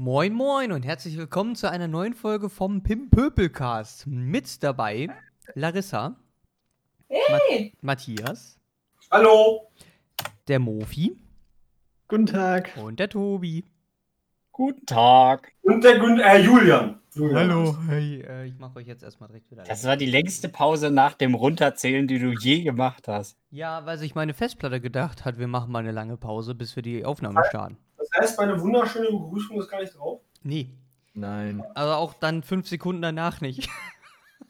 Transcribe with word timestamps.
Moin 0.00 0.32
Moin 0.32 0.70
und 0.70 0.84
herzlich 0.84 1.16
willkommen 1.16 1.56
zu 1.56 1.68
einer 1.68 1.88
neuen 1.88 2.14
Folge 2.14 2.48
vom 2.50 2.84
Pim 2.84 3.10
Pöpelcast. 3.10 4.06
Mit 4.06 4.62
dabei 4.62 5.08
Larissa, 5.54 6.14
Hey! 7.08 7.72
Ma 7.80 7.94
Matthias, 7.94 8.60
Hallo! 9.10 9.72
der 10.46 10.60
Mofi 10.60 11.16
Guten 12.06 12.26
Tag. 12.26 12.70
und 12.80 13.00
der 13.00 13.08
Tobi. 13.08 13.64
Guten 14.52 14.86
Tag. 14.86 15.50
Und 15.62 15.82
der 15.82 15.98
Gün 15.98 16.20
äh, 16.20 16.38
Julian. 16.42 17.00
Julian. 17.16 17.88
hey, 17.88 18.20
äh, 18.22 18.46
ich 18.46 18.56
mache 18.56 18.76
euch 18.76 18.86
jetzt 18.86 19.02
erstmal 19.02 19.30
direkt 19.30 19.50
wieder. 19.50 19.64
Das 19.64 19.84
war 19.84 19.96
die 19.96 20.06
längste 20.06 20.48
Pause 20.48 20.92
nach 20.92 21.14
dem 21.14 21.34
Runterzählen, 21.34 22.06
die 22.06 22.20
du 22.20 22.30
je 22.30 22.62
gemacht 22.62 23.08
hast. 23.08 23.36
Ja, 23.50 23.84
weil 23.84 23.98
sich 23.98 24.14
meine 24.14 24.32
Festplatte 24.32 24.80
gedacht 24.80 25.24
hat, 25.24 25.40
wir 25.40 25.48
machen 25.48 25.72
mal 25.72 25.80
eine 25.80 25.90
lange 25.90 26.16
Pause, 26.16 26.54
bis 26.54 26.76
wir 26.76 26.84
die 26.84 27.04
Aufnahme 27.04 27.42
starten. 27.48 27.78
Das 28.10 28.20
heißt, 28.20 28.38
meine 28.38 28.60
wunderschöne 28.60 29.06
Begrüßung 29.06 29.58
ist 29.60 29.68
gar 29.68 29.80
nicht 29.80 29.96
drauf. 29.96 30.20
Nee, 30.42 30.70
Nein. 31.14 31.64
also 31.74 31.92
auch 31.92 32.14
dann 32.14 32.42
fünf 32.42 32.68
Sekunden 32.68 33.02
danach 33.02 33.40
nicht. 33.40 33.68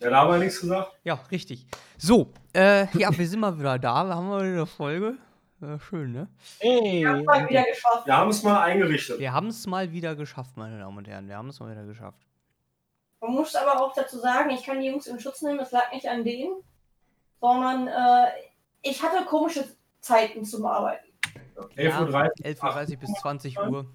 Ja, 0.00 0.10
da 0.10 0.16
haben 0.20 0.30
wir 0.32 0.38
nichts 0.38 0.60
gesagt. 0.60 0.92
ja, 1.02 1.14
richtig. 1.32 1.66
So, 1.96 2.32
äh, 2.54 2.86
ja, 2.96 3.16
wir 3.16 3.26
sind 3.26 3.40
mal 3.40 3.58
wieder 3.58 3.78
da. 3.78 4.04
Wir 4.04 4.14
haben 4.14 4.28
mal 4.28 4.42
wieder 4.42 4.52
eine 4.52 4.66
Folge. 4.66 5.18
Ja, 5.60 5.80
schön, 5.80 6.12
ne? 6.12 6.28
Hey. 6.60 7.00
Wir 7.00 7.08
haben 7.08 7.24
mal 7.24 7.48
wieder 7.48 7.64
geschafft. 7.64 8.06
Wir 8.06 8.16
haben 8.16 8.30
es 8.30 8.42
mal 8.44 8.62
eingerichtet. 8.62 9.18
Wir 9.18 9.32
haben 9.32 9.48
es 9.48 9.66
mal 9.66 9.90
wieder 9.90 10.14
geschafft, 10.14 10.56
meine 10.56 10.78
Damen 10.78 10.98
und 10.98 11.08
Herren. 11.08 11.26
Wir 11.26 11.36
haben 11.36 11.48
es 11.48 11.58
mal 11.58 11.72
wieder 11.72 11.84
geschafft. 11.84 12.24
Man 13.20 13.32
muss 13.32 13.56
aber 13.56 13.82
auch 13.82 13.92
dazu 13.92 14.18
sagen, 14.18 14.50
ich 14.50 14.62
kann 14.64 14.78
die 14.80 14.86
Jungs 14.86 15.08
in 15.08 15.18
Schutz 15.18 15.42
nehmen, 15.42 15.58
es 15.58 15.72
lag 15.72 15.90
nicht 15.92 16.06
an 16.06 16.22
denen, 16.22 16.62
sondern 17.40 17.88
äh, 17.88 18.28
ich 18.82 19.02
hatte 19.02 19.24
komische 19.24 19.64
Zeiten 20.00 20.44
zum 20.44 20.64
Arbeiten. 20.64 21.07
11.30 21.76 22.00
Uhr. 22.00 22.10
11.30 22.44 22.90
Uhr 22.90 22.96
bis 22.98 23.12
20 23.20 23.58
Uhr. 23.58 23.86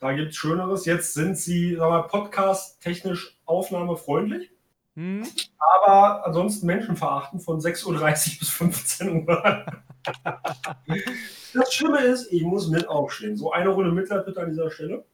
Da 0.00 0.12
gibt 0.12 0.30
es 0.30 0.36
Schöneres. 0.36 0.86
Jetzt 0.86 1.14
sind 1.14 1.36
sie 1.36 1.76
sag 1.76 1.90
mal, 1.90 2.02
podcast-technisch 2.02 3.38
aufnahmefreundlich, 3.44 4.50
Hm? 4.96 5.26
aber 5.58 6.26
ansonsten 6.26 6.66
menschenverachtend 6.66 7.42
von 7.42 7.60
6.30 7.60 7.86
Uhr 7.86 8.38
bis 8.38 8.48
15 8.48 9.28
Uhr. 9.28 9.66
das 11.54 11.74
Schlimme 11.74 12.00
ist, 12.00 12.32
ich 12.32 12.42
muss 12.42 12.68
mit 12.68 12.88
aufstehen. 12.88 13.36
So 13.36 13.52
eine 13.52 13.68
Runde 13.68 13.92
Mitleid 13.92 14.24
bitte 14.26 14.40
an 14.40 14.50
dieser 14.50 14.70
Stelle. 14.70 15.04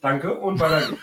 Danke 0.00 0.38
und 0.38 0.60
weiter 0.60 0.88
geht's. 0.88 1.02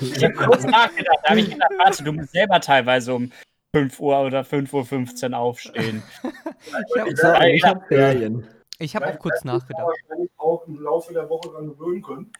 Ich 0.00 0.24
habe 0.24 0.34
kurz 0.34 0.64
nachgedacht. 0.64 1.18
Da 1.22 1.30
habe 1.30 1.40
ich 1.40 1.50
gedacht, 1.50 1.70
warte, 1.78 2.04
du 2.04 2.12
musst 2.12 2.32
selber 2.32 2.60
teilweise 2.60 3.14
um 3.14 3.32
5 3.74 3.98
Uhr 4.00 4.20
oder 4.20 4.42
5.15 4.42 5.30
Uhr 5.30 5.38
aufstehen. 5.38 6.02
Ich 6.44 6.98
habe 7.00 7.10
Ich 7.10 7.18
So, 7.18 7.32
ich 7.34 7.62
ja. 7.62 7.68
hab 7.68 7.86
Ferien. 7.88 8.46
ich 8.78 8.96
hab 8.96 9.02
auch 9.04 9.18
kurz 9.18 9.44
nachgedacht. 9.44 9.86
wahrscheinlich 9.86 10.30
auch 10.36 10.66
im 10.66 10.80
Laufe 10.80 11.12
der 11.12 11.28
Woche 11.28 11.48
dran 11.50 11.68
gewöhnen 11.68 12.02
können. 12.02 12.32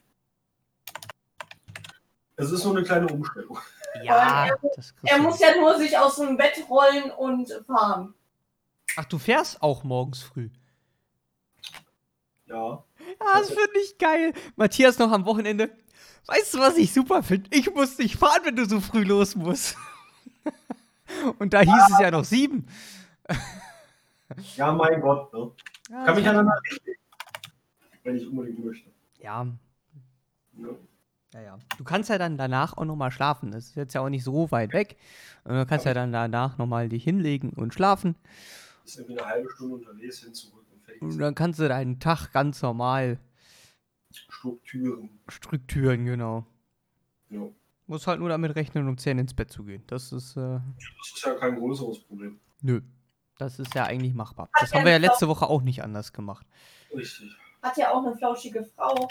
Es 2.36 2.50
ist 2.50 2.64
nur 2.64 2.76
eine 2.76 2.84
kleine 2.84 3.06
Umstellung. 3.06 3.58
Ja, 4.02 4.48
das 4.74 4.92
Er 5.04 5.18
du 5.18 5.22
muss 5.22 5.38
ja 5.38 5.56
nur 5.56 5.78
sich 5.78 5.96
aus 5.96 6.16
dem 6.16 6.36
Bett 6.36 6.64
rollen 6.68 7.10
und 7.12 7.48
fahren. 7.66 8.12
Ach, 8.96 9.04
du 9.04 9.18
fährst 9.18 9.62
auch 9.62 9.84
morgens 9.84 10.22
früh. 10.22 10.50
Ja. 12.46 12.84
Ja, 13.20 13.38
das 13.38 13.48
finde 13.48 13.78
ich 13.82 13.98
geil. 13.98 14.32
Matthias 14.56 14.98
noch 14.98 15.12
am 15.12 15.24
Wochenende. 15.26 15.70
Weißt 16.26 16.54
du, 16.54 16.58
was 16.58 16.76
ich 16.76 16.92
super 16.92 17.22
finde? 17.22 17.50
Ich 17.52 17.72
muss 17.72 17.98
nicht 17.98 18.16
fahren, 18.16 18.40
wenn 18.44 18.56
du 18.56 18.66
so 18.66 18.80
früh 18.80 19.04
los 19.04 19.36
musst. 19.36 19.76
Und 21.38 21.54
da 21.54 21.60
hieß 21.60 21.92
es 21.92 22.00
ja 22.00 22.10
noch 22.10 22.24
sieben. 22.24 22.66
Ja, 24.56 24.72
mein 24.72 25.00
Gott. 25.00 25.32
Ne? 25.32 25.50
Ja, 25.90 26.04
Kann 26.04 26.16
mich 26.16 26.28
an 26.28 26.36
einer 26.38 26.58
wenn 28.02 28.16
ich 28.16 28.28
unbedingt 28.28 28.64
möchte. 28.64 28.90
ja, 29.18 29.44
Ne? 30.52 30.76
ja, 31.32 31.40
ja. 31.40 31.58
Du 31.78 31.84
kannst 31.84 32.10
ja 32.10 32.18
dann 32.18 32.36
danach 32.36 32.76
auch 32.76 32.84
nochmal 32.84 33.10
schlafen. 33.10 33.50
Das 33.50 33.66
ist 33.68 33.74
jetzt 33.76 33.94
ja 33.94 34.00
auch 34.02 34.08
nicht 34.10 34.22
so 34.24 34.50
weit 34.52 34.72
weg. 34.72 34.96
Und 35.44 35.54
du 35.54 35.66
kannst 35.66 35.84
ja 35.86 35.94
dann 35.94 36.12
danach 36.12 36.58
nochmal 36.58 36.88
dich 36.88 37.02
hinlegen 37.04 37.50
und 37.50 37.74
schlafen. 37.74 38.14
Ist 38.84 38.98
irgendwie 38.98 39.18
eine 39.18 39.28
halbe 39.28 39.50
Stunde 39.50 39.74
unterwegs 39.76 40.18
hin 40.18 40.34
zurück 40.34 40.64
und 40.72 40.82
fertig. 40.84 41.02
Und 41.02 41.18
dann 41.18 41.34
kannst 41.34 41.58
du 41.58 41.68
deinen 41.68 41.98
Tag 41.98 42.30
ganz 42.32 42.60
normal 42.62 43.18
Strukturen. 44.12 45.10
strukturieren, 45.28 46.04
genau. 46.04 46.46
Ja. 47.30 47.48
Muss 47.86 48.06
halt 48.06 48.20
nur 48.20 48.28
damit 48.28 48.54
rechnen, 48.54 48.86
um 48.88 48.96
10 48.96 49.18
ins 49.18 49.34
Bett 49.34 49.50
zu 49.50 49.64
gehen. 49.64 49.82
Das 49.88 50.12
ist, 50.12 50.36
äh, 50.36 50.40
Das 50.60 51.12
ist 51.14 51.24
ja 51.24 51.34
kein 51.34 51.56
größeres 51.58 52.00
Problem. 52.04 52.38
nö. 52.62 52.80
Das 53.44 53.58
ist 53.58 53.74
ja 53.74 53.84
eigentlich 53.84 54.14
machbar. 54.14 54.48
Hat 54.52 54.62
Das 54.62 54.72
haben 54.72 54.84
wir 54.84 54.92
ja 54.92 54.98
letzte 54.98 55.28
Woche 55.28 55.46
auch 55.46 55.60
nicht 55.60 55.82
anders 55.82 56.12
gemacht. 56.12 56.46
Richtig. 56.94 57.36
Hat 57.62 57.76
ja 57.76 57.92
auch 57.92 58.04
eine 58.04 58.16
flauschige 58.16 58.64
Frau. 58.64 59.08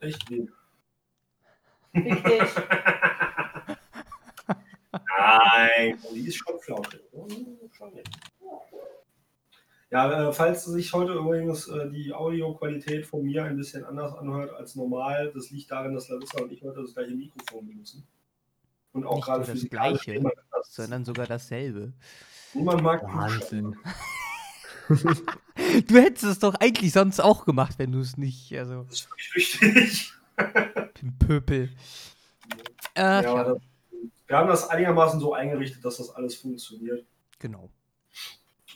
Echt. 0.00 0.30
Richtig. 0.30 0.50
Nein, 4.92 5.98
die 6.12 6.28
ist 6.28 6.36
schon 6.36 6.58
flauschig. 6.60 7.00
Ja, 9.90 10.28
äh, 10.28 10.32
falls 10.32 10.64
sich 10.64 10.92
heute 10.92 11.12
übrigens 11.12 11.68
äh, 11.68 11.88
die 11.90 12.12
Audioqualität 12.12 13.06
von 13.06 13.22
mir 13.22 13.44
ein 13.44 13.56
bisschen 13.56 13.84
anders 13.84 14.14
anhört 14.14 14.52
als 14.54 14.74
normal, 14.74 15.30
das 15.32 15.50
liegt 15.50 15.70
darin, 15.70 15.94
dass 15.94 16.08
Larissa 16.08 16.42
und 16.42 16.52
ich 16.52 16.62
heute 16.62 16.82
das 16.82 16.94
gleiche 16.94 17.14
Mikrofon 17.14 17.66
benutzen. 17.66 18.06
Und 18.92 19.06
auch 19.06 19.16
Nicht 19.16 19.24
gerade 19.24 19.44
nur 19.44 19.54
das 19.54 19.68
Gleiche. 19.68 20.32
Sondern 20.62 21.04
sogar 21.04 21.26
dasselbe. 21.26 21.92
Niemand 22.54 22.82
mag 22.82 23.02
Wahnsinn. 23.02 23.76
Du 25.86 25.94
hättest 25.96 26.24
es 26.24 26.38
doch 26.40 26.54
eigentlich 26.56 26.92
sonst 26.92 27.20
auch 27.20 27.46
gemacht, 27.46 27.78
wenn 27.78 27.92
du 27.92 28.00
es 28.00 28.16
nicht, 28.18 28.52
also, 28.58 28.82
Das 28.84 29.00
ist 29.00 29.10
wirklich 29.10 29.62
wichtig. 29.62 30.12
Pöpel. 31.20 31.70
Äh, 32.94 33.00
Ja, 33.00 33.22
ja, 33.22 33.44
das, 33.44 33.58
wir 34.26 34.36
haben 34.36 34.48
das 34.48 34.68
einigermaßen 34.68 35.20
so 35.20 35.32
eingerichtet, 35.32 35.82
dass 35.84 35.96
das 35.98 36.10
alles 36.10 36.34
funktioniert. 36.34 37.06
genau. 37.38 37.70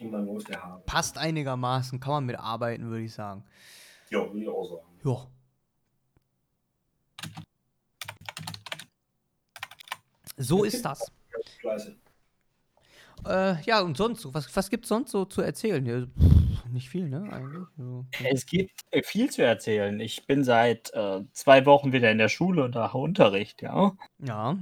Und 0.00 0.12
dann 0.12 0.24
läuft 0.26 0.48
der 0.48 0.62
Hase. 0.62 0.82
Passt 0.86 1.18
einigermaßen, 1.18 1.98
kann 2.00 2.12
man 2.12 2.26
mitarbeiten, 2.26 2.88
würde 2.88 3.02
ich 3.04 3.12
sagen. 3.12 3.44
Ja, 4.10 4.32
will 4.32 4.42
ich 4.42 4.48
auch 4.48 4.64
sagen. 4.64 4.86
Ja. 5.04 5.26
So 10.36 10.64
ist 10.64 10.84
das. 10.84 11.10
Fleißig. 11.60 11.96
Äh, 13.28 13.60
ja, 13.62 13.80
und 13.82 13.96
sonst, 13.96 14.22
so, 14.22 14.32
was, 14.32 14.54
was 14.56 14.70
gibt 14.70 14.84
es 14.84 14.88
sonst 14.88 15.10
so 15.10 15.24
zu 15.26 15.42
erzählen? 15.42 15.84
Ja, 15.84 16.00
pff, 16.00 16.64
nicht 16.72 16.88
viel, 16.88 17.08
ne? 17.08 17.28
Eigentlich. 17.30 17.66
Also, 17.76 18.06
Es 18.32 18.46
gibt 18.46 18.80
äh, 18.90 19.02
viel 19.02 19.30
zu 19.30 19.42
erzählen. 19.42 20.00
Ich 20.00 20.26
bin 20.26 20.44
seit 20.44 20.92
äh, 20.94 21.20
zwei 21.32 21.66
Wochen 21.66 21.92
wieder 21.92 22.10
in 22.10 22.18
der 22.18 22.28
Schule 22.28 22.64
und 22.64 22.74
habe 22.74 22.98
Unterricht, 22.98 23.60
ja. 23.62 23.92
ja. 24.18 24.56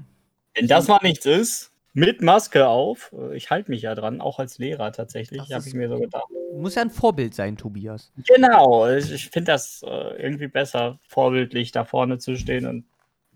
Wenn 0.55 0.67
das 0.67 0.89
mal 0.89 0.99
nichts 1.03 1.27
ist, 1.27 1.73
mit 1.93 2.23
Maske 2.23 2.67
auf. 2.67 3.15
äh, 3.17 3.37
Ich 3.37 3.51
halte 3.51 3.71
mich 3.71 3.83
ja 3.83 3.95
dran, 3.95 4.21
auch 4.21 4.39
als 4.39 4.59
Lehrer 4.59 4.93
tatsächlich, 4.93 5.53
habe 5.53 5.67
ich 5.67 5.75
mir 5.75 5.89
so 5.89 5.99
gedacht. 5.99 6.25
Muss 6.55 6.75
ja 6.75 6.83
ein 6.83 6.91
Vorbild 6.91 7.35
sein, 7.35 7.57
Tobias. 7.57 8.13
Genau, 8.27 8.89
ich, 8.89 9.13
ich 9.13 9.29
finde 9.29 9.53
das 9.53 9.83
äh, 9.87 10.23
irgendwie 10.23 10.49
besser, 10.49 10.99
vorbildlich 11.07 11.71
da 11.73 11.85
vorne 11.85 12.19
zu 12.19 12.37
stehen 12.37 12.67
und 12.67 12.85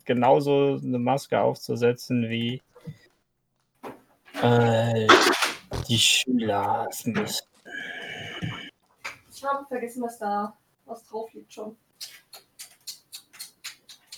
genauso 0.04 0.80
eine 0.82 0.98
Maske 0.98 1.40
aufzusetzen 1.40 2.28
wie 2.30 2.62
äh, 4.42 5.06
die 5.88 5.98
Schüler. 5.98 6.88
Ich 9.30 9.44
habe 9.44 9.66
vergessen, 9.66 10.02
was 10.02 10.18
da 10.18 10.56
was 10.86 11.04
drauf 11.06 11.32
liegt 11.32 11.52
schon. 11.52 11.76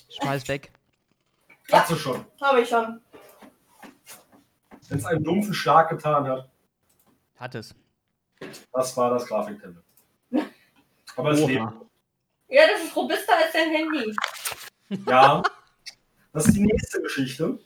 Schmeiß 0.09 0.49
weg. 0.49 0.73
Hat 1.71 1.89
sie 1.89 1.97
schon. 1.97 2.25
Habe 2.41 2.61
ich 2.63 2.69
schon. 2.69 3.01
Wenn 4.89 4.99
es 4.99 5.05
einen 5.07 5.25
dumpfen 5.25 5.55
Schlag 5.55 5.89
getan 5.91 6.27
hat, 6.29 6.49
Hat 7.37 7.55
es. 7.55 7.75
das 8.73 8.97
war 8.97 9.11
das 9.11 9.27
Grafiktablet. 9.27 9.83
Aber 11.17 11.31
es 11.31 11.41
lebt. 11.41 11.73
Ja, 12.49 12.67
das 12.67 12.85
ist 12.85 12.95
robuster 12.97 13.37
als 13.37 13.53
dein 13.53 13.71
Handy. 13.71 14.15
Ja, 15.07 15.43
das 16.33 16.47
ist 16.47 16.57
die 16.57 16.61
nächste 16.67 17.01
Geschichte. 17.01 17.59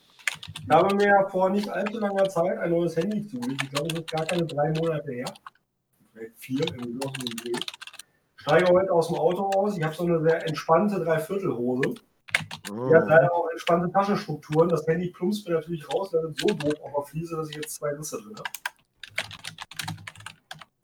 Ich 0.49 0.71
habe 0.71 0.95
mir 0.95 1.27
vor 1.31 1.51
nicht 1.51 1.69
allzu 1.69 1.99
langer 1.99 2.29
Zeit 2.29 2.59
ein 2.59 2.71
neues 2.71 2.97
Handy 2.97 3.27
zugelegt. 3.27 3.63
Ich 3.65 3.71
glaube, 3.71 3.89
es 3.93 4.01
ist 4.01 4.11
gar 4.11 4.27
keine 4.27 4.47
drei 4.47 4.71
Monate 4.71 5.13
her. 5.13 5.33
Vielleicht 6.13 6.39
vier, 6.39 6.61
irgendwie 6.61 6.93
so 6.93 7.11
Dreh. 7.11 7.59
Steige 8.37 8.73
heute 8.73 8.93
aus 8.93 9.09
dem 9.09 9.17
Auto 9.17 9.51
aus. 9.57 9.77
Ich 9.77 9.83
habe 9.83 9.95
so 9.95 10.05
eine 10.05 10.21
sehr 10.23 10.47
entspannte 10.47 11.01
Dreiviertelhose. 11.01 11.95
Die 12.69 12.95
hat 12.95 13.09
leider 13.09 13.33
auch 13.33 13.49
entspannte 13.51 13.91
Taschenstrukturen. 13.91 14.69
Das 14.69 14.87
Handy 14.87 15.11
plumpst 15.11 15.49
mir 15.49 15.55
natürlich 15.55 15.89
raus, 15.93 16.13
landet 16.13 16.39
so 16.39 16.47
doof 16.49 16.75
auf 16.83 16.93
der 16.95 17.05
Fliese, 17.05 17.37
dass 17.37 17.51
ich 17.51 17.57
jetzt 17.57 17.75
zwei 17.75 17.91
Risse 17.91 18.21
drin 18.23 18.37
habe. 18.37 18.51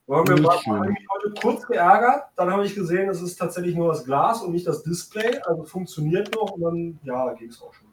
Haben 0.09 0.27
wir 0.27 0.41
mal 0.41 0.57
habe 0.57 0.85
ich 0.91 0.99
mich 0.99 1.07
heute 1.09 1.33
kurz 1.41 1.65
geärgert. 1.65 2.25
Dann 2.35 2.51
habe 2.51 2.65
ich 2.65 2.75
gesehen, 2.75 3.09
es 3.09 3.21
ist 3.21 3.37
tatsächlich 3.37 3.75
nur 3.75 3.87
das 3.87 4.03
Glas 4.03 4.41
und 4.41 4.51
nicht 4.51 4.67
das 4.67 4.83
Display. 4.83 5.39
Also 5.45 5.63
funktioniert 5.63 6.33
noch 6.35 6.51
und 6.51 6.61
dann, 6.61 6.99
ja, 7.03 7.33
ging 7.33 7.49
es 7.49 7.61
auch 7.61 7.73
schon 7.73 7.92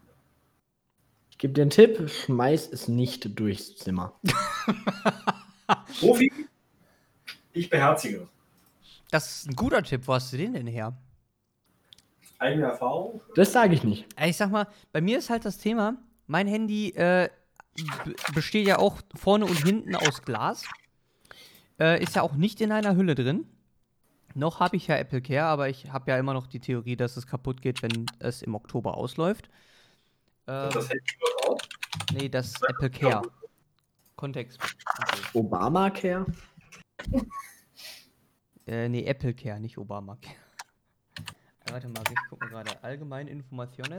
gebe 1.41 1.53
dir 1.53 1.63
einen 1.63 1.71
Tipp, 1.71 2.07
schmeiß 2.07 2.69
es 2.71 2.87
nicht 2.87 3.39
durchs 3.39 3.75
Zimmer. 3.75 4.13
Profi, 5.99 6.31
ich 7.51 7.67
beherzige. 7.67 8.27
Das 9.09 9.37
ist 9.37 9.49
ein 9.49 9.55
guter 9.55 9.81
Tipp. 9.81 10.07
Wo 10.07 10.13
hast 10.13 10.31
du 10.31 10.37
den 10.37 10.53
denn 10.53 10.67
her? 10.67 10.95
Eigene 12.37 12.67
Erfahrung? 12.67 13.21
Das 13.35 13.51
sage 13.51 13.73
ich 13.73 13.83
nicht. 13.83 14.05
Ey, 14.15 14.29
Ich 14.29 14.37
sag 14.37 14.51
mal, 14.51 14.67
bei 14.91 15.01
mir 15.01 15.17
ist 15.17 15.31
halt 15.31 15.43
das 15.43 15.57
Thema, 15.57 15.97
mein 16.27 16.47
Handy 16.47 16.91
äh, 16.91 17.29
besteht 18.35 18.67
ja 18.67 18.77
auch 18.77 19.01
vorne 19.15 19.45
und 19.45 19.63
hinten 19.63 19.95
aus 19.95 20.21
Glas. 20.21 20.63
Äh, 21.79 22.03
ist 22.03 22.15
ja 22.15 22.21
auch 22.21 22.33
nicht 22.33 22.61
in 22.61 22.71
einer 22.71 22.95
Hülle 22.95 23.15
drin. 23.15 23.47
Noch 24.35 24.59
habe 24.59 24.77
ich 24.77 24.85
ja 24.85 24.95
Apple 24.95 25.23
Care, 25.23 25.45
aber 25.45 25.69
ich 25.69 25.91
habe 25.91 26.11
ja 26.11 26.19
immer 26.19 26.33
noch 26.33 26.45
die 26.45 26.59
Theorie, 26.59 26.95
dass 26.95 27.17
es 27.17 27.25
kaputt 27.25 27.63
geht, 27.63 27.81
wenn 27.81 28.05
es 28.19 28.43
im 28.43 28.53
Oktober 28.53 28.95
ausläuft. 28.95 29.49
Ähm, 30.47 30.69
Das 30.73 30.89
Handy 30.89 31.03
nee, 32.13 32.29
das 32.29 32.53
Apple 32.67 32.89
Care. 32.89 33.21
Kontext. 34.15 34.59
Okay. 34.61 35.21
Obamacare? 35.33 36.25
Äh, 38.67 38.89
nee, 38.89 39.03
Apple 39.05 39.33
Care, 39.33 39.59
nicht 39.59 39.77
Obamacare. 39.77 40.35
Äh, 41.65 41.71
Warte 41.71 41.87
mal, 41.87 42.03
ich 42.09 42.29
gucke 42.29 42.45
mal 42.45 42.49
gerade. 42.63 42.83
Allgemeine 42.83 43.29
Informationen. 43.29 43.97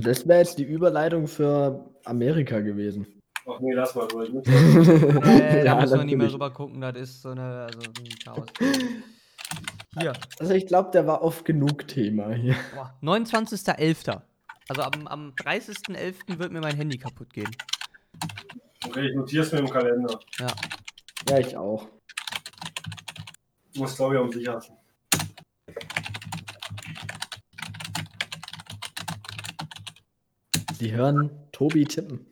Das 0.00 0.26
wäre 0.26 0.40
jetzt 0.40 0.58
die 0.58 0.64
Überleitung 0.64 1.26
für 1.26 1.84
Amerika 2.04 2.60
gewesen. 2.60 3.06
Ach 3.46 3.58
nee, 3.60 3.72
lass 3.72 3.94
mal 3.94 4.06
durch. 4.08 4.28
Äh, 4.46 5.64
da 5.64 5.64
Ja, 5.64 5.80
muss 5.80 5.90
man 5.90 6.06
nicht 6.06 6.16
mehr 6.16 6.32
rüber 6.32 6.50
gucken, 6.52 6.80
das 6.80 6.96
ist 6.96 7.22
so 7.22 7.30
eine, 7.30 7.66
also 7.66 7.80
ein 7.80 8.08
Chaos. 8.24 8.46
Hier, 9.98 10.14
Also 10.38 10.54
ich 10.54 10.66
glaube, 10.66 10.90
der 10.90 11.06
war 11.06 11.22
oft 11.22 11.44
genug 11.44 11.86
Thema 11.86 12.32
hier. 12.32 12.56
boah, 12.74 12.94
29.11. 13.02 14.22
Also 14.68 14.82
am, 14.82 15.06
am 15.06 15.30
30.11. 15.34 16.38
wird 16.38 16.50
mir 16.50 16.60
mein 16.60 16.76
Handy 16.76 16.96
kaputt 16.96 17.30
gehen. 17.32 17.50
Okay, 18.86 19.08
ich 19.08 19.14
notiere 19.14 19.44
es 19.44 19.52
mir 19.52 19.58
im 19.58 19.68
Kalender. 19.68 20.18
Ja. 20.38 20.46
Ja, 21.28 21.38
ich 21.38 21.56
auch. 21.56 21.88
Ich 23.72 23.80
muss, 23.80 23.94
glaube 23.96 24.14
ich, 24.14 24.20
um 24.20 24.32
sicher 24.32 24.60
sein. 24.60 24.76
Sie 30.78 30.92
hören 30.92 31.30
Tobi 31.52 31.84
tippen. 31.84 32.26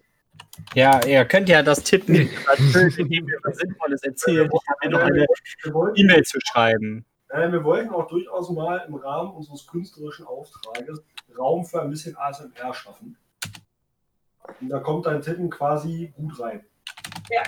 Ja, 0.74 1.04
ihr 1.06 1.24
könnt 1.24 1.48
ja 1.48 1.62
das 1.62 1.82
tippen, 1.82 2.28
natürlich, 2.46 2.98
indem 2.98 3.28
ihr 3.28 3.38
was 3.42 3.58
Sinnvolles 3.58 4.02
erzählt. 4.02 4.50
Ich 4.52 4.68
habe 4.68 4.78
mir 4.84 4.90
noch 4.90 5.00
eine 5.00 5.26
Wir 5.62 5.92
E-Mail 5.96 6.24
zu 6.24 6.38
schreiben. 6.40 7.04
Äh, 7.30 7.50
wir 7.52 7.64
wollten 7.64 7.90
auch 7.90 8.06
durchaus 8.06 8.50
mal 8.50 8.84
im 8.86 8.94
Rahmen 8.94 9.32
unseres 9.32 9.66
künstlerischen 9.66 10.26
Auftrages 10.26 11.02
Raum 11.38 11.64
für 11.64 11.82
ein 11.82 11.90
bisschen 11.90 12.16
ASMR 12.16 12.74
schaffen. 12.74 13.16
Und 14.60 14.68
da 14.68 14.80
kommt 14.80 15.06
dein 15.06 15.22
Tippen 15.22 15.48
quasi 15.48 16.12
gut 16.16 16.40
rein. 16.40 16.64
Ja. 17.30 17.42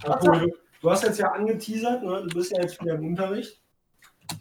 Tobi, 0.00 0.38
du, 0.38 0.56
du 0.80 0.90
hast 0.90 1.04
jetzt 1.04 1.18
ja 1.18 1.32
angeteasert, 1.32 2.02
ne? 2.02 2.22
du 2.26 2.36
bist 2.36 2.52
ja 2.52 2.60
jetzt 2.60 2.80
wieder 2.80 2.94
im 2.94 3.06
Unterricht. 3.06 3.62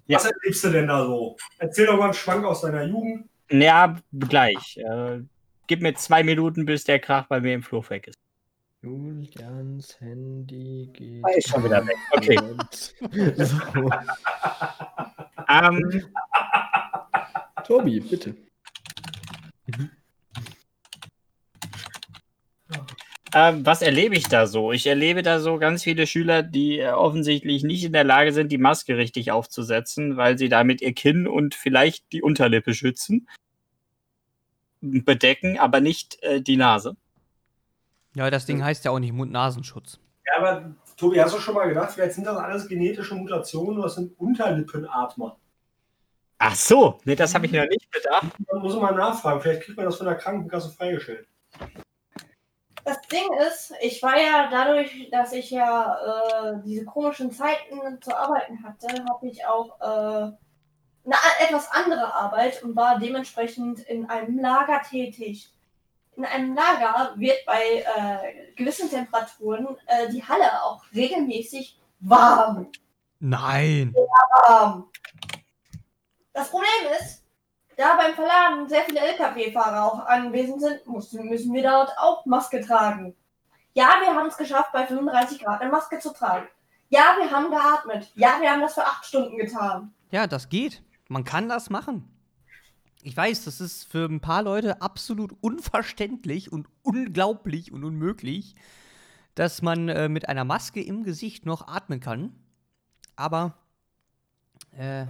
Ja. 0.08 0.18
Was 0.18 0.26
erlebst 0.26 0.64
du 0.64 0.70
denn 0.70 0.88
da 0.88 1.06
so? 1.06 1.38
Erzähl 1.60 1.86
doch 1.86 1.98
mal 1.98 2.06
einen 2.06 2.14
Schwank 2.14 2.46
aus 2.46 2.62
deiner 2.62 2.84
Jugend. 2.84 3.30
Ja, 3.50 3.96
gleich. 4.12 4.78
Äh, 4.78 5.22
gib 5.68 5.82
mir 5.82 5.94
zwei 5.96 6.24
Minuten, 6.24 6.66
bis 6.66 6.84
der 6.84 7.00
Krach 7.00 7.28
bei 7.28 7.40
mir 7.40 7.54
im 7.54 7.64
Flur 7.64 7.88
weg 7.90 8.08
ist. 8.08 8.18
Julians 8.82 10.00
Handy 10.00 10.90
geht. 10.94 11.26
Ah, 11.26 11.30
ist 11.36 11.50
schon 11.50 11.64
wieder 11.64 11.86
weg. 11.86 11.98
Okay. 12.12 12.38
so. 13.46 13.90
Ähm, 15.50 16.06
Tobi, 17.66 18.00
bitte. 18.00 18.36
ähm, 23.34 23.66
was 23.66 23.82
erlebe 23.82 24.16
ich 24.16 24.28
da 24.28 24.46
so? 24.46 24.72
Ich 24.72 24.86
erlebe 24.86 25.24
da 25.24 25.40
so 25.40 25.58
ganz 25.58 25.84
viele 25.84 26.06
Schüler, 26.06 26.44
die 26.44 26.80
äh, 26.80 26.90
offensichtlich 26.90 27.64
nicht 27.64 27.84
in 27.84 27.94
der 27.94 28.04
Lage 28.04 28.32
sind, 28.32 28.52
die 28.52 28.58
Maske 28.58 28.98
richtig 28.98 29.32
aufzusetzen, 29.32 30.18
weil 30.18 30.38
sie 30.38 30.50
damit 30.50 30.82
ihr 30.82 30.94
Kinn 30.94 31.28
und 31.28 31.56
vielleicht 31.56 32.12
die 32.12 32.22
Unterlippe 32.22 32.74
schützen. 32.74 33.28
Bedecken, 34.82 35.58
aber 35.58 35.82
nicht 35.82 36.22
äh, 36.22 36.42
die 36.42 36.58
Nase. 36.58 36.96
Ja, 38.16 38.30
das 38.30 38.46
Ding 38.46 38.64
heißt 38.64 38.86
ja 38.86 38.92
auch 38.92 39.00
nicht 39.00 39.14
Mund-Nasenschutz. 39.14 40.00
Ja, 40.26 40.42
aber 40.42 40.76
Tobi, 40.98 41.22
hast 41.22 41.36
du 41.36 41.40
schon 41.40 41.56
mal 41.56 41.68
gedacht, 41.68 41.92
vielleicht 41.92 42.14
sind 42.14 42.26
das 42.26 42.38
alles 42.38 42.68
genetische 42.68 43.16
Mutationen 43.16 43.80
oder 43.80 43.90
sind 43.90 44.18
Unterlippenatmer? 44.20 45.38
Ach 46.40 46.56
so, 46.56 47.00
nee, 47.06 47.16
das 47.16 47.34
habe 47.34 47.46
ich 47.46 47.52
noch 47.52 47.68
nicht 47.68 47.90
bedacht. 47.90 48.28
Man 48.52 48.62
muss 48.62 48.76
mal 48.76 48.94
nachfragen, 48.94 49.42
vielleicht 49.42 49.64
kriegt 49.64 49.78
man 49.78 49.86
das 49.86 49.98
von 49.98 50.06
der 50.06 50.16
Krankenkasse 50.16 50.70
freigestellt. 50.70 51.28
Das 52.84 53.02
Ding 53.02 53.28
ist, 53.46 53.74
ich 53.82 54.02
war 54.02 54.18
ja 54.18 54.48
dadurch, 54.50 55.10
dass 55.12 55.34
ich 55.34 55.52
ja 55.52 55.98
äh, 56.54 56.62
diese 56.64 56.86
komischen 56.86 57.32
Zeiten 57.32 58.02
zu 58.02 58.16
arbeiten 58.16 58.64
hatte, 58.64 59.04
habe 59.10 59.28
ich 59.28 59.46
auch 59.46 59.80
äh, 59.82 60.32
eine 61.06 61.16
etwas 61.42 61.70
andere 61.72 62.14
Arbeit 62.14 62.64
und 62.64 62.76
war 62.76 63.00
dementsprechend 63.00 63.80
in 63.80 64.10
einem 64.10 64.40
Lager 64.40 64.82
tätig. 64.82 65.54
In 66.18 66.26
einem 66.26 66.56
Lager 66.56 67.14
wird 67.16 67.46
bei 67.46 67.86
äh, 67.86 68.54
gewissen 68.56 68.90
Temperaturen 68.90 69.68
äh, 69.86 70.10
die 70.10 70.24
Halle 70.24 70.64
auch 70.64 70.84
regelmäßig 70.94 71.80
warm. 72.00 72.72
Nein! 73.20 73.94
Ähm, 74.50 74.86
das 76.34 76.50
Problem 76.50 76.92
ist, 77.00 77.24
da 77.76 77.96
beim 77.98 78.16
Verladen 78.16 78.68
sehr 78.68 78.82
viele 78.86 79.00
Lkw-Fahrer 79.00 79.86
auch 79.86 80.00
anwesend 80.08 80.60
sind, 80.60 80.88
mussten, 80.88 81.30
müssen 81.30 81.54
wir 81.54 81.62
dort 81.62 81.96
auch 82.00 82.26
Maske 82.26 82.62
tragen. 82.62 83.16
Ja, 83.74 83.98
wir 84.02 84.16
haben 84.16 84.28
es 84.28 84.38
geschafft, 84.38 84.72
bei 84.74 84.88
35 84.88 85.44
Grad 85.44 85.62
eine 85.62 85.70
Maske 85.70 86.00
zu 86.00 86.12
tragen. 86.12 86.48
Ja, 86.90 87.16
wir 87.20 87.30
haben 87.30 87.52
geatmet. 87.52 88.12
Ja, 88.16 88.38
wir 88.42 88.50
haben 88.50 88.62
das 88.62 88.74
für 88.74 88.84
acht 88.84 89.06
Stunden 89.06 89.38
getan. 89.38 89.94
Ja, 90.10 90.26
das 90.26 90.50
geht. 90.50 90.82
Man 91.10 91.24
kann 91.24 91.48
das 91.48 91.70
machen. 91.70 92.12
Ich 93.08 93.16
weiß, 93.16 93.46
das 93.46 93.62
ist 93.62 93.90
für 93.90 94.04
ein 94.04 94.20
paar 94.20 94.44
Leute 94.44 94.82
absolut 94.82 95.32
unverständlich 95.40 96.52
und 96.52 96.68
unglaublich 96.84 97.72
und 97.72 97.86
unmöglich, 97.86 98.54
dass 99.34 99.62
man 99.62 99.88
äh, 99.88 100.10
mit 100.10 100.28
einer 100.28 100.44
Maske 100.44 100.84
im 100.84 101.06
Gesicht 101.06 101.46
noch 101.46 101.70
atmen 101.70 102.02
kann. 102.02 102.36
Aber, 103.16 103.54
äh, 104.78 105.06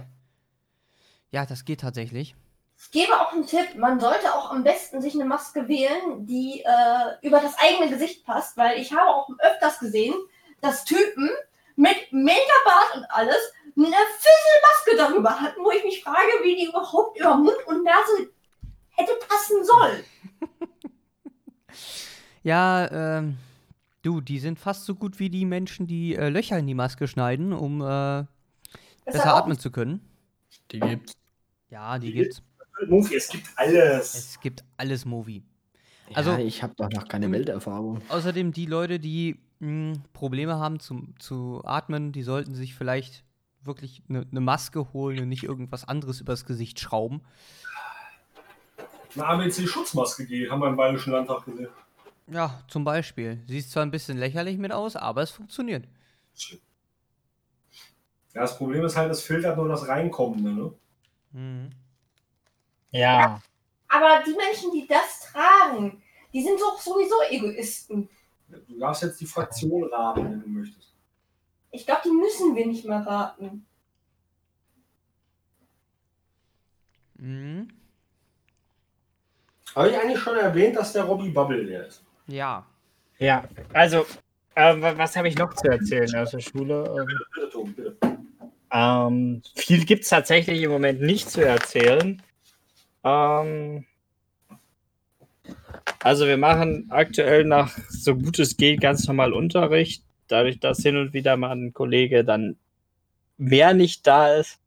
ja, 1.32 1.44
das 1.44 1.64
geht 1.64 1.80
tatsächlich. 1.80 2.36
Ich 2.78 2.92
gebe 2.92 3.20
auch 3.20 3.32
einen 3.32 3.48
Tipp, 3.48 3.74
man 3.74 3.98
sollte 3.98 4.32
auch 4.32 4.52
am 4.52 4.62
besten 4.62 5.02
sich 5.02 5.14
eine 5.14 5.24
Maske 5.24 5.66
wählen, 5.66 6.24
die 6.24 6.60
äh, 6.64 7.26
über 7.26 7.40
das 7.40 7.58
eigene 7.58 7.90
Gesicht 7.90 8.24
passt, 8.24 8.56
weil 8.56 8.78
ich 8.78 8.92
habe 8.92 9.10
auch 9.10 9.28
öfters 9.40 9.80
gesehen, 9.80 10.14
dass 10.60 10.84
Typen 10.84 11.28
mit 11.74 12.12
Megabart 12.12 12.94
und 12.94 13.06
alles 13.10 13.52
eine 13.86 13.96
Fisselmaske 14.18 14.96
darüber 14.96 15.40
hatten, 15.40 15.60
wo 15.64 15.70
ich 15.70 15.84
mich 15.84 16.02
frage, 16.02 16.30
wie 16.42 16.56
die 16.56 16.66
überhaupt 16.66 17.18
über 17.18 17.36
Mund 17.36 17.56
und 17.66 17.84
Nase 17.84 18.30
hätte 18.90 19.12
passen 19.28 19.64
sollen. 19.64 20.04
Ja, 22.42 23.18
ähm, 23.18 23.36
du, 24.02 24.20
die 24.20 24.38
sind 24.38 24.58
fast 24.58 24.84
so 24.86 24.94
gut 24.94 25.18
wie 25.18 25.28
die 25.28 25.44
Menschen, 25.44 25.86
die 25.86 26.14
äh, 26.14 26.28
Löcher 26.30 26.58
in 26.58 26.66
die 26.66 26.74
Maske 26.74 27.06
schneiden, 27.06 27.52
um 27.52 27.80
äh, 27.82 28.24
besser 29.04 29.34
atmen 29.34 29.58
zu 29.58 29.70
können. 29.70 30.00
Die 30.70 30.80
gibt's. 30.80 31.12
Ja, 31.68 31.98
die 31.98 32.06
Die 32.06 32.12
gibt's. 32.14 32.42
Mufi, 32.86 33.16
es 33.16 33.28
gibt 33.28 33.48
alles. 33.56 34.14
Es 34.14 34.40
gibt 34.40 34.64
alles 34.76 35.04
Movi. 35.04 35.42
Also, 36.14 36.30
ja, 36.30 36.38
ich 36.38 36.62
habe 36.62 36.74
doch 36.76 36.88
noch 36.88 37.06
keine. 37.08 37.30
Welterfahrung. 37.30 38.00
Außerdem 38.08 38.52
die 38.52 38.66
Leute, 38.66 38.98
die 38.98 39.40
mh, 39.58 39.98
Probleme 40.12 40.56
haben 40.56 40.80
zum, 40.80 41.18
zu 41.18 41.60
atmen, 41.64 42.12
die 42.12 42.22
sollten 42.22 42.54
sich 42.54 42.74
vielleicht 42.74 43.24
wirklich 43.62 44.02
eine 44.08 44.26
ne 44.30 44.40
Maske 44.40 44.92
holen 44.92 45.20
und 45.20 45.28
nicht 45.28 45.44
irgendwas 45.44 45.86
anderes 45.86 46.20
übers 46.20 46.44
Gesicht 46.44 46.80
schrauben. 46.80 47.22
Eine 49.14 49.26
ABC-Schutzmaske 49.26 50.26
geht, 50.26 50.50
haben 50.50 50.60
wir 50.60 50.68
im 50.68 50.76
Bayerischen 50.76 51.12
Landtag 51.12 51.44
gesehen. 51.44 51.68
Ja, 52.26 52.62
zum 52.68 52.84
Beispiel. 52.84 53.42
Sieht 53.46 53.68
zwar 53.68 53.82
ein 53.82 53.90
bisschen 53.90 54.18
lächerlich 54.18 54.58
mit 54.58 54.72
aus, 54.72 54.96
aber 54.96 55.22
es 55.22 55.30
funktioniert. 55.30 55.88
Ja, 58.34 58.42
das 58.42 58.56
Problem 58.56 58.84
ist 58.84 58.96
halt, 58.96 59.10
es 59.10 59.22
filtert 59.22 59.56
nur 59.56 59.68
das 59.68 59.88
Reinkommende. 59.88 60.52
Ne? 60.52 60.72
Mhm. 61.32 61.70
Ja. 62.90 63.40
Aber 63.88 64.22
die 64.24 64.34
Menschen, 64.34 64.70
die 64.72 64.86
das 64.86 65.20
tragen, 65.32 66.02
die 66.32 66.42
sind 66.42 66.60
doch 66.60 66.78
sowieso 66.78 67.16
Egoisten. 67.30 68.08
Du 68.48 68.78
darfst 68.78 69.02
jetzt 69.02 69.20
die 69.20 69.26
Fraktion 69.26 69.84
raten, 69.84 70.24
wenn 70.24 70.40
du 70.40 70.48
möchtest. 70.48 70.87
Ich 71.70 71.84
glaube, 71.86 72.02
die 72.04 72.10
müssen 72.10 72.54
wir 72.56 72.66
nicht 72.66 72.84
mehr 72.86 73.00
raten. 73.06 73.66
Mhm. 77.16 77.68
Habe 79.74 79.90
ich 79.90 79.96
eigentlich 79.98 80.18
schon 80.20 80.36
erwähnt, 80.36 80.76
dass 80.76 80.92
der 80.92 81.04
Robbie 81.04 81.28
Bubble 81.30 81.64
der 81.66 81.86
ist? 81.86 82.02
Ja. 82.26 82.64
Ja, 83.18 83.44
also, 83.72 84.06
äh, 84.54 84.80
wa- 84.80 84.96
was 84.96 85.16
habe 85.16 85.28
ich 85.28 85.36
noch 85.36 85.52
zu 85.54 85.68
erzählen 85.68 86.14
aus 86.16 86.30
der 86.30 86.40
Schule? 86.40 86.84
Ähm, 86.86 87.06
Bitte, 87.06 87.24
bitte, 87.34 87.50
Tom, 87.50 87.72
bitte. 87.74 87.96
Ähm, 88.70 89.42
viel 89.54 89.84
gibt 89.84 90.04
es 90.04 90.10
tatsächlich 90.10 90.62
im 90.62 90.70
Moment 90.70 91.00
nicht 91.00 91.30
zu 91.30 91.44
erzählen. 91.44 92.22
Ähm, 93.04 93.84
also 96.02 96.26
wir 96.26 96.36
machen 96.36 96.86
aktuell 96.90 97.44
nach 97.44 97.76
so 97.88 98.14
gut 98.14 98.38
es 98.38 98.56
geht 98.56 98.80
ganz 98.80 99.06
normal 99.06 99.32
Unterricht. 99.32 100.04
Dadurch, 100.28 100.60
dass 100.60 100.82
hin 100.82 100.96
und 100.96 101.12
wieder 101.12 101.36
mal 101.36 101.52
ein 101.52 101.72
Kollege 101.72 102.24
dann 102.24 102.56
mehr 103.36 103.74
nicht 103.74 104.06
da 104.06 104.34
ist, 104.34 104.60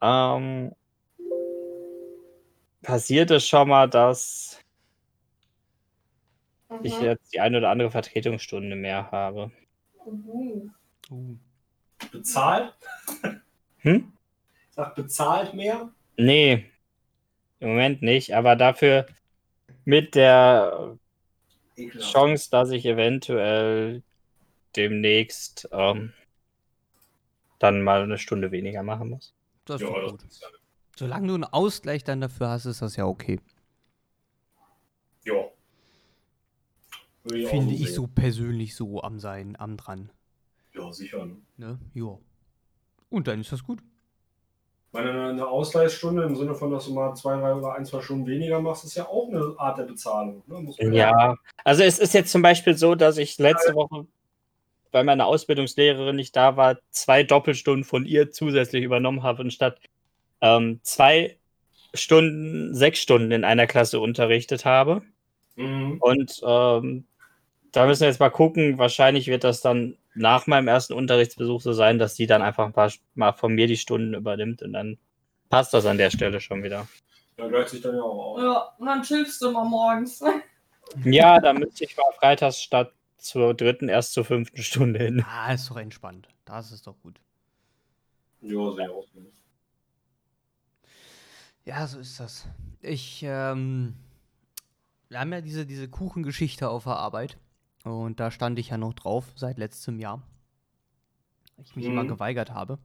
ähm, 0.00 0.72
passiert 2.82 3.30
es 3.30 3.48
schon 3.48 3.68
mal, 3.68 3.88
dass 3.88 4.60
ich 6.82 6.98
Mhm. 6.98 7.04
jetzt 7.04 7.32
die 7.32 7.40
eine 7.40 7.58
oder 7.58 7.70
andere 7.70 7.90
Vertretungsstunde 7.90 8.76
mehr 8.76 9.10
habe. 9.10 9.50
Mhm. 10.06 10.74
Uh. 11.10 11.36
Bezahlt? 12.10 12.74
Hm? 13.78 14.12
Sag 14.70 14.94
bezahlt 14.94 15.54
mehr? 15.54 15.90
Nee, 16.16 16.70
im 17.60 17.68
Moment 17.68 18.02
nicht, 18.02 18.34
aber 18.34 18.56
dafür 18.56 19.06
mit 19.84 20.14
der. 20.14 20.98
Chance, 21.98 22.50
dass 22.50 22.70
ich 22.70 22.86
eventuell 22.86 24.04
demnächst 24.76 25.68
ähm, 25.72 26.12
dann 27.58 27.82
mal 27.82 28.02
eine 28.02 28.18
Stunde 28.18 28.50
weniger 28.52 28.82
machen 28.82 29.10
muss. 29.10 29.34
Das 29.64 29.80
ist 29.80 29.88
Ja, 29.88 30.00
das 30.00 30.10
gut. 30.12 30.22
ist. 30.24 30.50
Solange 30.96 31.28
du 31.28 31.34
einen 31.34 31.44
Ausgleich 31.44 32.04
dann 32.04 32.20
dafür 32.20 32.48
hast, 32.50 32.66
ist 32.66 32.82
das 32.82 32.96
ja 32.96 33.06
okay. 33.06 33.40
Ja. 35.24 35.44
Ich 37.32 37.48
Finde 37.48 37.74
so 37.74 37.80
ich 37.80 37.86
sehen. 37.86 37.94
so 37.94 38.06
persönlich 38.06 38.76
so 38.76 39.02
am 39.02 39.18
sein, 39.18 39.56
am 39.58 39.76
dran. 39.76 40.10
Ja, 40.74 40.92
sicher. 40.92 41.24
Ne? 41.24 41.36
Ne? 41.56 41.78
Ja. 41.94 42.18
Und 43.08 43.26
dann 43.28 43.40
ist 43.40 43.50
das 43.52 43.64
gut. 43.64 43.80
Meine, 44.92 45.28
eine 45.30 45.46
Ausgleichsstunde 45.48 46.22
im 46.22 46.36
Sinne 46.36 46.54
von, 46.54 46.70
dass 46.70 46.84
du 46.84 46.92
mal 46.94 47.14
zwei, 47.14 47.36
drei 47.36 47.54
oder 47.54 47.74
ein, 47.74 47.84
zwei 47.84 48.00
Stunden 48.00 48.26
weniger 48.26 48.60
machst, 48.60 48.84
ist 48.84 48.94
ja 48.94 49.08
auch 49.08 49.28
eine 49.28 49.54
Art 49.58 49.78
der 49.78 49.84
Bezahlung. 49.84 50.42
Ne? 50.46 50.60
Muss 50.60 50.78
man 50.78 50.92
Ja, 50.92 51.34
also 51.64 51.82
es 51.82 51.98
ist 51.98 52.14
jetzt 52.14 52.30
zum 52.30 52.42
Beispiel 52.42 52.76
so, 52.76 52.94
dass 52.94 53.16
ich 53.16 53.38
letzte 53.38 53.74
Woche, 53.74 54.06
weil 54.94 55.04
meine 55.04 55.26
Ausbildungslehrerin 55.26 56.16
nicht 56.16 56.36
da 56.36 56.56
war, 56.56 56.78
zwei 56.90 57.24
Doppelstunden 57.24 57.84
von 57.84 58.06
ihr 58.06 58.30
zusätzlich 58.30 58.84
übernommen 58.84 59.24
habe 59.24 59.42
und 59.42 59.52
statt 59.52 59.80
ähm, 60.40 60.78
zwei 60.82 61.36
Stunden, 61.92 62.74
sechs 62.74 63.00
Stunden 63.00 63.32
in 63.32 63.44
einer 63.44 63.66
Klasse 63.66 63.98
unterrichtet 63.98 64.64
habe. 64.64 65.02
Mhm. 65.56 65.98
Und 66.00 66.40
ähm, 66.46 67.06
da 67.72 67.86
müssen 67.86 68.02
wir 68.02 68.08
jetzt 68.08 68.20
mal 68.20 68.30
gucken. 68.30 68.78
Wahrscheinlich 68.78 69.26
wird 69.26 69.42
das 69.42 69.60
dann 69.60 69.96
nach 70.14 70.46
meinem 70.46 70.68
ersten 70.68 70.92
Unterrichtsbesuch 70.92 71.60
so 71.60 71.72
sein, 71.72 71.98
dass 71.98 72.14
sie 72.14 72.28
dann 72.28 72.42
einfach 72.42 72.64
ein 72.64 72.72
paar 72.72 72.92
Mal 73.14 73.32
von 73.32 73.52
mir 73.52 73.66
die 73.66 73.76
Stunden 73.76 74.14
übernimmt 74.14 74.62
und 74.62 74.72
dann 74.72 74.96
passt 75.50 75.74
das 75.74 75.86
an 75.86 75.98
der 75.98 76.10
Stelle 76.10 76.40
schon 76.40 76.62
wieder. 76.62 76.86
Ja, 77.36 77.48
gleicht 77.48 77.70
sich 77.70 77.82
dann 77.82 77.96
ja 77.96 78.02
auch 78.02 78.36
aus. 78.36 78.42
Ja, 78.42 78.74
und 78.78 78.86
dann 78.86 79.02
chillst 79.02 79.42
du 79.42 79.50
mal 79.50 79.64
morgens. 79.64 80.22
Ja, 81.04 81.40
da 81.40 81.52
müsste 81.52 81.84
ich 81.84 81.96
mal 81.96 82.12
freitags 82.20 82.62
statt 82.62 82.92
zur 83.24 83.54
dritten 83.54 83.88
erst 83.88 84.12
zur 84.12 84.24
fünften 84.24 84.62
Stunde 84.62 84.98
hin. 85.02 85.24
Ah, 85.26 85.52
ist 85.52 85.70
doch 85.70 85.76
entspannt. 85.76 86.28
Das 86.44 86.72
ist 86.72 86.86
doch 86.86 86.96
gut. 87.02 87.20
Ja, 88.40 88.72
sehr 88.72 88.90
aus. 88.90 89.06
Ja, 91.64 91.86
so 91.86 91.98
ist 91.98 92.20
das. 92.20 92.46
Ich, 92.82 93.22
ähm, 93.26 93.94
wir 95.08 95.20
haben 95.20 95.32
ja 95.32 95.40
diese, 95.40 95.64
diese 95.64 95.88
Kuchengeschichte 95.88 96.68
auf 96.68 96.84
der 96.84 96.96
Arbeit. 96.96 97.38
Und 97.84 98.20
da 98.20 98.30
stand 98.30 98.58
ich 98.58 98.68
ja 98.70 98.76
noch 98.78 98.92
drauf 98.94 99.32
seit 99.36 99.58
letztem 99.58 99.98
Jahr. 99.98 100.22
Ich 101.62 101.76
mich 101.76 101.86
Mhm. 101.86 101.92
immer 101.92 102.04
geweigert 102.04 102.50
habe. 102.52 102.78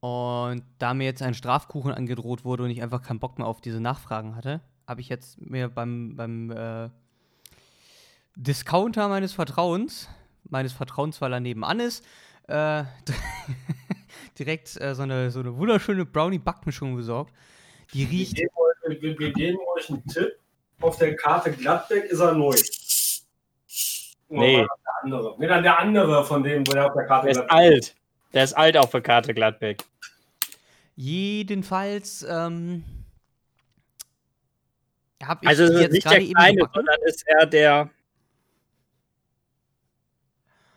Und 0.00 0.62
da 0.78 0.94
mir 0.94 1.04
jetzt 1.04 1.22
ein 1.22 1.34
Strafkuchen 1.34 1.92
angedroht 1.92 2.44
wurde 2.44 2.62
und 2.64 2.70
ich 2.70 2.82
einfach 2.82 3.02
keinen 3.02 3.18
Bock 3.20 3.38
mehr 3.38 3.46
auf 3.46 3.60
diese 3.60 3.80
Nachfragen 3.80 4.36
hatte, 4.36 4.60
habe 4.86 5.00
ich 5.00 5.08
jetzt 5.08 5.40
mir 5.40 5.68
beim, 5.68 6.16
beim 6.16 6.50
äh, 6.50 6.90
Discounter 8.40 9.08
meines 9.08 9.34
Vertrauens, 9.34 10.08
meines 10.48 10.72
Vertrauens, 10.72 11.20
weil 11.20 11.32
er 11.34 11.40
nebenan 11.40 11.78
ist, 11.78 12.04
äh, 12.48 12.84
direkt 14.38 14.80
äh, 14.80 14.94
so, 14.94 15.02
eine, 15.02 15.30
so 15.30 15.40
eine 15.40 15.54
wunderschöne 15.56 16.06
Brownie-Backmischung 16.06 16.96
besorgt. 16.96 17.34
Die 17.92 18.10
Wir 18.10 18.18
riecht. 18.18 18.36
geben, 18.36 18.50
euch, 18.56 19.02
wir, 19.02 19.18
wir 19.18 19.32
geben 19.32 19.58
euch 19.76 19.90
einen 19.90 20.06
Tipp. 20.06 20.38
Auf 20.80 20.96
der 20.96 21.16
Karte 21.16 21.52
Gladbeck 21.52 22.04
ist 22.04 22.20
er 22.20 22.32
neu. 22.32 22.54
Nee. 24.30 24.56
Der 24.56 24.68
andere. 25.02 25.34
Nee, 25.38 25.46
dann 25.46 25.62
der 25.62 25.78
andere 25.78 26.24
von 26.24 26.42
dem, 26.42 26.66
wo 26.66 26.72
der 26.72 26.86
auf 26.86 26.94
der 26.94 27.06
Karte 27.06 27.26
Der 27.26 27.42
ist 27.42 27.50
alt. 27.50 27.94
Der 28.32 28.44
ist 28.44 28.54
alt 28.54 28.76
auf 28.78 28.90
der 28.90 29.02
Karte 29.02 29.34
Gladbeck. 29.34 29.84
Jedenfalls 30.96 32.22
ähm, 32.22 32.84
habe 35.22 35.40
ich 35.42 35.48
Also 35.48 35.64
es 35.64 35.70
ist 35.70 35.80
jetzt 35.80 35.92
nicht 35.92 36.10
der 36.10 36.20
kleine, 36.20 36.62
sondern 36.72 36.96
ist 37.04 37.24
er 37.26 37.44
der. 37.44 37.90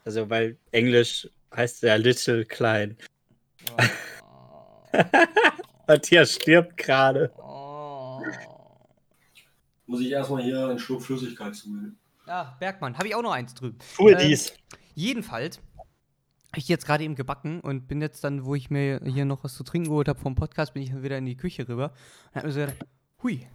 Also 0.05 0.29
weil 0.29 0.57
Englisch 0.71 1.29
heißt 1.55 1.83
er 1.83 1.97
Little 1.97 2.45
Klein. 2.45 2.97
Matthias 5.87 6.33
stirbt 6.33 6.77
gerade. 6.77 7.31
Oh. 7.37 8.21
Muss 9.85 10.01
ich 10.01 10.11
erstmal 10.11 10.43
hier 10.43 10.67
einen 10.67 10.79
Schluck 10.79 11.03
Flüssigkeit 11.03 11.55
zunehmen. 11.55 11.97
Ja, 12.27 12.55
Bergmann, 12.59 12.97
habe 12.97 13.07
ich 13.07 13.15
auch 13.15 13.21
noch 13.21 13.33
eins 13.33 13.53
drüben. 13.53 13.77
Cool 13.99 14.13
Ähm, 14.13 14.19
dies. 14.19 14.53
Jedenfalls 14.95 15.57
habe 15.57 16.59
ich 16.59 16.69
jetzt 16.69 16.85
gerade 16.85 17.03
eben 17.03 17.15
gebacken 17.15 17.59
und 17.59 17.87
bin 17.87 18.01
jetzt 18.01 18.23
dann, 18.23 18.45
wo 18.45 18.55
ich 18.55 18.69
mir 18.69 19.01
hier 19.03 19.25
noch 19.25 19.43
was 19.43 19.55
zu 19.55 19.63
trinken 19.63 19.89
geholt 19.89 20.07
habe 20.07 20.19
vom 20.19 20.35
Podcast, 20.35 20.73
bin 20.73 20.83
ich 20.83 20.91
dann 20.91 21.03
wieder 21.03 21.17
in 21.17 21.25
die 21.25 21.35
Küche 21.35 21.67
rüber 21.67 21.93
und 22.29 22.35
habe 22.35 22.47
mir 22.47 22.53
so 22.53 22.59
gedacht, 22.59 22.77
hui, 23.23 23.47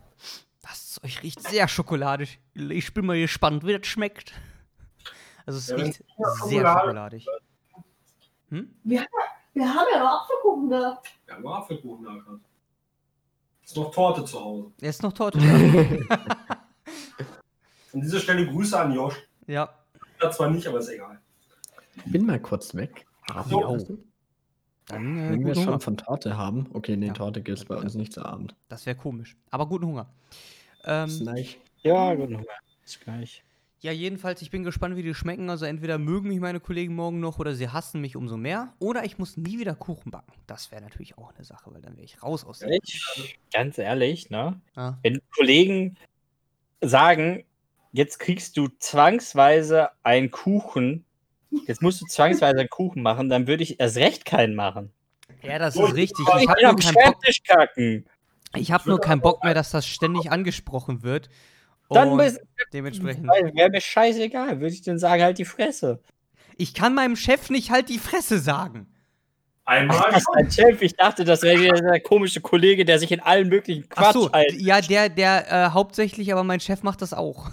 das 0.62 0.90
Zeug 0.90 1.22
riecht 1.22 1.40
sehr 1.40 1.68
schokoladig. 1.68 2.40
Ich 2.54 2.92
bin 2.92 3.06
mal 3.06 3.18
gespannt, 3.18 3.64
wie 3.64 3.78
das 3.78 3.86
schmeckt. 3.86 4.34
Also 5.48 5.58
es 5.60 5.68
Ja, 5.68 5.76
riecht 5.76 6.04
sehr 6.44 6.66
schokoladig. 6.78 7.26
Hm? 8.50 8.74
Wir 8.84 9.00
haben 9.00 9.86
ja 9.94 9.98
noch 9.98 10.20
Apfelkuchen 10.22 10.68
da. 10.68 11.00
Wir 11.24 11.34
haben 11.36 11.46
Apfelkuchen 11.46 12.04
da 12.04 12.12
gehabt. 12.12 12.44
Ist 13.64 13.74
noch 13.76 13.90
Torte 13.90 14.24
zu 14.26 14.38
Hause. 14.44 14.70
Er 14.82 14.90
ist 14.90 15.02
noch 15.02 15.12
Torte. 15.14 15.38
An 17.94 18.00
dieser 18.02 18.20
Stelle 18.20 18.46
Grüße 18.46 18.78
an 18.78 18.92
Josh. 18.92 19.16
ja. 19.46 19.70
Ja, 20.20 20.30
zwar 20.32 20.50
nicht, 20.50 20.66
aber 20.66 20.80
ist 20.80 20.88
egal. 20.90 21.18
Bin 22.06 22.26
mal 22.26 22.40
kurz 22.40 22.74
weg. 22.74 23.06
So. 23.48 23.64
Abendessen. 23.64 24.12
Dann 24.86 25.16
äh, 25.16 25.30
Wenn 25.30 25.38
wir 25.46 25.54
guten 25.54 25.60
Hunger. 25.60 25.70
schon 25.72 25.80
von 25.80 25.96
Torte 25.96 26.36
haben. 26.36 26.68
Okay, 26.74 26.96
nee, 26.96 27.06
Ja. 27.06 27.12
Torte 27.14 27.40
gibt 27.40 27.56
es 27.56 27.64
bei 27.64 27.76
uns 27.76 27.94
nicht 27.94 28.12
zu 28.12 28.22
Abend. 28.24 28.54
Das 28.68 28.84
wäre 28.84 28.96
komisch. 28.96 29.36
Aber 29.50 29.66
guten 29.66 29.86
Hunger. 29.86 30.12
Bis 30.84 31.20
Ähm, 31.20 31.20
gleich. 31.20 31.60
Ja, 31.82 32.14
gut. 32.16 32.36
Bis 32.82 33.00
gleich. 33.00 33.44
Ja, 33.80 33.92
jedenfalls, 33.92 34.42
ich 34.42 34.50
bin 34.50 34.64
gespannt, 34.64 34.96
wie 34.96 35.02
die 35.02 35.14
schmecken. 35.14 35.50
Also 35.50 35.64
entweder 35.64 35.98
mögen 35.98 36.28
mich 36.28 36.40
meine 36.40 36.58
Kollegen 36.58 36.96
morgen 36.96 37.20
noch 37.20 37.38
oder 37.38 37.54
sie 37.54 37.68
hassen 37.68 38.00
mich 38.00 38.16
umso 38.16 38.36
mehr. 38.36 38.74
Oder 38.80 39.04
ich 39.04 39.18
muss 39.18 39.36
nie 39.36 39.58
wieder 39.60 39.76
Kuchen 39.76 40.10
backen. 40.10 40.32
Das 40.48 40.72
wäre 40.72 40.82
natürlich 40.82 41.16
auch 41.16 41.32
eine 41.34 41.44
Sache, 41.44 41.72
weil 41.72 41.80
dann 41.80 41.96
wäre 41.96 42.04
ich 42.04 42.20
raus 42.22 42.44
aus 42.44 42.58
dem. 42.58 42.70
Ich, 42.72 43.38
ganz 43.52 43.78
ehrlich, 43.78 44.30
ne? 44.30 44.60
Ja. 44.74 44.98
Wenn 45.02 45.20
Kollegen 45.36 45.96
sagen, 46.80 47.44
jetzt 47.92 48.18
kriegst 48.18 48.56
du 48.56 48.68
zwangsweise 48.80 49.90
einen 50.02 50.32
Kuchen, 50.32 51.04
jetzt 51.66 51.80
musst 51.80 52.00
du 52.00 52.06
zwangsweise 52.06 52.58
einen 52.58 52.70
Kuchen 52.70 53.02
machen, 53.02 53.28
dann 53.28 53.46
würde 53.46 53.62
ich 53.62 53.78
erst 53.78 53.96
recht 53.96 54.24
keinen 54.24 54.56
machen. 54.56 54.92
Ja, 55.42 55.60
das 55.60 55.76
ist 55.76 55.94
richtig. 55.94 56.26
ich 56.26 56.48
habe 56.48 56.56
will 56.56 56.62
nur, 56.62 56.70
am 56.70 56.76
keinen 56.76 56.94
Bock, 56.94 57.04
Schreibtisch 57.04 57.42
kacken. 57.44 58.06
ich 58.56 58.72
hab 58.72 58.86
nur 58.86 59.00
keinen 59.00 59.20
Bock 59.20 59.44
mehr, 59.44 59.54
dass 59.54 59.70
das 59.70 59.86
ständig 59.86 60.32
angesprochen 60.32 61.04
wird. 61.04 61.30
Dann 61.90 62.10
Und 62.10 62.18
bist, 62.18 62.40
dementsprechend. 62.72 63.26
wäre 63.26 63.70
mir 63.70 63.80
scheißegal, 63.80 64.60
würde 64.60 64.74
ich 64.74 64.82
denn 64.82 64.98
sagen, 64.98 65.22
halt 65.22 65.38
die 65.38 65.44
Fresse. 65.46 66.00
Ich 66.56 66.74
kann 66.74 66.94
meinem 66.94 67.16
Chef 67.16 67.50
nicht 67.50 67.70
halt 67.70 67.88
die 67.88 67.98
Fresse 67.98 68.38
sagen. 68.38 68.88
Einmal 69.64 69.98
Das 70.10 70.22
ist 70.22 70.28
ein 70.34 70.50
Chef, 70.50 70.82
ich 70.82 70.96
dachte, 70.96 71.24
das 71.24 71.42
wäre 71.42 71.80
der 71.80 72.00
komische 72.00 72.40
Kollege, 72.40 72.84
der 72.84 72.98
sich 72.98 73.12
in 73.12 73.20
allen 73.20 73.48
möglichen 73.48 73.84
Ach 73.90 73.96
Quatsch 73.96 74.12
so, 74.14 74.30
ein. 74.32 74.46
ja, 74.58 74.80
der, 74.80 75.08
der 75.10 75.50
äh, 75.52 75.70
hauptsächlich, 75.70 76.32
aber 76.32 76.42
mein 76.42 76.60
Chef 76.60 76.82
macht 76.82 77.02
das 77.02 77.12
auch. 77.12 77.50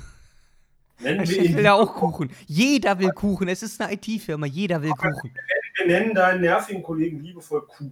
Mein 1.00 1.26
Chef 1.26 1.44
ihn, 1.44 1.58
will 1.58 1.66
ja 1.66 1.74
auch 1.74 1.94
Kuchen. 1.94 2.32
Jeder 2.48 3.00
will 3.00 3.10
Kuchen. 3.12 3.50
Es 3.50 3.64
ist 3.64 3.82
eine 3.82 3.94
IT-Firma. 3.94 4.46
Jeder 4.46 4.82
will 4.82 4.92
Kuchen. 4.92 5.34
wir 5.78 5.88
nennen 5.88 6.14
deinen 6.16 6.40
nervigen 6.42 6.82
Kollegen 6.84 7.20
liebevoll 7.20 7.68
Kuh. 7.68 7.92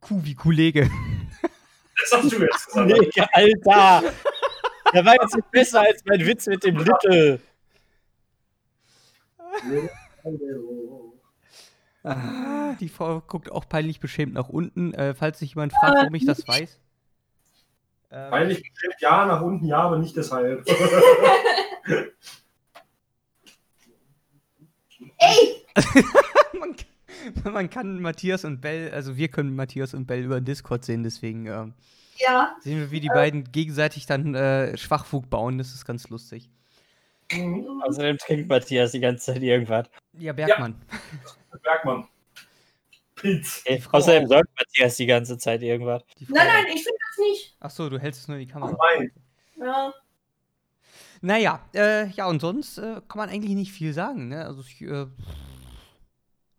Kuh 0.00 0.20
wie 0.22 0.34
Kollege. 0.34 0.88
Das 2.00 2.12
hast 2.22 2.32
du 2.32 2.40
jetzt 2.42 2.66
gesagt. 2.72 2.86
Nee, 2.86 3.10
Alter! 3.32 4.12
Der 4.94 5.04
war 5.04 5.14
jetzt 5.20 5.34
nicht 5.34 5.50
besser 5.50 5.80
als 5.82 6.04
mein 6.04 6.24
Witz 6.24 6.46
mit 6.46 6.62
dem 6.64 6.76
Little. 6.76 7.40
Ah, 12.02 12.74
die 12.80 12.88
Frau 12.88 13.20
guckt 13.20 13.50
auch 13.50 13.68
peinlich 13.68 14.00
beschämt 14.00 14.34
nach 14.34 14.48
unten. 14.48 14.92
Äh, 14.94 15.14
falls 15.14 15.38
sich 15.38 15.50
jemand 15.54 15.72
fragt, 15.72 15.96
warum 15.96 16.14
ich 16.14 16.26
das 16.26 16.46
weiß. 16.46 16.78
Ähm, 18.10 18.30
Peinlich 18.30 18.62
bestimmt 18.62 18.96
ja, 19.00 19.24
nach 19.26 19.40
unten 19.40 19.64
ja, 19.66 19.78
aber 19.78 19.98
nicht 19.98 20.16
deshalb. 20.16 20.64
Ey, 25.18 25.64
man, 26.58 26.76
kann- 26.76 27.52
man 27.52 27.70
kann 27.70 28.00
Matthias 28.02 28.44
und 28.44 28.60
Bell, 28.60 28.90
also 28.92 29.16
wir 29.16 29.28
können 29.28 29.54
Matthias 29.56 29.94
und 29.94 30.06
Bell 30.06 30.24
über 30.24 30.40
den 30.40 30.44
Discord 30.44 30.84
sehen, 30.84 31.02
deswegen 31.02 31.46
ähm, 31.46 31.74
ja. 32.18 32.56
sehen 32.60 32.78
wir, 32.78 32.90
wie 32.90 33.00
die 33.00 33.08
beiden 33.08 33.50
gegenseitig 33.50 34.06
dann 34.06 34.34
äh, 34.34 34.76
Schwachfug 34.76 35.30
bauen. 35.30 35.58
Das 35.58 35.74
ist 35.74 35.84
ganz 35.84 36.08
lustig. 36.08 36.50
Außerdem 37.32 38.18
trinkt 38.18 38.48
Matthias 38.48 38.92
die 38.92 39.00
ganze 39.00 39.32
Zeit 39.32 39.42
irgendwas. 39.42 39.88
Ja, 40.18 40.32
Bergmann. 40.32 40.80
Bergmann. 41.62 42.08
Pilz. 43.14 43.62
Ey, 43.64 43.80
Frau 43.80 43.98
außerdem 43.98 44.28
säuft 44.28 44.50
Matthias 44.58 44.96
die 44.96 45.06
ganze 45.06 45.38
Zeit 45.38 45.62
irgendwas. 45.62 46.02
Nein, 46.28 46.46
nein, 46.46 46.66
ich 46.66 46.82
finde 46.82 46.98
das 47.08 47.18
nicht. 47.18 47.56
Ach 47.60 47.70
so, 47.70 47.88
du 47.88 47.98
hältst 47.98 48.22
es 48.22 48.28
nur 48.28 48.36
in 48.36 48.46
die 48.46 48.52
Kamera. 48.52 48.76
Nein. 48.96 49.12
Ja. 49.56 49.94
Naja, 51.20 51.60
äh, 51.74 52.08
ja, 52.10 52.26
und 52.26 52.40
sonst 52.40 52.76
äh, 52.76 53.00
kann 53.08 53.16
man 53.16 53.30
eigentlich 53.30 53.54
nicht 53.54 53.72
viel 53.72 53.94
sagen, 53.94 54.28
ne? 54.28 54.44
Also 54.44 54.60
ich 54.60 54.82
äh, 54.82 55.06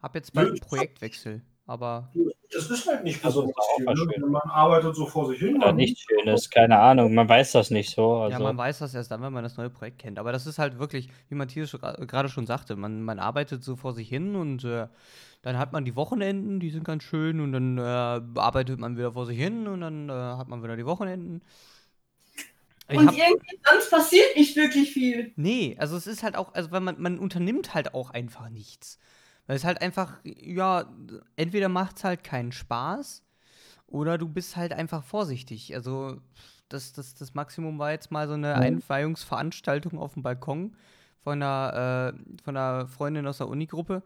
habe 0.01 0.17
jetzt 0.17 0.33
bald 0.33 0.49
einen 0.49 0.59
Projektwechsel, 0.59 1.43
aber 1.67 2.11
Das 2.51 2.69
ist 2.69 2.87
halt 2.87 3.03
nicht 3.03 3.23
Also, 3.25 3.41
besonders 3.41 3.65
auch 3.65 3.75
viel. 3.77 3.85
Ne? 3.85 4.13
schön. 4.13 4.31
Man 4.31 4.41
arbeitet 4.49 4.95
so 4.95 5.05
vor 5.05 5.27
sich 5.27 5.39
hin. 5.39 5.57
Oder 5.57 5.73
nichts 5.73 6.01
Schönes, 6.01 6.49
keine 6.49 6.79
Ahnung. 6.79 7.13
Man 7.13 7.27
weiß 7.27 7.53
das 7.53 7.71
nicht 7.71 7.93
so. 7.93 8.17
Also. 8.17 8.37
ja, 8.37 8.39
man 8.43 8.57
weiß 8.57 8.79
das 8.79 8.93
erst 8.93 9.11
dann, 9.11 9.21
wenn 9.21 9.33
man 9.33 9.43
das 9.43 9.57
neue 9.57 9.69
Projekt 9.69 9.99
kennt. 9.99 10.19
Aber 10.19 10.31
das 10.31 10.45
ist 10.45 10.59
halt 10.59 10.77
wirklich, 10.79 11.09
wie 11.29 11.35
Matthias 11.35 11.71
gerade 11.71 12.29
schon 12.29 12.45
sagte, 12.45 12.75
man, 12.75 13.01
man 13.01 13.19
arbeitet 13.19 13.63
so 13.63 13.75
vor 13.75 13.93
sich 13.93 14.07
hin 14.07 14.35
und 14.35 14.63
äh, 14.63 14.87
dann 15.41 15.57
hat 15.57 15.73
man 15.73 15.85
die 15.85 15.95
Wochenenden, 15.95 16.59
die 16.59 16.69
sind 16.69 16.83
ganz 16.83 17.03
schön 17.03 17.39
und 17.39 17.51
dann 17.51 17.77
äh, 17.77 17.81
arbeitet 18.39 18.79
man 18.79 18.97
wieder 18.97 19.13
vor 19.13 19.25
sich 19.25 19.37
hin 19.37 19.67
und 19.67 19.81
dann 19.81 20.09
äh, 20.09 20.13
hat 20.13 20.47
man 20.47 20.63
wieder 20.63 20.75
die 20.75 20.85
Wochenenden. 20.85 21.41
Ich 22.87 22.97
Und 22.97 23.07
hab, 23.07 23.17
irgendwie 23.17 23.59
sonst 23.67 23.89
passiert 23.89 24.35
nicht 24.35 24.55
wirklich 24.55 24.91
viel. 24.91 25.33
Nee, 25.35 25.75
also 25.79 25.97
es 25.97 26.05
ist 26.05 26.21
halt 26.21 26.35
auch, 26.35 26.53
also 26.53 26.69
weil 26.71 26.81
man, 26.81 27.01
man 27.01 27.17
unternimmt 27.17 27.73
halt 27.73 27.95
auch 27.95 28.11
einfach 28.11 28.49
nichts. 28.49 28.99
Weil 29.47 29.55
es 29.57 29.63
halt 29.63 29.81
einfach, 29.81 30.13
ja, 30.23 30.85
entweder 31.35 31.69
macht 31.69 31.97
es 31.97 32.03
halt 32.03 32.23
keinen 32.23 32.51
Spaß 32.51 33.23
oder 33.87 34.17
du 34.17 34.27
bist 34.27 34.55
halt 34.57 34.73
einfach 34.73 35.03
vorsichtig. 35.03 35.75
Also 35.75 36.19
das, 36.69 36.93
das, 36.93 37.13
das 37.13 37.33
Maximum 37.35 37.77
war 37.77 37.91
jetzt 37.91 38.11
mal 38.11 38.27
so 38.27 38.33
eine 38.33 38.55
Einweihungsveranstaltung 38.55 39.99
auf 39.99 40.13
dem 40.13 40.23
Balkon 40.23 40.75
von 41.23 41.41
einer, 41.43 42.13
äh, 42.15 42.41
von 42.43 42.57
einer 42.57 42.87
Freundin 42.87 43.27
aus 43.27 43.37
der 43.37 43.47
Unigruppe. 43.47 44.01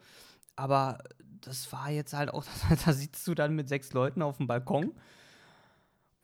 Aber 0.57 0.97
das 1.41 1.71
war 1.71 1.89
jetzt 1.89 2.13
halt 2.13 2.33
auch, 2.33 2.43
da 2.85 2.91
sitzt 2.91 3.25
du 3.27 3.33
dann 3.33 3.55
mit 3.55 3.69
sechs 3.69 3.93
Leuten 3.93 4.21
auf 4.21 4.37
dem 4.37 4.47
Balkon 4.47 4.93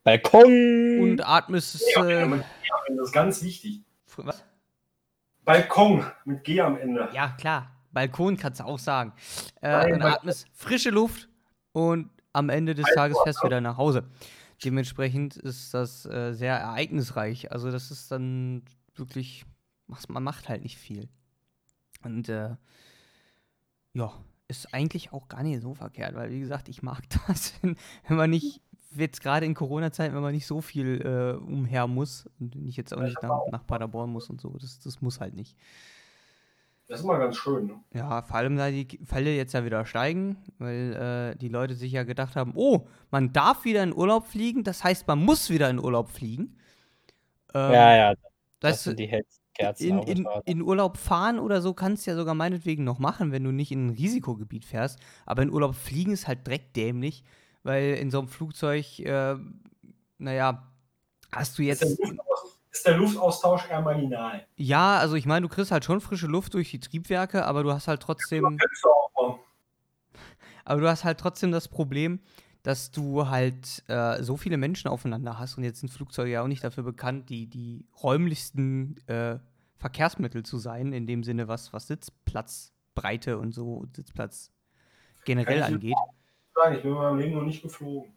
Balkon! 0.03 0.99
und 1.01 1.25
atmest. 1.27 1.81
Ja, 1.95 2.05
Äh, 2.05 2.25
mit 2.27 2.41
G 2.41 2.71
am 2.71 2.79
Ende, 2.87 2.99
Das 2.99 3.07
ist 3.07 3.13
ganz 3.13 3.41
wichtig. 3.43 3.81
was? 4.17 4.43
Balkon 5.43 6.05
mit 6.25 6.43
G 6.43 6.59
am 6.61 6.77
Ende. 6.77 7.09
Ja, 7.13 7.29
klar. 7.29 7.71
Balkon 7.95 8.35
kannst 8.35 8.59
du 8.59 8.65
auch 8.65 8.77
sagen. 8.77 9.13
Äh, 9.61 9.71
Balkon. 9.71 10.01
atmest 10.03 10.47
frische 10.51 10.89
Luft 10.89 11.29
und 11.71 12.09
am 12.33 12.49
Ende 12.49 12.75
des 12.75 12.85
Tages 12.93 13.17
fährst 13.23 13.41
du 13.41 13.47
wieder 13.47 13.61
nach 13.61 13.77
Hause. 13.77 14.03
Dementsprechend 14.63 15.37
ist 15.37 15.73
das 15.73 16.05
äh, 16.05 16.33
sehr 16.33 16.57
ereignisreich. 16.57 17.53
Also 17.53 17.71
das 17.71 17.91
ist 17.91 18.11
dann 18.11 18.63
wirklich, 18.95 19.45
man 20.09 20.23
macht 20.23 20.49
halt 20.49 20.63
nicht 20.63 20.77
viel. 20.77 21.07
Und 22.03 22.27
äh, 22.27 22.57
ja, 23.93 24.13
ist 24.49 24.73
eigentlich 24.73 25.13
auch 25.13 25.29
gar 25.29 25.41
nicht 25.41 25.61
so 25.61 25.73
verkehrt, 25.73 26.15
weil 26.15 26.31
wie 26.31 26.41
gesagt, 26.41 26.67
ich 26.67 26.83
mag 26.83 27.01
das, 27.27 27.53
wenn, 27.61 27.77
wenn 28.09 28.17
man 28.17 28.29
nicht, 28.29 28.61
jetzt 28.97 29.21
gerade 29.21 29.45
in 29.45 29.53
Corona-Zeiten, 29.53 30.13
wenn 30.13 30.21
man 30.21 30.33
nicht 30.33 30.47
so 30.47 30.59
viel 30.59 31.01
äh, 31.01 31.41
umher 31.41 31.87
muss 31.87 32.29
und 32.41 32.55
nicht 32.55 32.75
jetzt 32.75 32.93
auch 32.93 33.01
nicht 33.01 33.23
nach, 33.23 33.39
nach 33.51 33.65
Paderborn 33.65 34.09
muss 34.09 34.29
und 34.29 34.41
so. 34.41 34.49
Das, 34.59 34.79
das 34.79 35.01
muss 35.01 35.21
halt 35.21 35.33
nicht. 35.33 35.55
Das 36.87 36.99
ist 36.99 37.05
mal 37.05 37.17
ganz 37.17 37.35
schön. 37.35 37.65
Ne? 37.67 37.83
Ja, 37.93 38.21
vor 38.21 38.35
allem, 38.35 38.57
da 38.57 38.69
die 38.69 38.99
Fälle 39.05 39.35
jetzt 39.35 39.53
ja 39.53 39.65
wieder 39.65 39.85
steigen, 39.85 40.37
weil 40.59 41.33
äh, 41.33 41.37
die 41.37 41.47
Leute 41.47 41.73
sich 41.73 41.91
ja 41.91 42.03
gedacht 42.03 42.35
haben, 42.35 42.51
oh, 42.55 42.87
man 43.09 43.33
darf 43.33 43.65
wieder 43.65 43.81
in 43.81 43.93
Urlaub 43.93 44.27
fliegen, 44.27 44.63
das 44.63 44.83
heißt, 44.83 45.07
man 45.07 45.23
muss 45.23 45.49
wieder 45.49 45.69
in 45.69 45.79
Urlaub 45.79 46.09
fliegen. 46.09 46.57
Ähm, 47.55 47.71
ja, 47.71 47.95
ja, 47.95 48.13
das 48.59 48.73
das 48.73 48.83
sind 48.83 48.99
die 48.99 49.07
Kerzen. 49.55 49.99
in, 49.99 49.99
in, 50.03 50.27
in 50.45 50.61
Urlaub 50.61 50.97
fahren 50.97 51.39
oder 51.39 51.61
so 51.61 51.73
kannst 51.73 52.05
du 52.05 52.11
ja 52.11 52.17
sogar 52.17 52.35
meinetwegen 52.35 52.83
noch 52.83 52.99
machen, 52.99 53.31
wenn 53.31 53.43
du 53.43 53.51
nicht 53.51 53.71
in 53.71 53.87
ein 53.87 53.89
Risikogebiet 53.91 54.65
fährst. 54.65 54.99
Aber 55.25 55.41
in 55.41 55.49
Urlaub 55.49 55.75
fliegen 55.75 56.11
ist 56.11 56.27
halt 56.27 56.45
direkt 56.45 56.75
dämlich, 56.75 57.23
weil 57.63 57.95
in 57.95 58.11
so 58.11 58.19
einem 58.19 58.27
Flugzeug, 58.27 58.99
äh, 58.99 59.35
naja, 60.19 60.71
hast 61.31 61.57
du 61.57 61.63
jetzt. 61.63 61.97
Ist 62.75 62.85
der 62.85 62.97
Luftaustausch 62.97 63.69
eher 63.69 63.79
marginal. 63.79 64.45
Ja, 64.57 64.97
also 64.97 65.15
ich 65.15 65.25
meine, 65.25 65.47
du 65.47 65.53
kriegst 65.53 65.71
halt 65.71 65.85
schon 65.85 66.01
frische 66.01 66.27
Luft 66.27 66.55
durch 66.55 66.71
die 66.71 66.81
Triebwerke, 66.81 67.45
aber 67.45 67.63
du 67.63 67.71
hast 67.71 67.87
halt 67.87 68.01
trotzdem. 68.01 68.59
Aber 70.65 70.81
du 70.81 70.89
hast 70.89 71.05
halt 71.05 71.17
trotzdem 71.17 71.53
das 71.53 71.69
Problem, 71.69 72.19
dass 72.63 72.91
du 72.91 73.29
halt 73.29 73.81
äh, 73.87 74.21
so 74.21 74.35
viele 74.35 74.57
Menschen 74.57 74.89
aufeinander 74.89 75.39
hast 75.39 75.57
und 75.57 75.63
jetzt 75.63 75.79
sind 75.79 75.89
Flugzeuge 75.89 76.31
ja 76.31 76.43
auch 76.43 76.47
nicht 76.47 76.65
dafür 76.65 76.83
bekannt, 76.83 77.29
die, 77.29 77.47
die 77.47 77.85
räumlichsten 78.03 78.97
äh, 79.07 79.37
Verkehrsmittel 79.77 80.43
zu 80.43 80.57
sein, 80.57 80.91
in 80.91 81.07
dem 81.07 81.23
Sinne, 81.23 81.47
was, 81.47 81.71
was 81.71 81.87
Sitzplatzbreite 81.87 83.37
und 83.37 83.53
so 83.53 83.85
Sitzplatz 83.95 84.51
generell 85.23 85.63
angeht. 85.63 85.95
Nein, 86.61 86.75
ich 86.75 86.81
bin 86.81 86.91
in 86.91 86.97
meinem 86.97 87.19
Leben 87.19 87.35
noch 87.35 87.43
nicht 87.43 87.61
geflogen. 87.61 88.14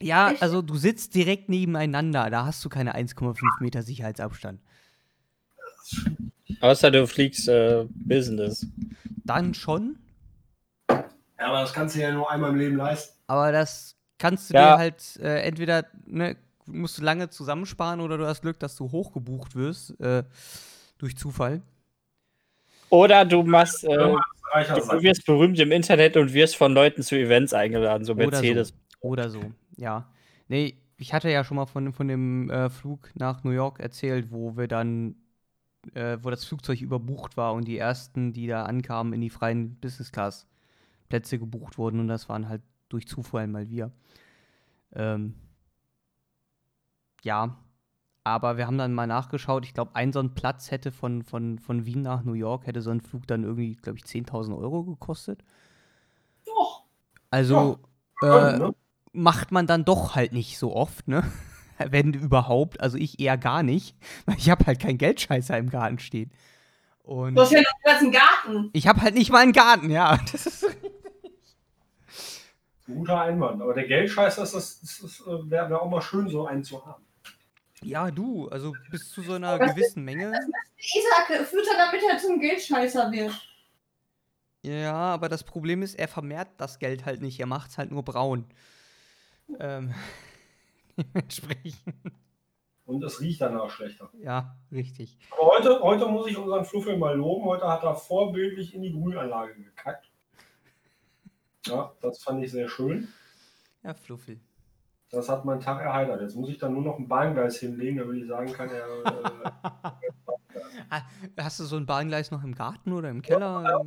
Ja, 0.00 0.30
Echt? 0.30 0.42
also 0.42 0.60
du 0.62 0.76
sitzt 0.76 1.14
direkt 1.14 1.48
nebeneinander, 1.48 2.28
da 2.30 2.44
hast 2.44 2.64
du 2.64 2.68
keine 2.68 2.94
1,5 2.94 3.60
Meter 3.60 3.82
Sicherheitsabstand. 3.82 4.60
Außer 6.60 6.90
du 6.90 7.06
fliegst 7.06 7.48
äh, 7.48 7.86
Business. 8.04 8.66
Dann 9.24 9.54
schon, 9.54 9.98
Ja, 10.90 11.04
aber 11.48 11.60
das 11.62 11.72
kannst 11.72 11.96
du 11.96 12.00
ja 12.00 12.12
nur 12.12 12.30
einmal 12.30 12.50
im 12.50 12.56
Leben 12.56 12.76
leisten. 12.76 13.14
aber 13.26 13.52
das 13.52 13.96
kannst 14.18 14.50
du 14.50 14.54
Ja. 14.54 14.74
dir 14.74 14.78
halt 14.78 15.16
äh, 15.20 15.40
entweder, 15.42 15.84
ne, 16.06 16.36
musst 16.66 16.98
du 16.98 17.02
lange 17.02 17.28
zusammensparen 17.30 18.00
oder 18.00 18.18
du 18.18 18.26
hast 18.26 18.42
Glück, 18.42 18.58
dass 18.60 18.76
du 18.76 18.90
hochgebucht 18.90 19.54
wirst 19.54 19.98
äh, 20.00 20.24
durch 20.98 21.16
Zufall. 21.16 21.62
Oder 22.88 23.24
du 23.24 23.42
machst, 23.42 23.82
äh, 23.84 23.88
du 23.88 25.02
wirst 25.02 25.26
berühmt 25.26 25.58
im 25.58 25.72
Internet 25.72 26.16
und 26.16 26.32
wirst 26.32 26.56
von 26.56 26.72
Leuten 26.72 27.02
zu 27.02 27.16
Events 27.16 27.52
eingeladen, 27.52 28.04
so 28.04 28.12
Oder 28.12 28.30
Mercedes. 28.30 28.68
so. 28.68 28.74
Oder 29.00 29.28
so, 29.30 29.40
ja. 29.76 30.10
Nee, 30.48 30.78
ich 30.96 31.12
hatte 31.14 31.30
ja 31.30 31.44
schon 31.44 31.56
mal 31.56 31.66
von, 31.66 31.92
von 31.92 32.08
dem 32.08 32.50
äh, 32.50 32.70
Flug 32.70 33.10
nach 33.14 33.44
New 33.44 33.50
York 33.50 33.80
erzählt, 33.80 34.30
wo 34.32 34.56
wir 34.56 34.68
dann, 34.68 35.16
äh, 35.94 36.18
wo 36.22 36.30
das 36.30 36.44
Flugzeug 36.44 36.80
überbucht 36.82 37.36
war 37.36 37.54
und 37.54 37.66
die 37.68 37.78
ersten, 37.78 38.32
die 38.32 38.46
da 38.46 38.64
ankamen, 38.64 39.12
in 39.12 39.20
die 39.22 39.30
freien 39.30 39.76
Business 39.80 40.12
Class 40.12 40.46
Plätze 41.08 41.38
gebucht 41.38 41.78
wurden 41.78 42.00
und 42.00 42.08
das 42.08 42.28
waren 42.28 42.48
halt 42.48 42.62
durch 42.90 43.08
Zufall 43.08 43.46
mal 43.48 43.68
wir. 43.70 43.92
Ähm, 44.94 45.34
ja, 47.22 47.56
aber 48.24 48.56
wir 48.56 48.66
haben 48.66 48.78
dann 48.78 48.94
mal 48.94 49.06
nachgeschaut. 49.06 49.64
Ich 49.64 49.74
glaube, 49.74 49.94
ein 49.94 50.12
so 50.12 50.20
ein 50.20 50.34
Platz 50.34 50.70
hätte 50.70 50.92
von, 50.92 51.22
von, 51.22 51.58
von 51.58 51.86
Wien 51.86 52.02
nach 52.02 52.24
New 52.24 52.34
York, 52.34 52.66
hätte 52.66 52.82
so 52.82 52.90
ein 52.90 53.00
Flug 53.00 53.26
dann 53.26 53.44
irgendwie, 53.44 53.74
glaube 53.76 53.98
ich, 53.98 54.04
10.000 54.06 54.56
Euro 54.58 54.84
gekostet. 54.84 55.44
Doch. 56.44 56.84
Also, 57.30 57.78
Ja, 58.22 58.50
äh, 58.50 58.58
ne? 58.58 58.74
Macht 59.16 59.50
man 59.52 59.66
dann 59.66 59.84
doch 59.84 60.14
halt 60.14 60.32
nicht 60.32 60.58
so 60.58 60.74
oft, 60.74 61.08
ne? 61.08 61.22
Wenn 61.78 62.14
überhaupt. 62.14 62.80
Also 62.80 62.96
ich 62.98 63.20
eher 63.20 63.36
gar 63.36 63.62
nicht, 63.62 63.96
weil 64.26 64.36
ich 64.38 64.48
habe 64.50 64.66
halt 64.66 64.80
keinen 64.80 64.98
Geldscheißer 64.98 65.56
im 65.58 65.70
Garten 65.70 65.98
stehen. 65.98 66.30
Und 67.02 67.34
Du 67.36 67.42
hast 67.42 67.52
ja 67.52 67.60
noch 67.60 68.00
einen 68.00 68.12
Garten. 68.12 68.70
ich 68.72 68.86
habe 68.88 69.00
halt 69.00 69.14
nicht 69.14 69.30
mal 69.30 69.42
einen 69.42 69.52
Garten, 69.52 69.90
ja. 69.90 70.18
Das 70.32 70.46
ist, 70.46 70.66
guter 72.86 73.20
Einwand. 73.20 73.60
Aber 73.62 73.74
der 73.74 73.86
Geldscheißer 73.86 74.42
ist 74.42 74.54
das, 74.54 74.80
das, 74.80 75.00
das 75.02 75.20
äh, 75.26 75.50
wäre 75.50 75.70
wär 75.70 75.82
auch 75.82 75.90
mal 75.90 76.02
schön, 76.02 76.28
so 76.28 76.46
einen 76.46 76.64
zu 76.64 76.84
haben. 76.84 77.04
ja, 77.82 78.10
du, 78.10 78.48
also 78.48 78.72
bis 78.90 79.10
zu 79.10 79.22
so 79.22 79.34
einer 79.34 79.58
Was 79.58 79.74
gewissen 79.74 80.04
Menge. 80.04 80.28
Isaac 80.78 81.46
füttert, 81.46 81.74
damit 81.78 82.00
er 82.10 82.18
zum 82.18 82.40
Geldscheißer 82.40 83.10
wird. 83.12 83.32
Ja, 84.62 84.94
aber 84.94 85.28
das 85.28 85.44
Problem 85.44 85.82
ist, 85.82 85.94
er 85.94 86.08
vermehrt 86.08 86.48
das 86.56 86.78
Geld 86.78 87.04
halt 87.06 87.22
nicht, 87.22 87.38
er 87.38 87.46
macht 87.46 87.70
es 87.70 87.78
halt 87.78 87.90
nur 87.92 88.04
braun. 88.04 88.46
Ähm, 89.58 89.94
dementsprechend, 90.96 91.94
Und 92.84 93.02
es 93.04 93.20
riecht 93.20 93.40
danach 93.40 93.70
schlechter. 93.70 94.10
ja, 94.18 94.56
richtig. 94.72 95.18
Aber 95.30 95.46
heute, 95.56 95.80
heute 95.80 96.06
muss 96.06 96.26
ich 96.28 96.36
unseren 96.36 96.64
Fluffel 96.64 96.96
mal 96.96 97.16
loben. 97.16 97.44
Heute 97.44 97.68
hat 97.68 97.82
er 97.82 97.94
vorbildlich 97.94 98.74
in 98.74 98.82
die 98.82 98.92
Grünanlage 98.92 99.54
gekackt. 99.54 100.10
Ja, 101.66 101.92
das 102.00 102.22
fand 102.22 102.44
ich 102.44 102.50
sehr 102.52 102.68
schön. 102.68 103.08
Ja, 103.82 103.94
Fluffel. 103.94 104.38
Das 105.10 105.28
hat 105.28 105.44
meinen 105.44 105.60
Tag 105.60 105.80
erheitert. 105.80 106.20
Jetzt 106.20 106.34
muss 106.34 106.48
ich 106.48 106.58
dann 106.58 106.72
nur 106.72 106.82
noch 106.82 106.98
ein 106.98 107.06
Bahngleis 107.06 107.58
hinlegen, 107.58 107.98
damit 107.98 108.22
ich 108.22 108.28
sagen 108.28 108.52
kann, 108.52 108.68
er, 108.70 108.86
äh, 109.06 109.50
Hast 111.38 111.60
du 111.60 111.64
so 111.64 111.76
ein 111.76 111.86
Bahngleis 111.86 112.30
noch 112.30 112.42
im 112.42 112.54
Garten 112.54 112.92
oder 112.92 113.10
im 113.10 113.22
Keller? 113.22 113.84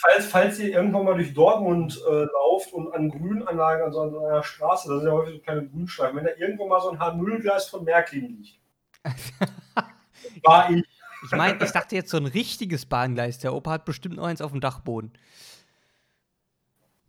falls, 0.00 0.26
falls 0.26 0.58
ihr 0.58 0.70
irgendwann 0.70 1.04
mal 1.04 1.14
durch 1.14 1.34
Dortmund 1.34 2.00
äh, 2.08 2.24
lauft 2.24 2.72
und 2.72 2.92
an 2.94 3.10
Grünanlagen, 3.10 3.84
also 3.84 4.02
an 4.02 4.10
so 4.10 4.26
einer 4.26 4.42
Straße, 4.42 4.88
das 4.88 5.00
sind 5.00 5.08
ja 5.08 5.14
häufig 5.14 5.34
so 5.34 5.40
kleine 5.40 5.68
Grünstreifen, 5.68 6.16
wenn 6.16 6.24
da 6.24 6.30
irgendwo 6.38 6.66
mal 6.68 6.80
so 6.80 6.90
ein 6.90 6.98
H0-Gleis 6.98 7.68
von 7.68 7.84
Märklin 7.84 8.28
liegt, 8.28 8.58
war 10.44 10.70
ich. 10.70 10.84
Ich 11.22 11.32
meine, 11.32 11.62
ich 11.62 11.70
dachte 11.70 11.96
jetzt 11.96 12.10
so 12.10 12.16
ein 12.16 12.26
richtiges 12.26 12.86
Bahngleis. 12.86 13.38
Der 13.38 13.52
Opa 13.54 13.72
hat 13.72 13.84
bestimmt 13.84 14.16
noch 14.16 14.24
eins 14.24 14.40
auf 14.40 14.52
dem 14.52 14.60
Dachboden. 14.60 15.12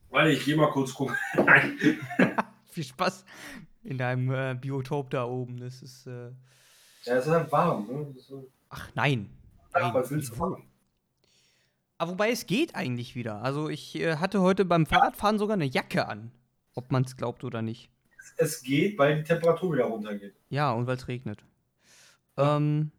Weil 0.10 0.32
ich 0.32 0.44
geh 0.44 0.56
mal 0.56 0.70
kurz 0.70 0.94
gucken. 0.94 1.16
Nein. 1.36 1.78
Viel 2.72 2.84
Spaß 2.84 3.26
in 3.84 3.98
deinem 3.98 4.32
äh, 4.32 4.56
Biotop 4.60 5.10
da 5.10 5.26
oben. 5.26 5.58
Das 5.60 5.82
ist. 5.82 6.08
Äh 6.08 6.32
Ja, 7.04 7.16
es 7.16 7.26
ist 7.26 7.32
halt 7.32 7.52
warm. 7.52 7.88
Ne? 7.88 8.14
Ist 8.18 8.28
so- 8.28 8.50
ach 8.70 8.90
nein. 8.96 9.30
Ja, 9.76 9.94
was 9.94 10.10
willst 10.12 10.36
du? 10.36 10.58
Aber 11.98 12.12
wobei 12.12 12.32
es 12.32 12.46
geht 12.48 12.76
eigentlich 12.76 13.16
wieder. 13.16 13.42
Also 13.44 13.70
ich 13.70 13.96
äh, 13.96 14.16
hatte 14.18 14.42
heute 14.42 14.66
beim 14.66 14.86
Fahrradfahren 14.86 15.38
sogar 15.38 15.54
eine 15.56 15.66
Jacke 15.66 16.08
an. 16.08 16.32
Ob 16.74 16.92
man 16.92 17.04
es 17.04 17.16
glaubt 17.18 17.44
oder 17.44 17.62
nicht. 17.62 17.90
Es 18.38 18.64
geht, 18.64 18.98
weil 18.98 19.18
die 19.18 19.24
Temperatur 19.24 19.74
wieder 19.74 19.86
runtergeht. 19.86 20.34
Ja, 20.50 20.72
und 20.72 20.88
weil 20.88 20.96
es 20.98 21.08
regnet. 21.08 21.44
Ähm. 22.38 22.92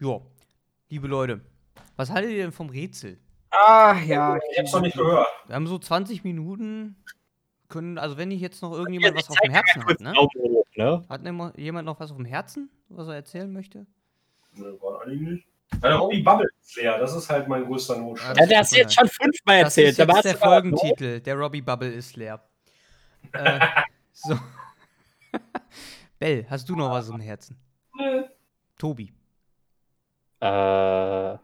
Ja. 0.00 0.20
Liebe 0.90 1.08
Leute, 1.08 1.40
was 1.96 2.10
haltet 2.10 2.30
ihr 2.30 2.38
denn 2.44 2.52
vom 2.52 2.70
Rätsel? 2.70 3.18
Ah, 3.50 3.98
ja. 4.06 4.38
Ich 4.52 4.58
hab's 4.58 4.72
noch 4.72 4.80
nicht 4.80 4.96
gehört. 4.96 5.26
Wir 5.46 5.54
haben 5.56 5.66
so 5.66 5.78
20 5.78 6.22
Minuten. 6.24 6.96
Können, 7.68 7.98
also 7.98 8.16
wenn 8.16 8.28
nicht 8.28 8.40
jetzt 8.40 8.62
noch 8.62 8.72
irgendjemand 8.72 9.16
was 9.16 9.28
auf 9.28 9.36
dem 9.44 9.52
Herzen 9.52 9.84
hat, 9.84 10.00
ne? 10.00 10.14
ne? 10.76 11.04
Hat 11.08 11.56
jemand 11.58 11.86
noch 11.86 12.00
was 12.00 12.10
auf 12.10 12.16
dem 12.16 12.24
Herzen, 12.24 12.70
was 12.88 13.08
er 13.08 13.14
erzählen 13.14 13.52
möchte? 13.52 13.86
Ne, 14.54 14.74
war 14.80 15.02
eigentlich 15.02 15.20
nicht. 15.20 15.46
Ja, 15.74 15.78
der 15.90 15.96
Robbie 15.96 16.22
Bubble 16.22 16.48
ist 16.62 16.76
leer, 16.76 16.98
das 16.98 17.14
ist 17.14 17.28
halt 17.28 17.46
mein 17.46 17.66
größter 17.66 17.98
Notstand. 17.98 18.38
Ja, 18.38 18.46
der 18.46 18.58
hat 18.60 18.70
jetzt 18.70 18.94
schon 18.94 19.06
fünfmal 19.08 19.62
Das 19.64 19.76
erzählt. 19.76 19.90
ist 19.90 19.98
Da 19.98 20.04
jetzt 20.04 20.14
war's 20.14 20.22
der 20.22 20.36
Folgentitel. 20.36 21.20
Der 21.20 21.34
Robbie 21.34 21.60
Bubble 21.60 21.92
ist 21.92 22.16
leer. 22.16 22.42
äh, 23.32 23.60
so. 24.12 24.38
Bell, 26.18 26.46
hast 26.48 26.68
du 26.68 26.74
noch 26.74 26.90
was 26.90 27.10
im 27.10 27.20
Herzen? 27.20 27.56
Nö. 27.98 28.24
Tobi. 28.78 29.12
Äh, 30.40 31.36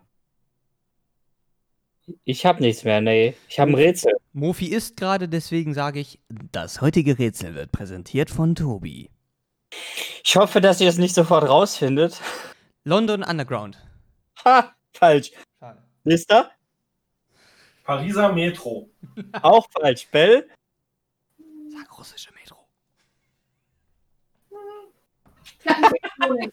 ich 2.24 2.44
habe 2.44 2.62
nichts 2.62 2.84
mehr, 2.84 3.00
nee. 3.00 3.34
Ich 3.48 3.58
habe 3.58 3.72
ein 3.72 3.76
Rätsel. 3.76 4.12
Mofi 4.32 4.66
ist 4.66 4.96
gerade, 4.96 5.28
deswegen 5.28 5.74
sage 5.74 6.00
ich, 6.00 6.20
das 6.28 6.80
heutige 6.80 7.18
Rätsel 7.18 7.54
wird 7.54 7.72
präsentiert 7.72 8.30
von 8.30 8.54
Tobi. 8.54 9.10
Ich 10.24 10.36
hoffe, 10.36 10.60
dass 10.60 10.80
ihr 10.80 10.88
es 10.88 10.98
nicht 10.98 11.14
sofort 11.14 11.48
rausfindet. 11.48 12.20
London 12.84 13.22
Underground. 13.22 13.78
Ha, 14.44 14.74
falsch. 14.92 15.32
Schade. 15.58 15.82
Nächster? 16.04 16.50
Pariser 17.84 18.32
Metro. 18.32 18.90
Auch 19.42 19.66
falsch. 19.70 20.06
Bell? 20.10 20.48
Sag 21.68 21.98
russische 21.98 22.32
Metro. 22.34 22.56
Plattentektonik. 25.60 26.52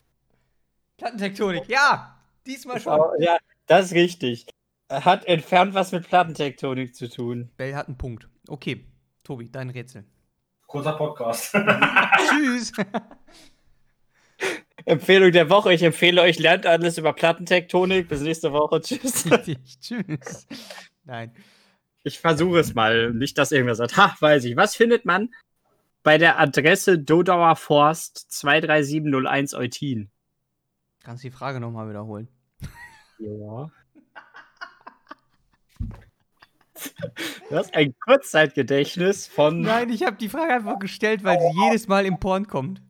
Plattentektonik, 0.98 1.68
ja! 1.68 2.18
Diesmal 2.46 2.80
schon. 2.80 3.00
Ja, 3.20 3.38
das 3.68 3.88
ist 3.88 3.94
richtig. 3.94 4.46
Hat 4.92 5.26
entfernt 5.26 5.74
was 5.74 5.94
mit 5.94 6.08
Plattentektonik 6.08 6.94
zu 6.94 7.10
tun. 7.10 7.50
Bell 7.56 7.76
hat 7.76 7.88
einen 7.88 7.98
Punkt. 7.98 8.28
Okay, 8.48 8.86
Tobi, 9.24 9.50
dein 9.50 9.70
Rätsel. 9.70 10.04
Kurzer 10.68 10.94
Podcast. 10.94 11.54
Tschüss. 12.30 12.74
Empfehlung 14.86 15.32
der 15.32 15.50
Woche. 15.50 15.74
Ich 15.74 15.84
empfehle 15.84 16.22
euch, 16.22 16.40
lernt 16.40 16.66
alles 16.66 16.98
über 16.98 17.14
Plattentektonik. 17.14 18.08
Bis 18.08 18.22
nächste 18.22 18.52
Woche. 18.52 18.82
Tschüss. 18.82 19.24
Tschüss. 19.82 20.48
Nein. 21.06 21.34
Ich 22.04 22.20
versuche 22.20 22.60
es 22.60 22.74
mal. 22.74 23.14
Nicht, 23.14 23.38
dass 23.38 23.52
irgendwer 23.52 23.76
sagt, 23.76 23.98
ha, 23.98 24.16
weiß 24.20 24.46
ich. 24.46 24.56
Was 24.56 24.76
findet 24.76 25.06
man 25.06 25.34
bei 26.04 26.18
der 26.18 26.40
Adresse 26.40 27.00
Dodauer 27.00 27.56
Forst 27.56 28.32
23701 28.32 29.54
Eutin? 29.54 30.10
Kannst 31.04 31.24
die 31.24 31.32
Frage 31.32 31.60
nochmal 31.60 31.90
wiederholen. 31.90 32.28
Ja. 33.20 33.72
Du 37.50 37.56
hast 37.56 37.74
ein 37.76 37.94
Kurzzeitgedächtnis 38.00 39.28
von. 39.28 39.62
Nein, 39.62 39.90
ich 39.90 40.04
habe 40.04 40.18
die 40.18 40.30
Frage 40.30 40.54
einfach 40.54 40.80
gestellt, 40.80 41.24
weil 41.24 41.40
sie 41.40 41.62
jedes 41.66 41.88
Mal 41.88 42.06
im 42.06 42.20
Porn 42.20 42.48
kommt. 42.48 42.82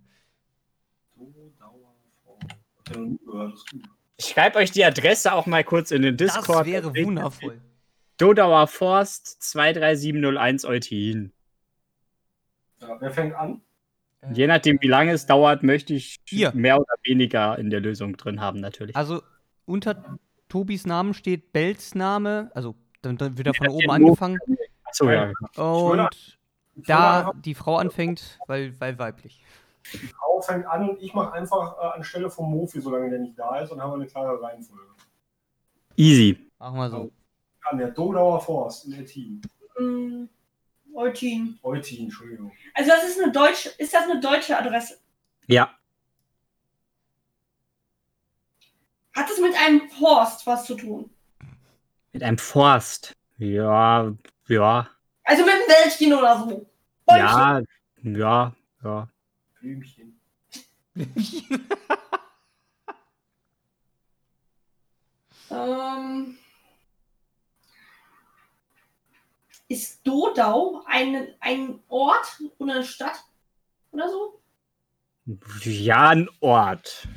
Ich 4.17 4.25
schreibe 4.25 4.60
euch 4.60 4.71
die 4.71 4.84
Adresse 4.86 5.34
auch 5.34 5.45
mal 5.45 5.63
kurz 5.63 5.91
in 5.91 6.01
den 6.01 6.17
Das 6.17 6.36
Discord. 6.36 6.65
wäre 6.67 6.95
wundervoll. 6.95 7.62
Dodauer 8.17 8.67
Forst 8.67 9.41
23701 9.41 10.65
Eutin. 10.65 11.32
Ja, 12.80 12.97
wer 12.99 13.12
fängt 13.12 13.34
an? 13.36 13.62
Je 14.34 14.45
nachdem, 14.45 14.77
wie 14.82 14.88
lange 14.88 15.13
es 15.13 15.25
dauert, 15.25 15.63
möchte 15.63 15.95
ich 15.95 16.17
Ihr. 16.30 16.51
mehr 16.54 16.77
oder 16.80 16.93
weniger 17.04 17.58
in 17.58 17.71
der 17.71 17.80
Lösung 17.80 18.17
drin 18.17 18.39
haben, 18.39 18.60
natürlich. 18.60 18.95
Also 18.95 19.23
unter 19.65 20.19
Tobis 20.47 20.86
Namen 20.86 21.15
steht 21.15 21.51
Bells 21.54 21.95
Name, 21.95 22.51
also 22.54 22.75
dann, 23.02 23.18
dann 23.18 23.38
wird 23.38 23.48
er 23.48 23.54
von 23.54 23.70
oben 23.70 23.90
angefangen. 23.90 24.40
Achso, 24.84 25.10
ja. 25.10 25.32
Und 25.58 26.40
da 26.76 27.32
die 27.36 27.56
Frau 27.56 27.78
anfängt, 27.78 28.40
weil, 28.48 28.80
weil 28.80 28.98
weiblich. 28.98 29.44
Die 29.94 29.98
Frau 29.98 30.42
fängt 30.42 30.66
an 30.66 30.90
und 30.90 31.02
ich 31.02 31.14
mache 31.14 31.34
einfach 31.34 31.78
äh, 31.78 31.98
anstelle 31.98 32.30
vom 32.30 32.52
Mofi, 32.52 32.80
solange 32.80 33.10
der 33.10 33.20
nicht 33.20 33.38
da 33.38 33.60
ist, 33.60 33.72
und 33.72 33.82
haben 33.82 33.92
wir 33.92 33.96
eine 33.96 34.08
klare 34.08 34.42
Reihenfolge. 34.42 34.84
Easy. 35.96 36.52
Machen 36.60 36.78
wir 36.78 36.90
so. 36.90 37.12
An 37.64 37.78
der 37.78 37.92
Dodauer 37.92 38.42
Forst 38.42 38.86
in 38.86 38.94
Ettin. 38.94 39.42
Hm, 39.76 40.30
Eutin. 40.94 41.60
Eutin, 41.64 42.06
Entschuldigung. 42.06 42.52
Also 42.74 42.90
das 42.90 43.04
ist 43.06 43.22
eine 43.22 43.32
deutsche, 43.32 43.70
ist 43.78 43.94
das 43.94 44.04
eine 44.04 44.20
deutsche 44.20 44.58
Adresse? 44.58 45.00
Ja. 45.48 45.70
Hat 49.14 49.30
es 49.30 49.40
mit 49.40 49.54
einem 49.58 49.90
Forst 49.90 50.48
was 50.48 50.66
zu 50.66 50.76
tun? 50.76 51.11
Mit 52.13 52.24
einem 52.24 52.38
Forst. 52.38 53.13
Ja, 53.38 54.12
ja, 54.47 54.89
Also 55.24 55.43
mit 55.45 55.54
einem 55.54 55.67
Wäldchen 55.67 56.13
oder 56.13 56.39
so? 56.39 56.69
Bäumchen? 57.06 57.28
ja, 57.28 57.62
ja, 58.04 58.56
ja. 58.84 59.10
Blümchen. 59.60 60.19
Ähm, 65.50 66.38
ist 69.67 70.06
Dodau 70.06 70.84
ein, 70.86 71.28
ein 71.39 71.80
Ort 71.89 72.41
oder 72.58 72.76
eine 72.76 72.84
Stadt 72.84 73.24
oder 73.91 74.10
so? 74.10 74.41
Ja, 75.63 76.10
ein 76.10 76.30
Ort. 76.39 77.08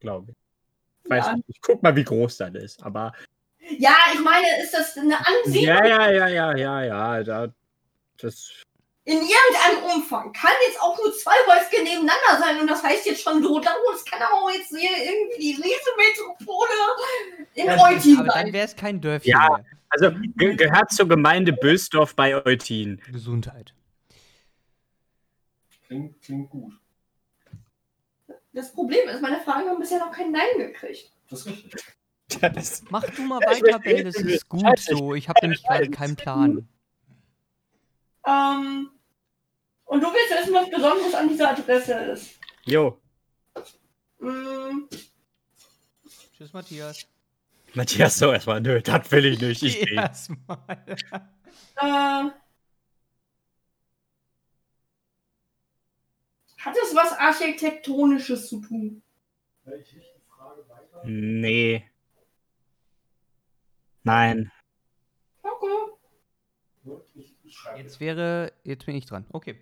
Glaube 0.00 0.32
ich. 0.32 1.10
Weiß 1.10 1.26
Ja. 1.26 1.36
nicht. 1.36 1.44
Ich 1.48 1.60
guck 1.60 1.82
mal, 1.82 1.94
wie 1.96 2.04
groß 2.04 2.38
das 2.38 2.54
ist. 2.54 2.82
Aber. 2.82 3.12
Ja, 3.78 3.96
ich 4.12 4.20
meine, 4.20 4.46
ist 4.62 4.72
das 4.74 4.96
eine 4.96 5.16
Ansiedlung 5.26 5.64
Ja, 5.66 5.84
ja, 5.86 6.10
ja, 6.10 6.28
ja, 6.28 6.56
ja, 6.56 6.82
ja. 6.84 7.22
Da, 7.22 7.48
das, 8.18 8.50
in 9.06 9.18
irgendeinem 9.18 9.94
Umfang? 9.96 10.32
Kann 10.32 10.52
jetzt 10.66 10.80
auch 10.80 10.96
nur 10.96 11.12
zwei 11.14 11.34
Häuschen 11.46 11.84
nebeneinander 11.84 12.38
sein 12.40 12.58
und 12.60 12.70
das 12.70 12.82
heißt 12.82 13.04
jetzt 13.04 13.22
schon 13.22 13.42
Dodau. 13.42 13.70
Es 13.94 14.04
kann 14.04 14.22
aber 14.22 14.32
auch 14.34 14.50
jetzt 14.50 14.68
hier 14.70 14.90
irgendwie 14.90 15.38
die 15.40 15.62
Riesenmetropole 15.62 16.70
in 17.54 17.66
Ja, 17.66 17.78
Eutin 17.84 18.16
Aber 18.18 18.28
dann 18.28 18.44
sein. 18.46 18.52
wäre 18.54 18.64
es 18.64 18.74
kein 18.76 19.00
Dörfchen 19.02 19.30
Ja. 19.30 19.46
mehr. 19.50 19.64
also 19.90 20.10
ge 20.36 20.56
gehört 20.56 20.90
zur 20.90 21.06
Gemeinde 21.06 21.52
Bösdorf 21.52 22.16
bei 22.16 22.34
Eutin. 22.46 23.00
Gesundheit. 23.12 23.74
Klingt, 25.86 26.20
klingt 26.22 26.48
gut. 26.50 26.72
Das 28.54 28.72
Problem 28.72 29.06
ist, 29.08 29.20
meine 29.20 29.40
Fragen 29.40 29.68
haben 29.68 29.80
bisher 29.80 29.98
noch 29.98 30.12
kein 30.12 30.32
Nein 30.32 30.46
gekriegt. 30.56 31.10
Das 31.28 31.40
ist 31.40 31.48
richtig. 31.48 31.84
Das, 32.40 32.82
Mach 32.90 33.04
du 33.04 33.22
mal 33.22 33.40
weiter, 33.40 33.78
Bell, 33.78 34.04
das 34.04 34.16
ist 34.16 34.48
gut 34.48 34.62
Scheiße, 34.62 34.96
so. 34.96 35.14
Ich 35.14 35.28
habe 35.28 35.38
nämlich 35.42 35.62
gerade 35.62 35.90
keinen 35.90 36.16
Plan. 36.16 36.68
Ähm, 38.26 38.90
und 39.84 40.00
du 40.02 40.06
willst 40.06 40.40
wissen, 40.40 40.54
was 40.54 40.70
Besonderes 40.70 41.14
an 41.14 41.28
dieser 41.28 41.50
Adresse 41.50 41.94
ist. 41.94 42.30
jo, 42.64 43.00
Mm, 44.20 44.88
Tschüss, 46.36 46.52
Matthias. 46.54 47.06
Matthias, 47.74 48.18
so 48.18 48.32
erstmal. 48.32 48.60
Nö, 48.62 48.80
das 48.80 49.10
will 49.12 49.26
ich 49.26 49.40
nicht. 49.40 49.62
Ich 49.62 49.80
gehe. 49.86 49.96
Erstmal. 49.96 50.58
äh, 51.76 52.30
hat 56.58 56.74
es 56.82 56.94
was 56.94 57.12
Architektonisches 57.18 58.48
zu 58.48 58.60
tun? 58.62 59.02
Die 59.66 59.70
Frage 60.28 60.62
weiter. 60.68 61.02
Nee. 61.04 61.84
Nein. 64.04 64.50
Okay. 65.42 66.98
Jetzt 67.76 67.98
wäre, 68.00 68.52
jetzt 68.64 68.86
bin 68.86 68.94
ich 68.96 69.06
dran. 69.06 69.24
Okay. 69.32 69.58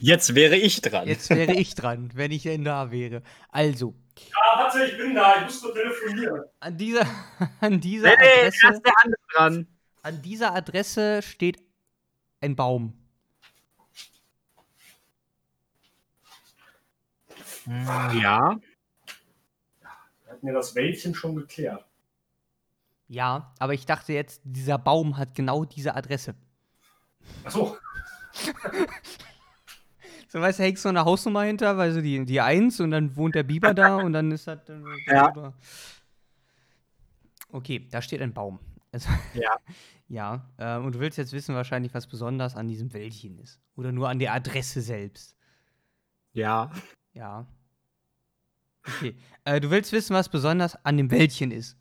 Jetzt 0.00 0.34
wäre 0.34 0.56
ich 0.56 0.80
dran. 0.80 1.06
Jetzt 1.06 1.30
wäre 1.30 1.52
ich 1.54 1.74
dran, 1.74 2.10
wenn 2.14 2.32
ich 2.32 2.42
denn 2.44 2.64
da 2.64 2.90
wäre. 2.90 3.22
Also, 3.50 3.94
Ah, 4.34 4.58
warte, 4.64 4.84
ich 4.84 4.98
bin 4.98 5.14
da. 5.14 5.36
Ich 5.36 5.42
muss 5.44 5.62
nur 5.62 5.72
telefonieren. 5.74 6.42
an 6.60 6.76
dieser, 6.76 7.06
an 7.60 7.80
dieser 7.80 8.08
Nee, 8.08 8.16
nee, 8.18 8.26
Adresse, 8.40 8.66
erst 8.66 8.84
der 8.86 8.92
andere 9.04 9.20
dran. 9.34 9.66
an 10.02 10.22
dieser 10.22 10.54
Adresse 10.54 11.22
steht 11.22 11.62
ein 12.40 12.56
Baum. 12.56 12.94
Ja. 17.66 18.56
Wir 19.80 20.32
hatten 20.32 20.46
ja 20.46 20.52
das 20.52 20.74
Wäldchen 20.74 21.14
schon 21.14 21.36
geklärt. 21.36 21.84
Ja, 23.10 23.52
aber 23.58 23.74
ich 23.74 23.86
dachte 23.86 24.12
jetzt, 24.12 24.40
dieser 24.44 24.78
Baum 24.78 25.16
hat 25.16 25.34
genau 25.34 25.64
diese 25.64 25.96
Adresse. 25.96 26.36
Achso, 27.44 27.76
So, 30.28 30.40
weißt 30.40 30.60
du, 30.60 30.62
hängst 30.62 30.84
so 30.84 30.88
eine 30.88 31.04
Hausnummer 31.04 31.42
hinter, 31.42 31.76
weil 31.76 31.92
so 31.92 32.00
die, 32.00 32.24
die 32.24 32.40
Eins 32.40 32.78
und 32.78 32.92
dann 32.92 33.16
wohnt 33.16 33.34
der 33.34 33.42
Biber 33.42 33.74
da 33.74 33.96
und 33.96 34.12
dann 34.12 34.30
ist 34.30 34.46
das. 34.46 34.64
Dann, 34.64 34.86
Ja. 35.06 35.52
Okay, 37.50 37.88
da 37.90 38.00
steht 38.00 38.22
ein 38.22 38.32
Baum. 38.32 38.60
Also, 38.92 39.08
Ja. 39.34 39.56
ja, 40.08 40.48
äh, 40.56 40.76
und 40.76 40.94
du 40.94 41.00
willst 41.00 41.18
jetzt 41.18 41.32
wissen 41.32 41.56
wahrscheinlich, 41.56 41.92
was 41.94 42.06
besonders 42.06 42.54
an 42.54 42.68
diesem 42.68 42.92
Wäldchen 42.92 43.38
ist. 43.38 43.60
Oder 43.74 43.90
nur 43.90 44.08
an 44.08 44.20
der 44.20 44.32
Adresse 44.32 44.82
selbst. 44.82 45.34
Ja. 46.32 46.70
Ja. 47.12 47.48
Okay. 48.86 49.16
Äh, 49.42 49.60
du 49.60 49.70
willst 49.70 49.90
wissen, 49.90 50.14
was 50.14 50.28
besonders 50.28 50.76
an 50.84 50.96
dem 50.96 51.10
Wäldchen 51.10 51.50
ist. 51.50 51.76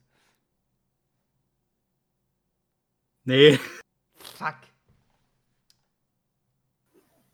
Nee. 3.25 3.59
Fuck. 4.37 4.55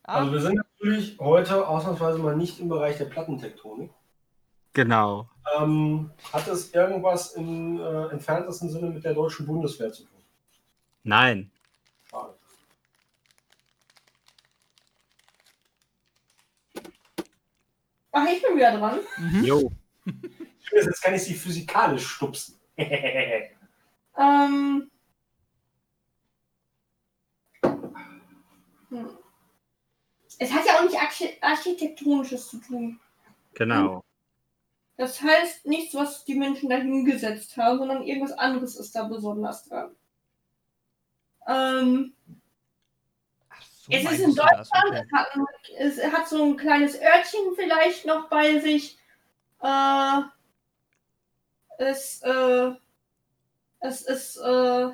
Also 0.03 0.31
wir 0.31 0.41
sind 0.41 0.55
natürlich 0.55 1.17
heute 1.19 1.67
ausnahmsweise 1.67 2.19
mal 2.19 2.35
nicht 2.35 2.59
im 2.59 2.69
Bereich 2.69 2.97
der 2.97 3.05
Plattentektonik. 3.05 3.91
Genau. 4.73 5.29
Ähm, 5.57 6.11
hat 6.31 6.47
es 6.47 6.73
irgendwas 6.73 7.33
im 7.33 7.79
äh, 7.79 8.09
entferntesten 8.09 8.69
Sinne 8.69 8.89
mit 8.89 9.03
der 9.03 9.13
deutschen 9.13 9.45
Bundeswehr 9.45 9.91
zu 9.91 10.03
tun? 10.03 10.21
Nein. 11.03 11.49
Schade. 12.03 12.35
Ach, 18.11 18.27
ich 18.31 18.41
bin 18.41 18.57
wieder 18.57 18.77
dran. 18.77 18.99
Mhm. 19.17 19.43
Jo. 19.43 19.71
Jetzt 20.71 21.01
kann 21.01 21.13
ich 21.13 21.23
sie 21.23 21.33
physikalisch 21.33 22.07
stupsen. 22.07 22.59
Ähm. 24.17 24.89
Es 30.39 30.51
hat 30.51 30.65
ja 30.65 30.79
auch 30.79 30.83
nicht 30.83 30.99
Archi 30.99 31.37
Architektonisches 31.41 32.49
zu 32.49 32.57
tun. 32.57 32.99
Genau. 33.53 34.03
Das 34.97 35.21
heißt 35.21 35.65
nichts, 35.65 35.93
was 35.93 36.23
die 36.25 36.35
Menschen 36.35 36.69
da 36.69 36.77
hingesetzt 36.77 37.57
haben, 37.57 37.79
sondern 37.79 38.03
irgendwas 38.03 38.37
anderes 38.37 38.75
ist 38.75 38.95
da 38.95 39.03
besonders 39.03 39.63
dran. 39.67 39.95
Ähm, 41.47 42.13
so 43.85 43.91
es 43.91 44.11
ist 44.11 44.19
in 44.19 44.35
Deutschland, 44.35 44.71
okay. 44.87 45.03
es, 45.05 45.11
hat 45.11 45.35
ein, 45.35 45.45
es 45.77 46.03
hat 46.03 46.27
so 46.27 46.43
ein 46.43 46.57
kleines 46.57 46.95
Örtchen 46.99 47.55
vielleicht 47.55 48.05
noch 48.05 48.29
bei 48.29 48.59
sich. 48.59 48.97
Äh, 49.61 50.21
es, 51.77 52.21
äh, 52.23 52.71
es 53.81 54.01
ist, 54.01 54.37
äh, 54.37 54.89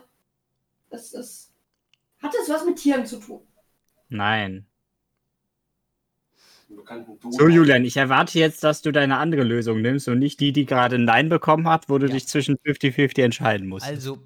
es 0.89 1.13
ist, 1.13 1.53
hat 2.21 2.33
es 2.35 2.49
was 2.49 2.65
mit 2.65 2.77
Tieren 2.77 3.05
zu 3.05 3.19
tun? 3.19 3.47
Nein. 4.11 4.65
So. 7.29 7.47
Julian, 7.49 7.83
ich 7.85 7.97
erwarte 7.97 8.39
jetzt, 8.39 8.63
dass 8.63 8.81
du 8.81 8.91
deine 8.91 9.17
andere 9.17 9.43
Lösung 9.43 9.81
nimmst 9.81 10.07
und 10.07 10.19
nicht 10.19 10.39
die, 10.39 10.51
die 10.53 10.65
gerade 10.65 10.99
Nein 10.99 11.29
bekommen 11.29 11.67
hat, 11.67 11.89
wo 11.89 11.97
du 11.97 12.07
Ja. 12.07 12.13
dich 12.13 12.27
zwischen 12.27 12.57
50-50 12.57 13.23
entscheiden 13.23 13.67
musst. 13.67 13.85
Also, 13.85 14.19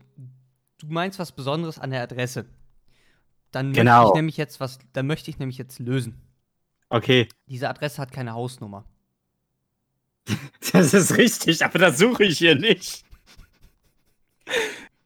du 0.80 0.88
meinst 0.88 1.18
was 1.20 1.32
Besonderes 1.32 1.80
an 1.80 1.92
der 1.92 2.02
Adresse. 2.02 2.46
Dann 3.52 3.74
Genau. 3.74 3.98
möchte 4.02 4.12
ich 4.12 4.16
nämlich 4.16 4.38
jetzt 4.38 4.60
was, 4.60 4.80
dann 4.94 5.08
möchte 5.08 5.30
ich 5.30 5.40
nämlich 5.40 5.58
jetzt 5.58 5.80
lösen. 5.80 6.16
Okay, 6.90 7.28
Diese 7.48 7.70
Adresse 7.70 8.02
hat 8.02 8.12
keine 8.12 8.34
Hausnummer. 8.34 8.86
das 10.74 10.94
ist 10.94 11.18
richtig, 11.18 11.64
aber 11.64 11.80
das 11.80 11.98
suche 11.98 12.26
ich 12.26 12.38
hier 12.38 12.56
nicht. 12.56 13.04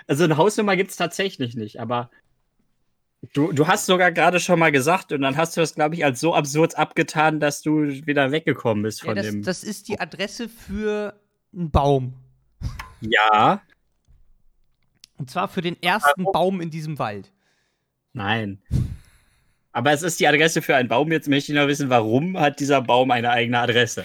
Also 0.08 0.24
eine 0.24 0.38
Hausnummer 0.38 0.76
gibt 0.76 0.92
es 0.92 0.98
tatsächlich 0.98 1.56
nicht, 1.56 1.80
aber 1.80 2.10
du, 3.34 3.52
du 3.52 3.68
hast 3.68 3.86
sogar 3.86 4.12
gerade 4.12 4.40
schon 4.40 4.60
mal 4.60 4.72
gesagt 4.72 5.12
und 5.12 5.22
dann 5.22 5.38
hast 5.38 5.56
du 5.58 5.62
das, 5.62 5.76
glaube 5.76 5.96
ich, 5.96 6.06
als 6.06 6.20
so 6.20 6.34
absurd 6.36 6.78
abgetan, 6.78 7.40
dass 7.40 7.62
du 7.62 7.84
wieder 8.06 8.32
weggekommen 8.32 8.84
bist 8.84 9.02
Ja, 9.02 9.06
von 9.08 9.16
das, 9.16 9.26
dem. 9.26 9.44
das 9.44 9.64
ist 9.64 9.88
die 9.88 10.00
Adresse 10.00 10.50
für 10.50 11.14
einen 11.54 11.72
Baum. 11.72 12.14
ja, 13.02 13.62
Und 15.18 15.30
zwar 15.30 15.48
für 15.48 15.62
den 15.62 15.82
ersten 15.82 16.24
Baum 16.26 16.62
in 16.62 16.70
diesem 16.70 17.00
Wald. 17.00 17.32
nein. 18.14 18.62
Aber 19.72 19.92
es 19.92 20.02
ist 20.02 20.20
die 20.20 20.28
Adresse 20.28 20.64
für 20.64 20.76
einen 20.76 20.90
Baum. 20.90 21.12
Jetzt 21.12 21.28
möchte 21.30 21.52
ich 21.52 21.58
noch 21.58 21.68
wissen, 21.68 21.90
warum 21.92 22.38
hat 22.40 22.60
dieser 22.60 22.82
Baum 22.82 23.12
eine 23.12 23.30
eigene 23.30 23.60
Adresse? 23.60 24.04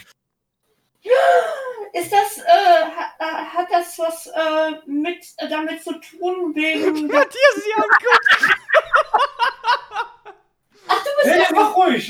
Ist 1.95 2.13
das, 2.13 2.39
äh, 2.39 2.43
äh, 2.43 3.25
hat 3.25 3.67
das 3.73 3.99
was 3.99 4.27
äh, 4.27 4.91
mit 4.91 5.25
äh, 5.39 5.49
damit 5.49 5.83
zu 5.83 5.93
tun 5.93 6.55
wegen. 6.55 7.07
Matthias, 7.07 7.55
sie 7.55 7.73
anguckt. 7.77 8.29
Nee, 8.31 8.34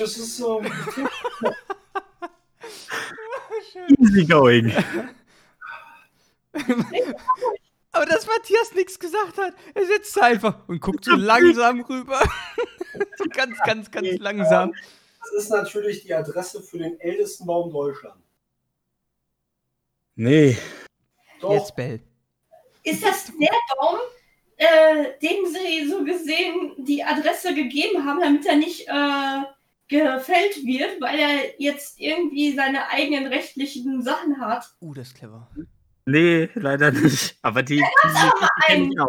das 0.04 0.18
ist 0.18 0.36
so. 0.36 0.62
Easy 3.98 4.26
going. 4.26 4.70
Aber 7.92 8.06
dass 8.06 8.26
Matthias 8.26 8.74
nichts 8.74 8.98
gesagt 8.98 9.38
hat. 9.38 9.54
Er 9.72 9.86
sitzt 9.86 10.20
einfach 10.20 10.68
und 10.68 10.80
guckt 10.80 11.06
so 11.06 11.16
langsam 11.16 11.80
rüber. 11.80 12.20
so 13.16 13.24
ganz, 13.32 13.56
ganz, 13.64 13.90
ganz 13.90 14.18
langsam. 14.18 14.74
Das 15.20 15.32
ist 15.44 15.48
natürlich 15.48 16.02
die 16.02 16.12
Adresse 16.12 16.62
für 16.62 16.76
den 16.78 17.00
ältesten 17.00 17.46
Baum 17.46 17.72
Deutschlands. 17.72 18.18
Nee. 20.16 20.58
Doch, 21.40 21.52
Jetzt 21.52 21.74
Bell. 21.74 22.00
Ist 22.82 23.02
das 23.02 23.26
der 23.26 23.48
Baum, 23.78 24.00
äh, 24.56 25.18
dem 25.22 25.46
sie 25.46 25.88
so 25.88 26.04
gesehen 26.04 26.72
die 26.84 27.02
Adresse 27.02 27.54
gegeben 27.54 28.04
haben, 28.04 28.20
damit 28.20 28.44
er 28.44 28.56
nicht 28.56 28.86
äh, 28.86 29.42
gefällt 29.88 30.56
wird, 30.64 31.00
weil 31.00 31.18
er 31.18 31.60
jetzt 31.60 32.00
irgendwie 32.00 32.52
seine 32.54 32.88
eigenen 32.88 33.26
rechtlichen 33.26 34.02
Sachen 34.02 34.40
hat? 34.40 34.74
Uh, 34.80 34.94
das 34.94 35.08
ist 35.08 35.16
clever. 35.16 35.48
Nee, 36.06 36.48
leider 36.54 36.90
nicht. 36.92 37.36
Aber 37.42 37.62
die, 37.62 37.76
die 37.76 37.82
kenn 38.66 38.82
Ein, 38.84 38.92
ich 38.92 39.00
auch. 39.00 39.08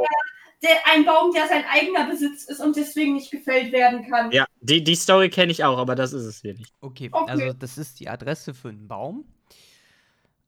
der, 0.64 0.72
ein 0.94 1.06
Baum, 1.06 1.34
der 1.34 1.48
sein 1.48 1.64
eigener 1.70 2.08
Besitz 2.10 2.46
ist 2.46 2.60
und 2.62 2.76
deswegen 2.76 3.14
nicht 3.14 3.32
gefällt 3.32 3.72
werden 3.72 4.10
kann. 4.10 4.32
Ja, 4.32 4.46
die, 4.62 4.84
die 4.84 4.96
Story 4.96 5.30
kenne 5.30 5.52
ich 5.52 5.64
auch, 5.64 5.78
aber 5.78 5.96
das 5.96 6.14
ist 6.14 6.24
es 6.26 6.42
hier 6.42 6.54
nicht. 6.54 6.74
Okay, 6.82 7.10
Okay. 7.12 7.32
also 7.32 7.54
das 7.54 7.78
ist 7.78 8.00
die 8.00 8.10
Adresse 8.10 8.54
für 8.54 8.70
einen 8.70 8.88
Baum. 8.88 9.26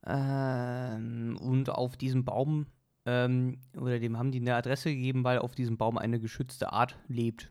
Ähm, 0.06 1.38
und 1.40 1.68
auf 1.70 1.96
diesem 1.96 2.24
Baum, 2.24 2.66
ähm, 3.04 3.58
oder 3.76 3.98
dem 3.98 4.16
haben 4.18 4.30
die 4.32 4.40
eine 4.40 4.54
Adresse 4.54 4.90
gegeben, 4.90 5.24
weil 5.24 5.38
auf 5.38 5.54
diesem 5.54 5.76
Baum 5.76 5.98
eine 5.98 6.18
geschützte 6.18 6.72
Art 6.72 6.96
lebt. 7.08 7.50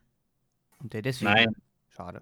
Und 0.82 0.94
der 0.94 1.02
deswegen. 1.02 1.32
Nein. 1.32 1.56
Schade. 1.90 2.22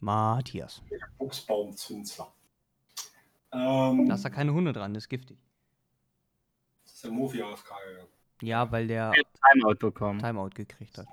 Matthias. 0.00 0.82
Buchsbaumzünsler. 1.18 2.32
Ähm, 3.52 4.06
Da 4.08 4.14
ist 4.14 4.24
da 4.24 4.30
keine 4.30 4.52
Hunde 4.52 4.72
dran, 4.72 4.94
das 4.94 5.04
ist 5.04 5.08
giftig. 5.08 5.38
das 6.84 6.94
ist 6.94 7.04
der 7.04 7.10
Mofi 7.10 7.42
AFK 7.42 7.70
gegangen. 7.88 8.08
Ja, 8.42 8.70
weil 8.70 8.86
der 8.86 9.12
Timeout 9.52 9.74
bekommen. 9.78 10.20
Timeout 10.20 10.50
gekriegt 10.50 10.96
hat. 10.98 11.06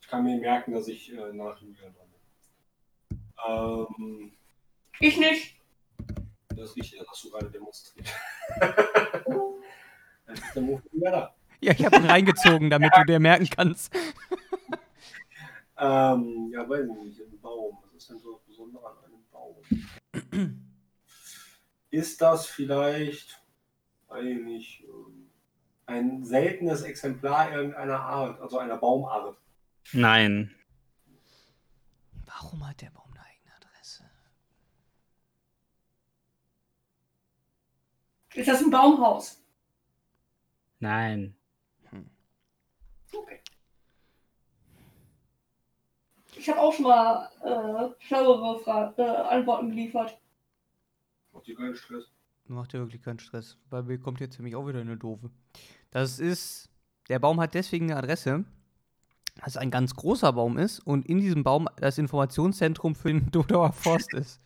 Ich 0.00 0.08
kann 0.08 0.24
mir 0.24 0.38
merken, 0.38 0.72
dass 0.72 0.88
ich 0.88 1.12
äh, 1.12 1.32
nach 1.32 1.60
Julian 1.60 1.92
dran 1.94 2.06
bin. 3.08 3.20
Ähm, 3.46 4.32
Ich 5.00 5.18
nicht. 5.18 5.56
das 6.48 6.70
ist 6.70 6.76
richtig, 6.76 6.98
das 7.00 7.08
hast 7.08 7.24
du 7.24 7.30
gerade 7.30 7.50
demonstriert. 7.50 8.08
Jetzt 10.28 10.42
ist 10.44 10.54
der 10.54 10.62
Mofi 10.62 10.88
wieder 10.92 11.10
da. 11.10 11.34
Ja, 11.60 11.72
ich 11.72 11.84
habe 11.84 11.96
ihn 11.96 12.06
reingezogen, 12.06 12.70
damit 12.70 12.92
du 12.96 13.04
dir 13.04 13.18
merken 13.20 13.48
kannst. 13.54 13.92
Ähm, 15.80 16.50
ja, 16.52 16.68
weiß 16.68 16.86
ich 16.88 17.02
nicht, 17.04 17.20
ein 17.20 17.40
Baum. 17.40 17.78
Ist 17.98 18.10
denn 18.10 18.20
so 18.20 18.34
das 18.34 18.42
Besondere 18.42 18.86
an 18.86 19.04
einem 19.04 19.24
Baum? 19.32 19.56
ist 21.90 22.22
das 22.22 22.46
vielleicht, 22.46 23.42
weiß 24.06 24.24
ich 24.24 24.40
nicht, 24.40 24.84
ähm, 24.84 25.28
ein 25.86 26.24
seltenes 26.24 26.82
Exemplar 26.82 27.52
irgendeiner 27.52 27.98
Art, 27.98 28.40
also 28.40 28.60
einer 28.60 28.76
Baumart? 28.76 29.36
Nein. 29.92 30.54
Warum 32.24 32.68
hat 32.68 32.82
der 32.82 32.90
Baum 32.90 33.10
eine 33.10 33.26
eigene 33.26 33.52
Adresse? 33.56 34.08
Ist 38.34 38.46
das 38.46 38.62
ein 38.62 38.70
Baumhaus? 38.70 39.42
Nein. 40.78 41.36
Okay. 43.12 43.40
Ich 46.38 46.48
habe 46.48 46.60
auch 46.60 46.72
schon 46.72 46.84
mal 46.84 47.28
äh, 47.42 48.04
schlauere 48.04 48.60
Fra 48.60 48.94
äh, 48.96 49.02
Antworten 49.02 49.70
geliefert. 49.70 50.16
Macht 51.32 51.46
dir 51.46 51.56
keinen 51.56 51.74
Stress. 51.74 52.04
Macht 52.46 52.72
ja 52.72 52.80
wirklich 52.80 53.02
keinen 53.02 53.18
Stress. 53.18 53.58
Bei 53.68 53.82
mir 53.82 53.98
kommt 53.98 54.20
jetzt 54.20 54.38
nämlich 54.38 54.54
auch 54.54 54.66
wieder 54.66 54.80
eine 54.80 54.96
doofe. 54.96 55.30
Das 55.90 56.18
ist. 56.18 56.70
Der 57.08 57.18
Baum 57.18 57.40
hat 57.40 57.54
deswegen 57.54 57.90
eine 57.90 57.96
Adresse, 57.96 58.44
weil 59.36 59.46
es 59.46 59.56
ein 59.56 59.70
ganz 59.70 59.94
großer 59.94 60.32
Baum 60.34 60.58
ist 60.58 60.80
und 60.80 61.06
in 61.06 61.20
diesem 61.20 61.42
Baum 61.42 61.66
das 61.76 61.96
Informationszentrum 61.98 62.94
für 62.94 63.08
den 63.08 63.30
Dodauer 63.32 63.72
Forst 63.72 64.12
ist. 64.14 64.40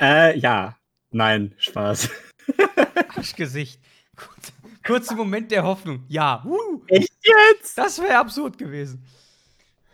Äh, 0.00 0.38
ja. 0.38 0.76
Nein, 1.12 1.54
Spaß. 1.58 2.10
Arschgesicht. 3.16 3.80
Kurz, 4.16 4.52
kurzer 4.84 5.14
Moment 5.14 5.50
der 5.50 5.62
Hoffnung. 5.62 6.04
Ja. 6.08 6.44
Uh, 6.44 6.82
Echt 6.88 7.12
jetzt? 7.22 7.78
das 7.78 8.00
wäre 8.00 8.18
absurd 8.18 8.58
gewesen. 8.58 9.04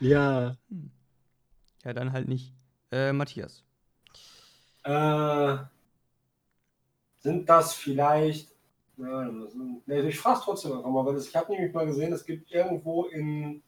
Ja. 0.02 0.56
Ja, 1.84 1.92
dann 1.92 2.12
halt 2.12 2.28
nicht. 2.28 2.52
Äh, 2.90 3.12
Matthias. 3.12 3.62
Äh, 4.82 5.56
sind 7.20 7.48
das 7.48 7.74
vielleicht. 7.74 8.50
Ja, 8.96 9.24
das 9.30 9.52
sind, 9.52 9.86
nee, 9.86 10.00
ich 10.00 10.18
frage 10.18 10.38
es 10.38 10.44
trotzdem 10.44 10.72
einfach 10.72 10.90
mal, 10.90 11.06
weil 11.06 11.14
das, 11.14 11.28
ich 11.28 11.36
habe 11.36 11.52
nämlich 11.52 11.72
mal 11.72 11.86
gesehen, 11.86 12.12
es 12.12 12.24
gibt 12.24 12.50
irgendwo 12.50 13.04
in, 13.04 13.62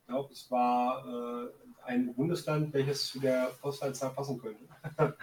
ich 0.00 0.06
glaube, 0.06 0.32
es 0.32 0.50
war 0.50 1.04
äh, 1.06 1.48
ein 1.84 2.14
Bundesland, 2.14 2.72
welches 2.72 3.06
zu 3.06 3.20
der 3.20 3.50
Postleitzahl 3.60 4.10
passen 4.10 4.40
könnte. 4.40 4.64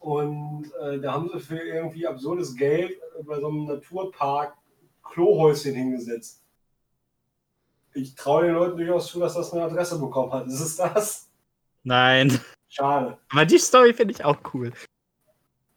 Und 0.00 0.72
äh, 0.80 0.98
da 0.98 1.12
haben 1.12 1.30
sie 1.32 1.38
für 1.38 1.60
irgendwie 1.60 2.06
absurdes 2.06 2.56
Geld 2.56 2.96
bei 3.24 3.38
so 3.38 3.46
einem 3.46 3.66
Naturpark 3.66 4.56
Klohäuschen 5.04 5.74
hingesetzt. 5.74 6.41
Ich 7.94 8.14
traue 8.14 8.44
den 8.44 8.54
Leuten 8.54 8.76
durchaus 8.78 9.08
zu, 9.08 9.20
dass 9.20 9.34
das 9.34 9.52
eine 9.52 9.64
Adresse 9.64 9.98
bekommen 9.98 10.32
hat. 10.32 10.46
Ist 10.46 10.60
es 10.60 10.76
das? 10.76 11.28
Nein. 11.82 12.40
Schade. 12.68 13.18
Aber 13.30 13.44
die 13.44 13.58
Story 13.58 13.92
finde 13.92 14.14
ich 14.14 14.24
auch 14.24 14.38
cool. 14.54 14.72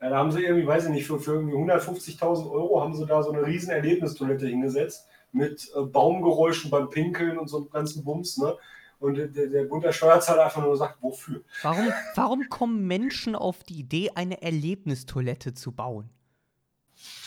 Ja, 0.02 0.10
da 0.10 0.18
haben 0.18 0.32
sie 0.32 0.44
irgendwie, 0.44 0.68
weiß 0.68 0.86
ich 0.86 0.92
nicht, 0.92 1.08
für, 1.08 1.20
für 1.20 1.34
irgendwie 1.34 1.56
150.000 1.56 2.50
Euro 2.52 2.82
haben 2.82 2.94
sie 2.96 3.06
da 3.06 3.24
so 3.24 3.32
eine 3.32 3.46
riesen 3.46 3.72
Erlebnistoilette 3.72 4.48
hingesetzt 4.48 5.08
mit 5.32 5.70
äh, 5.76 5.82
Baumgeräuschen 5.82 6.70
beim 6.72 6.90
Pinkeln 6.90 7.38
und 7.38 7.48
so 7.48 7.58
einem 7.58 7.70
ganzen 7.70 8.04
Bums, 8.04 8.38
ne? 8.38 8.56
Und 9.00 9.16
der, 9.16 9.28
der 9.28 9.66
Bund 9.66 9.84
der 9.84 9.92
Steuerzahler 9.92 10.46
einfach 10.46 10.64
nur 10.64 10.78
sagt, 10.78 11.02
wofür? 11.02 11.42
Warum, 11.62 11.92
warum 12.16 12.50
kommen 12.50 12.88
Menschen 12.88 13.36
auf 13.36 13.62
die 13.64 13.80
Idee, 13.80 14.12
eine 14.16 14.42
Erlebnistoilette 14.42 15.54
zu 15.54 15.74
bauen? 15.74 16.10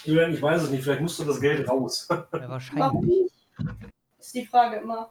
Julian, 0.05 0.33
ich 0.33 0.41
weiß 0.41 0.63
es 0.63 0.71
nicht, 0.71 0.83
vielleicht 0.83 1.03
musst 1.03 1.19
du 1.19 1.25
das 1.25 1.41
Geld 1.41 1.69
raus. 1.69 2.09
Ja, 2.11 2.27
Warum 2.31 2.51
wahrscheinlich. 2.51 3.03
nicht? 3.03 3.35
Ist 4.29 4.35
die 4.35 4.45
Frage 4.45 4.77
immer. 4.77 5.09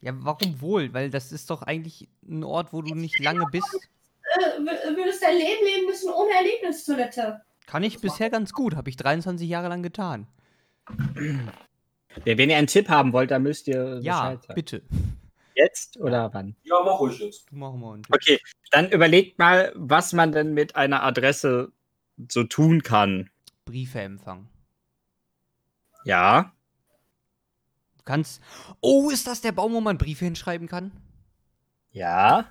Ja, 0.00 0.10
warum 0.16 0.60
wohl? 0.60 0.92
Weil 0.92 1.08
das 1.08 1.30
ist 1.30 1.50
doch 1.50 1.62
eigentlich 1.62 2.08
ein 2.28 2.42
Ort, 2.42 2.72
wo 2.72 2.82
du 2.82 2.96
nicht 2.96 3.20
lange 3.20 3.46
bist. 3.52 3.72
Äh, 3.74 4.58
würdest 4.96 5.22
dein 5.22 5.36
Leben 5.36 5.64
leben 5.64 5.86
müssen 5.86 6.10
ohne 6.10 6.32
Erlebnistoilette? 6.34 7.42
Kann 7.66 7.84
ich 7.84 8.00
bisher 8.00 8.28
ganz 8.28 8.52
gut. 8.52 8.74
Habe 8.74 8.90
ich 8.90 8.96
23 8.96 9.48
Jahre 9.48 9.68
lang 9.68 9.84
getan. 9.84 10.26
Ja, 12.24 12.38
wenn 12.38 12.50
ihr 12.50 12.56
einen 12.56 12.66
Tipp 12.66 12.88
haben 12.88 13.12
wollt, 13.12 13.30
dann 13.30 13.44
müsst 13.44 13.68
ihr 13.68 14.00
Ja, 14.02 14.34
bitte. 14.52 14.82
Jetzt 15.54 15.96
oder 16.00 16.34
wann? 16.34 16.56
ja, 16.64 16.74
mach 16.84 16.98
ruhig 16.98 17.20
jetzt. 17.20 17.48
Du 17.52 17.56
machen 17.56 17.78
wir 17.80 17.92
einen 17.92 18.02
Okay, 18.10 18.40
dann 18.72 18.90
überlegt 18.90 19.38
mal, 19.38 19.72
was 19.76 20.12
man 20.12 20.32
denn 20.32 20.54
mit 20.54 20.74
einer 20.74 21.04
Adresse 21.04 21.70
so 22.28 22.42
tun 22.42 22.82
kann. 22.82 23.30
Briefe 23.64 24.00
empfangen. 24.00 24.48
Ja. 26.04 26.52
Kannst. 28.10 28.42
Oh, 28.80 29.08
ist 29.08 29.28
das 29.28 29.40
der 29.40 29.52
Baum, 29.52 29.72
wo 29.72 29.80
man 29.80 29.96
Briefe 29.96 30.24
hinschreiben 30.24 30.66
kann? 30.66 30.90
Ja. 31.92 32.46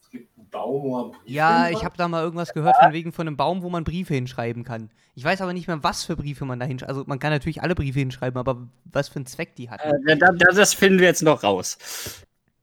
Es 0.00 0.08
gibt 0.08 0.38
einen 0.38 0.48
Baum, 0.48 0.82
wo 0.82 0.90
man 0.90 1.10
Briefe 1.10 1.30
Ja, 1.34 1.68
ich 1.68 1.84
habe 1.84 1.98
da 1.98 2.08
mal 2.08 2.22
irgendwas 2.22 2.54
gehört 2.54 2.76
von 2.82 2.94
wegen 2.94 3.12
von 3.12 3.26
einem 3.26 3.36
Baum, 3.36 3.60
wo 3.60 3.68
man 3.68 3.84
Briefe 3.84 4.14
hinschreiben 4.14 4.64
kann. 4.64 4.90
Ich 5.14 5.22
weiß 5.22 5.42
aber 5.42 5.52
nicht 5.52 5.68
mehr, 5.68 5.82
was 5.82 6.04
für 6.04 6.16
Briefe 6.16 6.46
man 6.46 6.58
da 6.58 6.64
hinschreibt. 6.64 6.88
Also 6.88 7.04
man 7.06 7.18
kann 7.18 7.30
natürlich 7.30 7.60
alle 7.60 7.74
Briefe 7.74 7.98
hinschreiben, 7.98 8.38
aber 8.38 8.68
was 8.84 9.10
für 9.10 9.16
einen 9.16 9.26
Zweck 9.26 9.54
die 9.56 9.68
hatten. 9.68 10.06
Äh, 10.08 10.16
da, 10.16 10.28
da, 10.32 10.46
das 10.46 10.72
finden 10.72 10.98
wir 10.98 11.08
jetzt 11.08 11.20
noch 11.20 11.42
raus. 11.42 11.76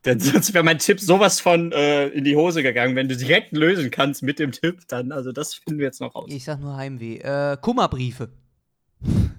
Denn 0.05 0.19
sonst 0.19 0.55
wäre 0.55 0.63
mein 0.63 0.79
Tipp 0.79 0.99
sowas 0.99 1.39
von 1.39 1.71
äh, 1.71 2.07
in 2.07 2.23
die 2.23 2.35
Hose 2.35 2.63
gegangen. 2.63 2.95
Wenn 2.95 3.09
du 3.09 3.15
direkt 3.15 3.51
lösen 3.51 3.91
kannst 3.91 4.23
mit 4.23 4.39
dem 4.39 4.53
Tipp, 4.53 4.87
dann, 4.87 5.11
also 5.11 5.31
das 5.31 5.53
finden 5.53 5.77
wir 5.77 5.85
jetzt 5.85 6.01
noch 6.01 6.15
raus. 6.15 6.25
Ich 6.29 6.45
sag 6.45 6.59
nur 6.59 6.77
Heimweh. 6.77 7.17
Äh, 7.17 7.57
Kummerbriefe. 7.61 8.29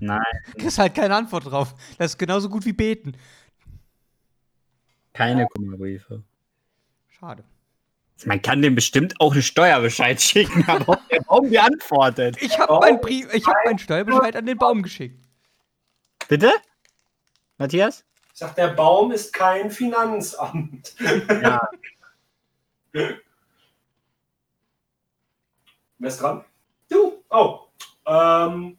Nein, 0.01 0.23
Kriegst 0.59 0.79
halt 0.79 0.95
keine 0.95 1.15
Antwort 1.15 1.47
drauf. 1.47 1.75
Das 1.99 2.13
ist 2.13 2.19
genauso 2.19 2.49
gut 2.49 2.65
wie 2.65 2.73
beten. 2.73 3.13
keine 5.13 5.47
Kummerbriefe. 5.47 6.23
Schade. 7.09 7.45
Man 8.25 8.43
kann 8.43 8.61
dem 8.63 8.75
bestimmt 8.75 9.15
auch 9.21 9.33
einen 9.33 9.43
Steuerbescheid 9.43 10.21
schicken, 10.21 10.65
aber 10.69 10.95
ob 10.95 11.09
der 11.09 11.21
Baum 11.21 11.49
dir 11.51 11.65
antwortet. 11.65 12.41
Ich 12.43 12.59
habe 12.59 12.73
Oh, 12.73 12.81
meinen 12.81 13.01
Brief, 13.01 13.33
ich 13.33 13.47
habe 13.47 13.59
meinen 13.65 13.79
Steuerbescheid 13.79 14.35
an 14.37 14.47
den 14.47 14.59
Baum 14.59 14.83
geschickt. 14.83 15.25
Bitte? 16.29 16.53
Matthias? 17.59 18.05
Ich 18.33 18.39
sag, 18.39 18.55
der 18.57 18.69
Baum 18.69 19.13
ist 19.13 19.33
kein 19.33 19.71
Finanzamt. 19.71 20.95
Ja. 21.43 21.61
Wer 22.93 23.21
ist 26.09 26.21
dran? 26.21 26.45
Du. 26.89 27.23
Oh. 27.31 27.61
Ähm, 28.07 28.79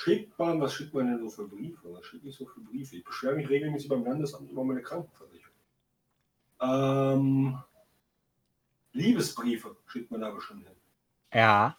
schickt 0.00 0.38
man, 0.38 0.60
was 0.60 0.74
schickt 0.74 0.94
man 0.94 1.06
denn 1.06 1.20
so 1.20 1.28
für 1.28 1.48
Briefe? 1.48 1.92
Was 1.92 2.06
schicke 2.06 2.28
ich 2.28 2.36
so 2.36 2.46
für 2.46 2.60
Briefe? 2.60 2.96
Ich 2.96 3.04
beschwere 3.04 3.36
mich 3.36 3.48
regelmäßig 3.48 3.88
beim 3.88 4.04
Landesamt 4.04 4.50
über 4.50 4.64
meine 4.64 4.80
Krankenversicherung. 4.82 5.54
Ähm, 6.62 7.58
Liebesbriefe 8.92 9.76
schickt 9.86 10.10
man 10.10 10.22
da 10.22 10.30
bestimmt 10.30 10.64
hin. 10.64 10.76
Ja. 11.34 11.76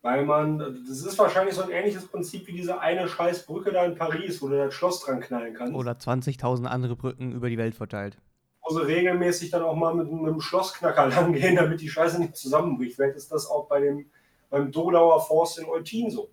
Weil 0.00 0.24
man, 0.24 0.58
das 0.58 1.02
ist 1.02 1.18
wahrscheinlich 1.18 1.54
so 1.54 1.62
ein 1.62 1.70
ähnliches 1.70 2.06
Prinzip 2.06 2.46
wie 2.46 2.52
diese 2.52 2.80
eine 2.80 3.06
scheiß 3.08 3.44
Brücke 3.44 3.72
da 3.72 3.84
in 3.84 3.96
Paris, 3.96 4.40
wo 4.40 4.48
du 4.48 4.56
das 4.56 4.72
Schloss 4.72 5.04
dran 5.04 5.20
knallen 5.20 5.54
kannst. 5.54 5.74
Oder 5.74 5.92
20.000 5.92 6.64
andere 6.64 6.96
Brücken 6.96 7.32
über 7.32 7.50
die 7.50 7.58
Welt 7.58 7.74
verteilt. 7.74 8.16
Wo 8.62 8.74
sie 8.74 8.86
regelmäßig 8.86 9.50
dann 9.50 9.62
auch 9.62 9.76
mal 9.76 9.94
mit, 9.94 10.10
mit 10.10 10.22
einem 10.22 10.40
Schlossknacker 10.40 11.06
langgehen, 11.08 11.56
damit 11.56 11.82
die 11.82 11.90
Scheiße 11.90 12.18
nicht 12.18 12.36
zusammenbricht. 12.36 12.96
Vielleicht 12.96 13.16
ist 13.16 13.30
das 13.30 13.46
auch 13.46 13.68
bei 13.68 13.80
dem, 13.80 14.06
beim 14.48 14.72
Donauer 14.72 15.20
Forst 15.20 15.58
in 15.58 15.66
Eutin 15.66 16.10
so. 16.10 16.30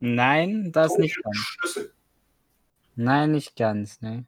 Nein, 0.00 0.72
das 0.72 0.96
nicht 0.98 1.16
ganz. 1.22 1.36
Schlüssel. 1.36 1.92
Nein, 2.96 3.32
nicht 3.32 3.56
ganz, 3.56 4.00
ne. 4.00 4.24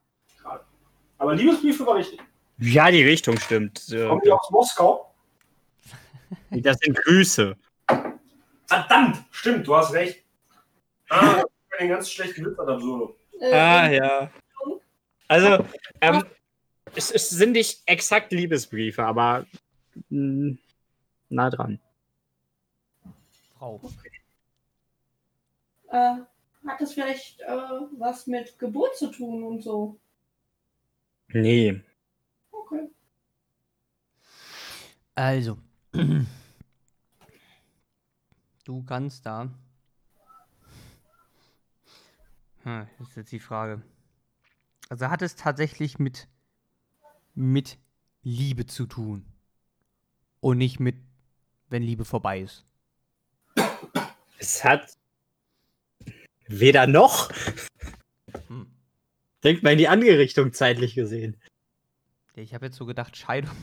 Aber 1.18 1.34
Liebesbriefe 1.34 1.86
war 1.86 1.96
richtig. 1.96 2.20
Ja, 2.58 2.90
die 2.90 3.02
Richtung 3.02 3.38
stimmt. 3.38 3.86
Kommen 3.90 4.20
die 4.24 4.32
aus 4.32 4.50
Moskau? 4.50 5.04
Das 6.50 6.76
sind 6.78 6.94
Grüße. 6.96 7.56
Verdammt! 8.66 9.24
Stimmt, 9.30 9.66
du 9.66 9.74
hast 9.74 9.94
recht. 9.94 10.22
Ah, 11.08 11.38
ich 11.38 11.70
bin 11.70 11.78
den 11.80 11.88
ganz 11.88 12.10
schlechten 12.10 12.44
Witz 12.44 12.58
ad 12.58 12.70
absurdum. 12.70 13.14
Äh, 13.40 13.54
Ah, 13.54 13.90
ja. 13.90 14.30
Also, 15.26 15.64
ähm, 16.02 16.24
es, 16.94 17.10
es 17.10 17.30
sind 17.30 17.52
nicht 17.52 17.80
exakt 17.86 18.30
Liebesbriefe, 18.32 19.02
aber 19.02 19.46
mh, 20.10 20.56
nah 21.30 21.48
dran. 21.50 21.80
Frau. 23.58 23.80
Äh, 25.90 26.16
hat 26.66 26.80
das 26.80 26.94
vielleicht 26.94 27.40
äh, 27.40 27.46
was 27.98 28.26
mit 28.26 28.58
Geburt 28.58 28.96
zu 28.96 29.10
tun 29.10 29.42
und 29.44 29.62
so? 29.62 29.98
Nee. 31.28 31.80
Okay. 32.50 32.88
Also. 35.14 35.58
Du 38.64 38.82
kannst 38.82 39.24
da. 39.24 39.50
Hm, 42.64 42.86
das 42.98 43.08
ist 43.08 43.16
jetzt 43.16 43.32
die 43.32 43.40
Frage. 43.40 43.80
Also 44.90 45.08
hat 45.08 45.22
es 45.22 45.36
tatsächlich 45.36 45.98
mit, 45.98 46.28
mit 47.34 47.78
Liebe 48.22 48.66
zu 48.66 48.84
tun. 48.84 49.24
Und 50.40 50.58
nicht 50.58 50.80
mit, 50.80 50.96
wenn 51.70 51.82
Liebe 51.82 52.04
vorbei 52.04 52.40
ist. 52.40 52.66
Es 54.38 54.62
hat 54.62 54.97
weder 56.48 56.86
noch. 56.86 57.30
Hm. 58.48 58.66
Denkt 59.44 59.62
mal 59.62 59.72
in 59.72 59.78
die 59.78 59.88
andere 59.88 60.18
Richtung 60.18 60.52
zeitlich 60.52 60.94
gesehen. 60.94 61.40
Ich 62.34 62.54
habe 62.54 62.66
jetzt 62.66 62.76
so 62.76 62.86
gedacht, 62.86 63.16
Scheidung. 63.16 63.56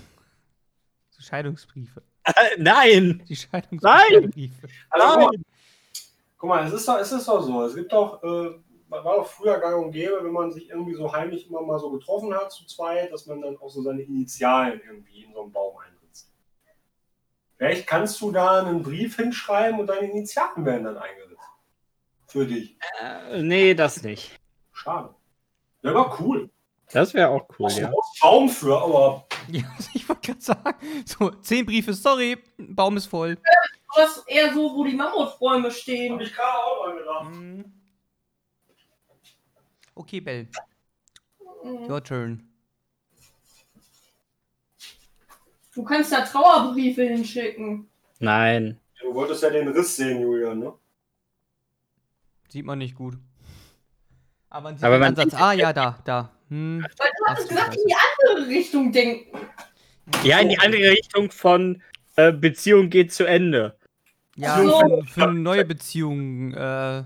So 1.10 1.22
Scheidungsbriefe. 1.22 2.02
Äh, 2.24 2.32
nein! 2.58 3.24
Die 3.28 3.36
Scheidungsbriefe. 3.36 4.68
Also, 4.90 5.06
guck, 5.08 5.18
mal, 5.18 5.26
Nein! 5.26 5.44
guck 6.38 6.50
mal, 6.50 6.68
es 6.68 6.74
ist, 6.74 6.88
doch, 6.88 7.00
es 7.00 7.12
ist 7.12 7.28
doch 7.28 7.42
so. 7.42 7.66
Es 7.66 7.76
gibt 7.76 7.94
doch, 7.94 8.22
äh, 8.24 8.60
war 8.90 9.18
doch 9.18 9.28
früher 9.28 9.60
gang 9.60 9.86
und 9.86 9.92
gäbe, 9.92 10.20
wenn 10.22 10.32
man 10.32 10.52
sich 10.52 10.70
irgendwie 10.70 10.96
so 10.96 11.12
heimlich 11.12 11.50
immer 11.50 11.62
mal 11.62 11.80
so 11.80 11.90
getroffen 11.92 12.34
hat 12.34 12.52
zu 12.52 12.66
zweit, 12.66 13.12
dass 13.12 13.26
man 13.26 13.42
dann 13.42 13.58
auch 13.58 13.70
so 13.70 13.82
seine 13.82 14.02
Initialen 14.02 14.82
irgendwie 14.86 15.24
in 15.24 15.34
so 15.34 15.44
einen 15.44 15.52
Baum 15.52 15.78
einritzt. 15.78 16.30
Vielleicht 17.58 17.88
kannst 17.88 18.20
du 18.22 18.32
da 18.32 18.64
einen 18.64 18.84
Brief 18.84 19.16
hinschreiben 19.16 19.80
und 19.80 19.88
deine 19.88 20.12
Initialen 20.12 20.66
werden 20.66 20.84
dann 20.84 20.98
eingeritzt. 20.98 21.25
Für 22.36 22.46
dich. 22.46 22.76
Äh, 23.02 23.42
nee, 23.44 23.74
das 23.74 24.04
nicht. 24.04 24.38
Schade. 24.74 25.16
Wäre 25.82 25.98
aber 25.98 26.20
cool. 26.20 26.50
Das 26.92 27.14
wäre 27.14 27.30
auch 27.30 27.48
cool, 27.58 27.70
du 27.74 27.80
ja. 27.80 27.92
Baum 28.22 28.50
für, 28.50 28.78
aber 28.78 29.26
Ja, 29.48 29.64
ich 29.94 30.10
wollte 30.10 30.34
gerade 30.34 30.42
sagen. 30.42 31.04
So, 31.06 31.30
zehn 31.30 31.66
Briefe, 31.66 31.94
sorry, 31.94 32.38
Baum 32.58 32.98
ist 32.98 33.06
voll. 33.06 33.38
Das 33.96 34.18
ist 34.18 34.28
eher 34.28 34.54
so, 34.54 34.76
wo 34.76 34.84
die 34.84 34.96
Mammutbäume 34.96 35.72
stehen. 35.72 36.12
habe 36.16 36.24
ich 36.24 36.34
gerade 36.34 36.58
auch 36.58 36.84
dran 36.86 36.98
gedacht. 36.98 37.30
Mhm. 37.30 37.74
Okay, 39.96 40.20
Bell, 40.20 40.50
Mhm. 41.64 41.90
your 41.90 42.04
turn. 42.04 42.50
Du 45.74 45.84
kannst 45.86 46.12
da 46.12 46.20
Trauerbriefe 46.26 47.04
hinschicken. 47.04 47.90
Nein. 48.20 48.78
Du 49.02 49.14
wolltest 49.14 49.42
ja 49.42 49.50
den 49.52 49.70
Riss 49.70 49.96
sehen, 49.96 50.20
Julian, 50.22 50.60
ne? 50.60 50.74
Sieht 52.50 52.66
man 52.66 52.78
nicht 52.80 52.96
gut. 52.96 53.18
Aber 54.50 54.64
man 54.70 54.78
sieht 54.78 54.86
Aber 54.86 54.96
den 54.96 55.00
man 55.02 55.10
Ansatz. 55.10 55.32
sieht- 55.32 55.40
Ah, 55.42 55.54
ja, 55.54 55.74
da, 55.74 56.00
da. 56.06 56.32
Hm. 56.50 56.84
Weil 56.98 57.10
du 57.36 57.42
du 57.44 57.48
gesagt, 57.50 57.76
in 57.76 57.82
die 57.88 57.96
andere 58.30 58.48
Richtung 58.50 58.92
denken. 58.92 59.38
Ja, 60.24 60.40
in 60.40 60.50
die 60.50 60.60
andere 60.60 60.92
Richtung 60.92 61.32
von 61.32 61.82
äh, 62.16 62.32
Beziehung 62.32 62.90
geht 62.90 63.12
zu 63.12 63.26
Ende. 63.26 63.76
Ja, 64.38 64.64
so. 64.64 64.80
für, 64.80 65.04
für 65.06 65.24
eine 65.24 65.40
neue 65.40 65.66
Beziehung. 65.66 66.54
Äh, 66.54 67.04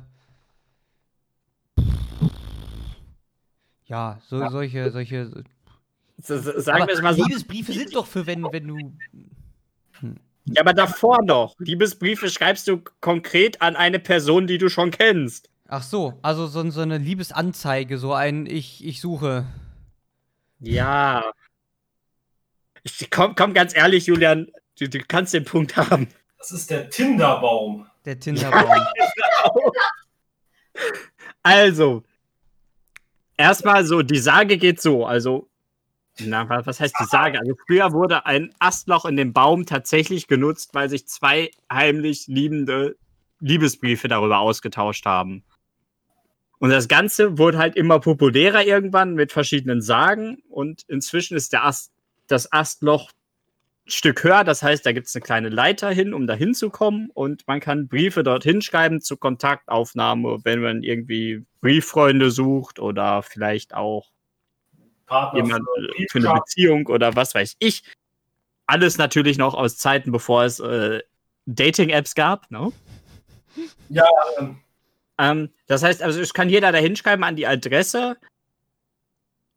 ja, 3.86 4.20
so, 4.28 4.48
solche, 4.50 4.92
solche. 4.92 5.44
S- 6.22 6.30
s- 6.30 6.66
Sagen 6.66 6.86
wir 6.88 6.94
es 6.94 7.02
mal 7.02 7.14
so. 7.16 7.24
Liebesbriefe 7.24 7.72
sind 7.72 7.96
doch 7.96 8.06
für, 8.06 8.28
wenn, 8.28 8.44
wenn 8.44 8.68
du. 8.68 8.94
Ja, 10.54 10.62
aber 10.62 10.74
davor 10.74 11.24
noch. 11.24 11.56
Liebesbriefe 11.60 12.30
schreibst 12.30 12.68
du 12.68 12.82
konkret 13.02 13.62
an 13.62 13.76
eine 13.76 14.00
Person, 14.00 14.48
die 14.48 14.58
du 14.58 14.70
schon 14.70 14.92
kennst. 14.92 15.50
Ach 15.68 15.84
so, 15.84 16.18
also 16.22 16.48
so, 16.48 16.68
so 16.72 16.82
eine 16.82 16.98
Liebesanzeige, 16.98 17.98
so 17.98 18.14
ein 18.14 18.46
Ich, 18.46 18.86
ich 18.86 19.02
suche. 19.02 19.46
Ja. 20.60 21.32
Ich, 22.84 23.10
komm, 23.12 23.36
komm, 23.36 23.54
ganz 23.54 23.76
ehrlich, 23.76 24.08
Julian, 24.08 24.48
du, 24.80 24.90
du 24.90 25.00
kannst 25.00 25.34
den 25.34 25.46
Punkt 25.46 25.78
haben. 25.78 26.08
Das 26.38 26.52
ist 26.52 26.70
der 26.70 26.90
Tinderbaum. 26.90 27.88
Der 28.06 28.20
Tinderbaum. 28.20 28.88
Also, 31.42 32.04
erstmal 33.38 33.86
so, 33.86 34.02
die 34.02 34.20
Sage 34.20 34.58
geht 34.58 34.82
so, 34.82 35.06
also, 35.06 35.49
na, 36.26 36.48
wa- 36.50 36.66
was 36.66 36.80
heißt 36.80 36.96
die 37.00 37.06
Sage? 37.06 37.40
Also, 37.40 37.54
früher 37.68 37.92
wurde 37.94 38.26
ein 38.26 38.54
Astloch 38.60 39.06
in 39.06 39.16
dem 39.16 39.34
Baum 39.34 39.66
tatsächlich 39.66 40.28
genutzt, 40.28 40.72
weil 40.74 40.90
sich 40.90 41.08
zwei 41.08 41.52
heimlich 41.72 42.28
liebende 42.28 42.96
Liebesbriefe 43.40 44.08
darüber 44.08 44.40
ausgetauscht 44.40 45.06
haben. 45.06 45.44
Und 46.60 46.72
das 46.72 46.88
Ganze 46.90 47.38
wurde 47.38 47.58
halt 47.58 47.76
immer 47.78 48.00
populärer 48.00 48.66
irgendwann 48.66 49.14
mit 49.14 49.32
verschiedenen 49.32 49.82
Sagen 49.82 50.44
und 50.50 50.84
inzwischen 50.90 51.38
ist 51.38 51.54
der 51.54 51.66
Ast, 51.66 51.94
das 52.28 52.52
Astloch 52.52 53.12
ein 53.88 53.92
Stück 53.92 54.24
höher, 54.24 54.44
das 54.44 54.62
heißt, 54.62 54.86
da 54.86 54.92
gibt 54.92 55.08
es 55.08 55.16
eine 55.16 55.22
kleine 55.24 55.50
Leiter 55.50 55.90
hin, 55.90 56.14
um 56.14 56.28
da 56.28 56.34
hinzukommen 56.34 57.10
und 57.14 57.48
man 57.48 57.62
kann 57.62 57.88
Briefe 57.88 58.24
dorthin 58.24 58.62
schreiben 58.62 59.00
zur 59.00 59.20
Kontaktaufnahme, 59.20 60.40
wenn 60.44 60.62
man 60.62 60.84
irgendwie 60.84 61.46
Brieffreunde 61.62 62.30
sucht 62.30 62.80
oder 62.80 63.24
vielleicht 63.24 63.74
auch 63.74 64.10
Partner 65.10 65.44
jemand 65.44 65.66
für 65.76 66.02
äh, 66.02 66.08
für 66.10 66.20
eine. 66.20 66.40
Beziehung 66.40 66.88
oder 66.88 67.16
was 67.16 67.36
weiß 67.36 67.56
ich. 67.60 67.84
Alles 68.68 68.98
natürlich 68.98 69.38
noch 69.38 69.56
aus 69.56 69.78
Zeiten, 69.78 70.12
bevor 70.12 70.44
es 70.44 70.60
äh, 70.60 71.02
Dating-Apps 71.48 72.16
gab. 72.16 72.50
Ne? 72.52 72.72
Ja, 73.90 74.06
ähm, 74.38 74.60
Ähm, 75.20 75.50
das 75.68 75.84
heißt, 75.84 76.02
also 76.02 76.22
es 76.22 76.34
kann 76.34 76.50
jeder 76.50 76.72
da 76.72 76.78
hinschreiben 76.78 77.26
an 77.26 77.36
die 77.36 77.46
Adresse. 77.46 78.16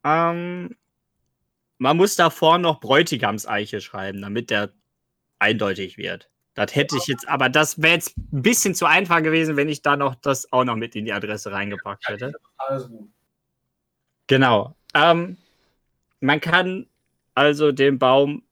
Ähm, 0.05 0.75
man 1.79 1.97
muss 1.97 2.17
davor 2.17 2.59
noch 2.59 2.81
Bräutigamseiche 2.81 3.81
schreiben, 3.81 4.21
damit 4.21 4.51
der 4.51 4.73
eindeutig 5.39 5.99
wird. 5.99 6.31
Das 6.55 6.75
hätte 6.75 6.97
ich 6.97 7.07
jetzt, 7.07 7.29
aber 7.29 7.49
das 7.49 7.81
wäre 7.81 7.95
jetzt 7.95 8.17
ein 8.19 8.43
bisschen 8.43 8.75
zu 8.75 8.87
einfach 8.87 9.23
gewesen, 9.23 9.57
wenn 9.57 9.69
ich 9.69 9.83
da 9.83 9.97
noch 9.97 10.17
das 10.17 10.53
auch 10.53 10.65
noch 10.65 10.77
mit 10.77 10.97
in 10.97 11.05
die 11.05 11.13
Adresse 11.13 11.53
reingepackt 11.53 12.09
hätte. 12.09 12.33
alles 12.57 12.89
gut. 12.89 13.09
Genau. 14.27 14.75
Ähm, 14.95 15.39
man 16.23 16.41
kann 16.41 16.87
also 17.35 17.73
den 17.73 17.99
Baum 17.99 18.43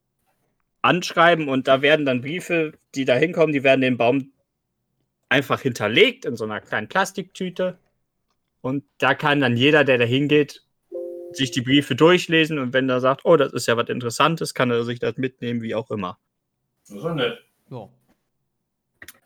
anschreiben 0.83 1.49
und 1.49 1.69
da 1.69 1.83
werden 1.83 2.05
dann 2.05 2.21
Briefe, 2.21 2.73
die 2.95 3.05
da 3.05 3.15
hinkommen, 3.15 3.53
die 3.53 3.63
werden 3.63 3.81
den 3.81 3.97
Baum 3.97 4.33
einfach 5.29 5.61
hinterlegt 5.61 6.25
in 6.25 6.37
so 6.37 6.45
einer 6.45 6.61
kleinen 6.61 6.89
Plastiktüte. 6.89 7.79
Und 8.61 8.85
da 8.99 9.15
kann 9.15 9.41
dann 9.41 9.57
jeder, 9.57 9.85
der 9.85 9.99
da 9.99 10.05
hingeht, 10.05 10.65
sich 11.33 11.53
die 11.53 11.61
Briefe 11.61 11.95
durchlesen 11.95 12.59
und 12.59 12.73
wenn 12.73 12.89
er 12.89 13.01
sagt, 13.01 13.25
oh, 13.25 13.37
das 13.37 13.53
ist 13.53 13.69
ja 13.69 13.77
was 13.77 13.89
Interessantes, 13.89 14.53
kann 14.53 14.71
er 14.71 14.83
sich 14.85 14.99
das 14.99 15.17
mitnehmen, 15.17 15.63
wie 15.63 15.77
auch 15.77 15.91
immer. 15.91 16.19
Das 16.89 16.97
ist 16.97 17.05
doch 17.05 17.15
nett. 17.15 17.39
so. 17.69 17.93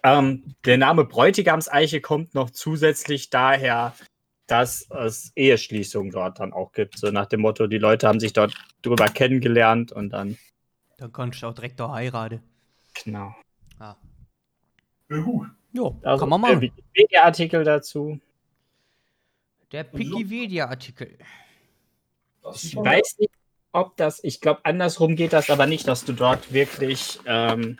Ähm, 0.02 0.54
der 0.66 0.76
Name 0.76 1.06
Bräutigamseiche 1.06 2.02
kommt 2.02 2.34
noch 2.34 2.50
zusätzlich 2.50 3.30
daher, 3.30 3.94
dass 4.46 4.88
es 4.90 5.32
Eheschließungen 5.36 6.10
dort 6.10 6.38
dann 6.40 6.52
auch 6.52 6.72
gibt. 6.72 6.98
So 6.98 7.10
nach 7.10 7.26
dem 7.26 7.40
Motto, 7.40 7.66
die 7.66 7.78
Leute 7.78 8.06
haben 8.08 8.20
sich 8.20 8.32
dort 8.32 8.54
drüber 8.82 9.06
kennengelernt 9.06 9.92
und 9.92 10.10
dann, 10.10 10.36
Dann 10.98 11.12
kannst 11.12 11.42
du 11.42 11.46
auch 11.46 11.54
direkt 11.54 11.80
da 11.80 11.90
heiraten. 11.92 12.42
genau. 13.02 13.34
Ah. 13.78 13.96
Ja, 15.10 15.18
gut. 15.18 15.48
Jo, 15.72 15.98
Also 16.02 16.20
kann 16.20 16.28
man 16.28 16.42
der 16.42 16.50
machen. 16.52 16.62
Wikipedia-Artikel 16.62 17.64
dazu. 17.64 18.20
Der 19.72 19.92
Wikipedia-Artikel. 19.92 21.18
Ich 22.54 22.76
weiß 22.76 23.16
nicht, 23.18 23.32
ob 23.72 23.96
das, 23.96 24.22
ich 24.22 24.40
glaube, 24.40 24.60
andersrum 24.64 25.16
geht 25.16 25.32
das 25.32 25.50
aber 25.50 25.66
nicht, 25.66 25.88
dass 25.88 26.04
du 26.04 26.12
dort 26.12 26.52
wirklich, 26.52 27.18
ähm, 27.26 27.78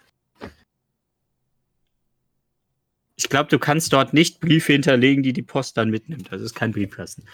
ich 3.16 3.28
glaube, 3.28 3.48
du 3.48 3.58
kannst 3.58 3.92
dort 3.92 4.12
nicht 4.12 4.40
Briefe 4.40 4.72
hinterlegen, 4.72 5.22
die 5.22 5.32
die 5.32 5.42
Post 5.42 5.76
dann 5.76 5.90
mitnimmt. 5.90 6.30
Das 6.32 6.40
ist 6.40 6.54
kein 6.54 6.72
Briefkasten. 6.72 7.24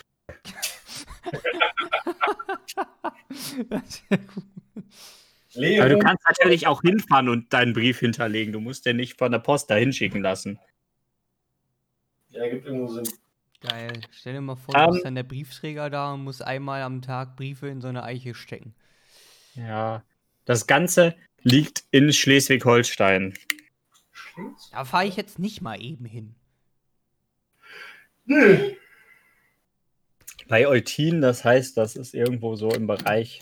Leo, 5.55 5.83
Aber 5.83 5.91
du 5.91 5.99
kannst 5.99 6.23
natürlich 6.29 6.67
auch 6.67 6.83
hinfahren 6.83 7.29
und 7.29 7.53
deinen 7.53 7.73
Brief 7.73 7.99
hinterlegen. 7.99 8.53
Du 8.53 8.61
musst 8.61 8.87
den 8.87 8.97
nicht 8.97 9.19
von 9.19 9.33
der 9.33 9.41
Post 9.41 9.71
dahin 9.71 9.93
schicken 9.93 10.23
lassen. 10.23 10.59
ja, 12.29 12.49
gibt 12.49 12.67
irgendwo 12.67 12.87
Sinn. 12.89 13.09
Geil. 13.61 14.01
Stell 14.13 14.35
dir 14.35 14.41
mal 14.41 14.57
vor, 14.57 14.75
Ähm. 14.75 14.87
du 14.87 14.93
bist 14.93 15.05
dann 15.05 15.15
der 15.17 15.23
Briefträger 15.25 15.91
da 15.91 16.15
und 16.15 16.25
musst 16.25 16.43
einmal 16.43 16.83
am 16.83 17.03
Tag 17.03 17.37
Briefe 17.37 17.69
in 17.69 17.81
so 17.81 17.89
eine 17.89 18.05
Eiche 18.05 18.35
stecken. 18.35 18.75
Ja. 19.55 20.03
Das 20.45 20.67
Ganze 20.67 21.15
liegt 21.43 21.85
in 21.91 22.13
Schleswig-Holstein. 22.13 23.35
Da 24.73 24.85
fahre 24.85 25.07
ich 25.07 25.17
jetzt 25.17 25.39
nicht 25.39 25.61
mal 25.61 25.81
eben 25.81 26.05
hin. 26.05 26.35
Nö. 28.25 28.73
Bei 30.49 30.67
Eutin, 30.67 31.21
das 31.21 31.45
heißt, 31.45 31.77
das 31.77 31.97
ist 31.97 32.15
irgendwo 32.15 32.57
so 32.57 32.71
im 32.71 32.87
Bereich. 32.87 33.41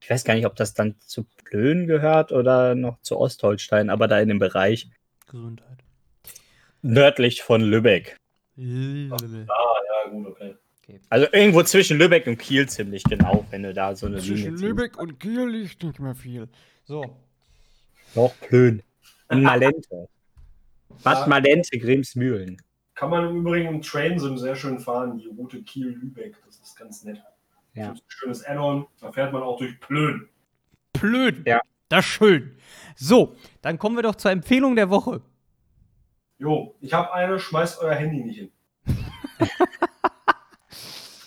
Ich 0.00 0.08
weiß 0.08 0.24
gar 0.24 0.34
nicht, 0.34 0.46
ob 0.46 0.56
das 0.56 0.74
dann 0.74 0.98
zu 1.00 1.24
Plön 1.44 1.86
gehört 1.86 2.32
oder 2.32 2.74
noch 2.74 3.00
zu 3.02 3.18
Ostholstein, 3.18 3.90
aber 3.90 4.08
da 4.08 4.18
in 4.20 4.28
dem 4.28 4.38
Bereich 4.38 4.88
Gesundheit. 5.26 5.78
nördlich 6.82 7.42
von 7.42 7.60
Lübeck. 7.60 8.16
Blablabla. 8.56 9.46
Ja, 9.46 10.10
gut, 10.10 10.26
okay. 10.28 10.56
Also 11.10 11.26
irgendwo 11.32 11.62
zwischen 11.62 11.98
Lübeck 11.98 12.26
und 12.26 12.38
Kiel 12.38 12.66
ziemlich 12.68 13.04
genau, 13.04 13.44
wenn 13.50 13.62
du 13.62 13.74
da 13.74 13.94
so 13.94 14.06
eine 14.06 14.18
Zwischen 14.18 14.36
Linie 14.36 14.50
ziehst. 14.52 14.62
Lübeck 14.62 14.98
und 14.98 15.20
Kiel 15.20 15.48
liegt 15.48 15.82
nicht 15.82 15.98
mehr 15.98 16.14
viel. 16.14 16.48
So. 16.84 17.04
Doch, 18.14 18.34
Plön. 18.40 18.82
Und 19.28 19.42
Malente. 19.42 20.08
Bad. 21.04 21.28
Malente, 21.28 21.78
Grimsmühlen. 21.78 22.60
Kann 22.94 23.10
man 23.10 23.28
im 23.28 23.36
Übrigen 23.36 23.68
im 23.68 23.82
Trainsim 23.82 24.36
sehr 24.38 24.56
schön 24.56 24.78
fahren, 24.80 25.18
die 25.18 25.28
Route 25.28 25.62
Kiel-Lübeck. 25.62 26.36
Das 26.44 26.58
ist 26.58 26.76
ganz 26.76 27.04
nett. 27.04 27.22
Ja. 27.74 27.90
Das 27.90 27.98
ist 27.98 28.02
ein 28.04 28.10
schönes 28.10 28.46
Add-on. 28.46 28.86
Da 29.00 29.12
fährt 29.12 29.32
man 29.32 29.42
auch 29.42 29.58
durch 29.58 29.78
Plön. 29.80 30.28
Blöd. 30.94 31.46
Ja. 31.46 31.60
Das 31.88 32.04
ist 32.04 32.10
schön. 32.10 32.56
So, 32.96 33.36
dann 33.62 33.78
kommen 33.78 33.96
wir 33.96 34.02
doch 34.02 34.16
zur 34.16 34.30
Empfehlung 34.32 34.74
der 34.76 34.90
Woche. 34.90 35.22
Jo, 36.38 36.76
ich 36.80 36.92
habe 36.92 37.12
eine, 37.12 37.38
schmeißt 37.38 37.80
euer 37.80 37.94
Handy 37.94 38.24
nicht 38.24 38.38
hin. 38.38 38.50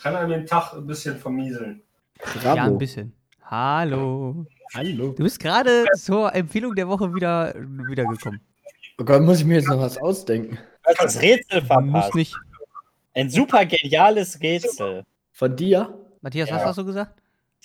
Kann 0.03 0.16
einem 0.16 0.30
den 0.30 0.45
Tag 0.45 0.74
ein 0.74 0.88
bisschen 0.88 1.18
vermieseln. 1.18 1.82
Ja, 2.43 2.53
ein 2.53 2.57
Bravo. 2.57 2.78
bisschen. 2.78 3.14
Hallo. 3.43 4.45
Hallo. 4.74 5.14
Du 5.14 5.24
bist 5.24 5.39
gerade 5.39 5.86
zur 5.95 6.34
Empfehlung 6.34 6.76
der 6.76 6.88
Woche 6.88 7.14
wieder 7.14 7.53
wiedergekommen. 7.55 8.39
Oh 8.97 9.03
Gott, 9.03 9.21
muss 9.21 9.39
ich 9.39 9.45
mir 9.45 9.55
jetzt 9.55 9.67
noch 9.67 9.79
was 9.79 9.97
ausdenken? 9.97 10.57
Du 10.83 10.89
hast 10.89 11.01
das 11.03 11.21
Rätsel 11.21 11.59
Muss 11.61 11.67
verpasst. 11.67 12.15
nicht. 12.15 12.35
Ein 13.13 13.29
super 13.29 13.65
geniales 13.65 14.39
Rätsel. 14.41 15.05
Von 15.31 15.55
dir? 15.55 15.97
Matthias, 16.21 16.49
Ja. 16.49 16.55
was 16.57 16.65
hast 16.65 16.77
du 16.77 16.85
gesagt? 16.85 17.21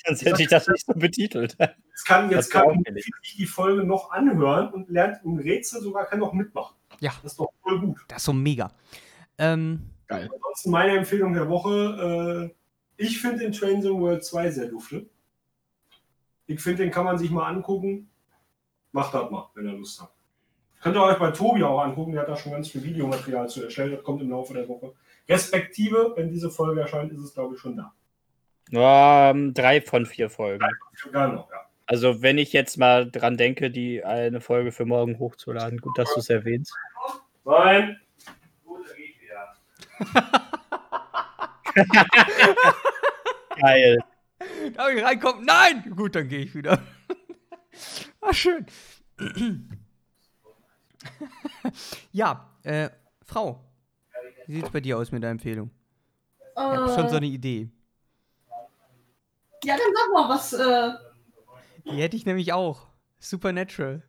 Sonst 0.06 0.24
hätte 0.24 0.42
ich 0.42 0.48
das 0.48 0.68
nicht 0.68 0.84
so 0.86 0.92
betitelt. 0.94 1.56
Jetzt 1.58 2.04
kann, 2.06 2.30
jetzt 2.30 2.50
kann 2.50 2.82
ich 2.94 3.36
die 3.36 3.46
Folge 3.46 3.84
noch 3.84 4.10
anhören 4.10 4.68
und 4.72 4.90
lernt 4.90 5.24
ein 5.24 5.38
Rätsel 5.38 5.80
sogar, 5.80 6.04
kann 6.06 6.18
noch 6.18 6.32
mitmachen. 6.32 6.76
Ja. 7.00 7.12
Das 7.22 7.32
ist 7.32 7.40
doch 7.40 7.50
voll 7.62 7.80
gut. 7.80 7.98
Das 8.08 8.18
ist 8.18 8.24
so 8.24 8.32
mega. 8.32 8.70
Ähm, 9.38 9.90
Geil. 10.06 10.28
Ansonsten 10.32 10.70
meine 10.70 10.96
Empfehlung 10.98 11.32
der 11.32 11.48
Woche. 11.48 12.52
Äh, 12.52 13.02
ich 13.02 13.20
finde 13.20 13.38
den 13.40 13.52
Train 13.52 13.82
Sim 13.82 13.98
World 14.00 14.24
2 14.24 14.50
sehr 14.50 14.66
dufte. 14.68 15.06
Ich 16.46 16.60
finde, 16.60 16.84
den 16.84 16.92
kann 16.92 17.04
man 17.04 17.18
sich 17.18 17.30
mal 17.30 17.48
angucken. 17.48 18.08
Macht 18.92 19.14
das 19.14 19.30
mal, 19.30 19.50
wenn 19.54 19.66
ihr 19.66 19.72
Lust 19.72 20.00
habt. 20.00 20.14
Könnt 20.82 20.96
ihr 20.96 21.02
euch 21.02 21.18
bei 21.18 21.30
Tobi 21.30 21.62
auch 21.64 21.80
angucken, 21.80 22.12
der 22.12 22.22
hat 22.22 22.28
da 22.28 22.36
schon 22.36 22.52
ganz 22.52 22.68
viel 22.68 22.84
Videomaterial 22.84 23.48
zu 23.48 23.64
erstellt, 23.64 23.94
das 23.94 24.04
kommt 24.04 24.22
im 24.22 24.30
Laufe 24.30 24.54
der 24.54 24.68
Woche. 24.68 24.92
Respektive, 25.28 26.12
wenn 26.16 26.30
diese 26.30 26.50
Folge 26.50 26.80
erscheint, 26.80 27.12
ist 27.12 27.20
es 27.20 27.34
glaube 27.34 27.54
ich 27.54 27.60
schon 27.60 27.76
da. 27.76 27.92
Ähm, 28.72 29.54
drei 29.54 29.80
von 29.80 30.06
vier 30.06 30.28
Folgen. 30.30 30.64
Genau, 31.04 31.48
ja. 31.50 31.66
Also, 31.88 32.20
wenn 32.20 32.36
ich 32.36 32.52
jetzt 32.52 32.78
mal 32.78 33.08
dran 33.08 33.36
denke, 33.36 33.70
die 33.70 34.04
eine 34.04 34.40
Folge 34.40 34.72
für 34.72 34.84
morgen 34.84 35.20
hochzuladen, 35.20 35.78
gut, 35.78 35.96
dass 35.96 36.12
du 36.14 36.20
es 36.20 36.28
erwähnst. 36.28 36.74
Nein. 37.44 38.00
Gut, 38.64 38.80
da 38.88 38.94
gehe 38.94 39.06
ich 39.06 39.20
wieder. 39.22 39.54
Geil. 43.60 43.98
Darf 44.74 44.92
ich 44.92 45.04
reinkommen? 45.04 45.44
Nein! 45.44 45.94
Gut, 45.96 46.16
dann 46.16 46.28
gehe 46.28 46.40
ich 46.40 46.54
wieder. 46.54 46.82
ah, 48.20 48.32
schön. 48.32 48.66
ja, 52.12 52.48
äh, 52.62 52.90
Frau. 53.24 53.62
Wie 54.46 54.54
sieht's 54.56 54.70
bei 54.70 54.80
dir 54.80 54.98
aus 54.98 55.10
mit 55.12 55.22
der 55.22 55.30
Empfehlung? 55.30 55.70
Ich 56.54 56.62
habe 56.62 56.88
schon 56.94 57.08
so 57.08 57.14
Äh, 57.14 57.18
eine 57.18 57.26
Idee. 57.26 57.68
ja, 59.64 59.76
dann 59.76 59.92
sag 59.94 60.12
mal 60.12 60.28
was. 60.28 60.52
Äh, 60.52 60.92
Die 61.90 62.00
hätte 62.02 62.16
ich 62.16 62.26
nämlich 62.26 62.52
auch. 62.52 62.86
Supernatural. 63.18 64.02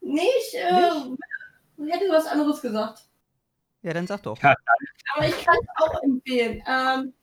nee, 0.00 0.20
ich 0.40 0.54
äh, 0.56 1.90
hätte 1.90 2.10
was 2.10 2.26
anderes 2.26 2.60
gesagt. 2.60 3.02
Ja, 3.82 3.92
dann 3.92 4.06
sag 4.06 4.22
doch. 4.22 4.40
Ja. 4.42 4.54
Aber 5.16 5.26
ich 5.26 5.44
kann 5.44 5.56
es 5.60 5.68
auch 5.82 6.02
empfehlen. 6.02 6.62
Ähm, 6.66 7.14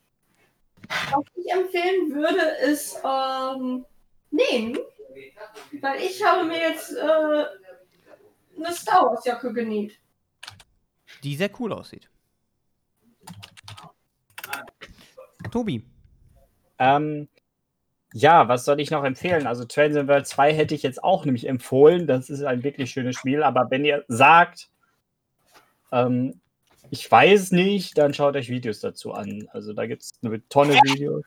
was 0.88 1.24
ich 1.34 1.50
empfehlen 1.52 2.14
würde, 2.14 2.42
ist 2.70 2.98
ähm, 3.04 3.84
nähen. 4.30 4.78
Weil 5.80 6.00
ich 6.00 6.22
habe 6.24 6.44
mir 6.44 6.58
jetzt 6.58 6.92
äh, 6.92 7.44
eine 8.56 8.72
Star 8.72 9.06
Wars 9.06 9.24
Jacke 9.24 9.52
genäht. 9.52 9.98
Die 11.22 11.36
sehr 11.36 11.50
cool 11.58 11.72
aussieht. 11.72 12.08
Tobi. 15.50 15.84
Ähm, 16.78 17.28
ja, 18.12 18.48
was 18.48 18.64
soll 18.64 18.80
ich 18.80 18.90
noch 18.90 19.04
empfehlen? 19.04 19.46
Also 19.46 19.64
Trains 19.64 19.96
in 19.96 20.08
World 20.08 20.26
2 20.26 20.54
hätte 20.54 20.74
ich 20.74 20.82
jetzt 20.82 21.02
auch 21.02 21.24
nämlich 21.24 21.48
empfohlen. 21.48 22.06
Das 22.06 22.30
ist 22.30 22.42
ein 22.42 22.62
wirklich 22.62 22.90
schönes 22.90 23.16
Spiel. 23.16 23.42
Aber 23.42 23.70
wenn 23.70 23.84
ihr 23.84 24.04
sagt, 24.08 24.70
ähm, 25.92 26.40
ich 26.90 27.10
weiß 27.10 27.52
nicht, 27.52 27.98
dann 27.98 28.14
schaut 28.14 28.36
euch 28.36 28.48
Videos 28.48 28.80
dazu 28.80 29.12
an. 29.12 29.48
Also 29.52 29.72
da 29.72 29.86
gibt 29.86 30.02
es 30.02 30.12
eine 30.22 30.46
Tonne 30.48 30.74
Videos. 30.74 31.24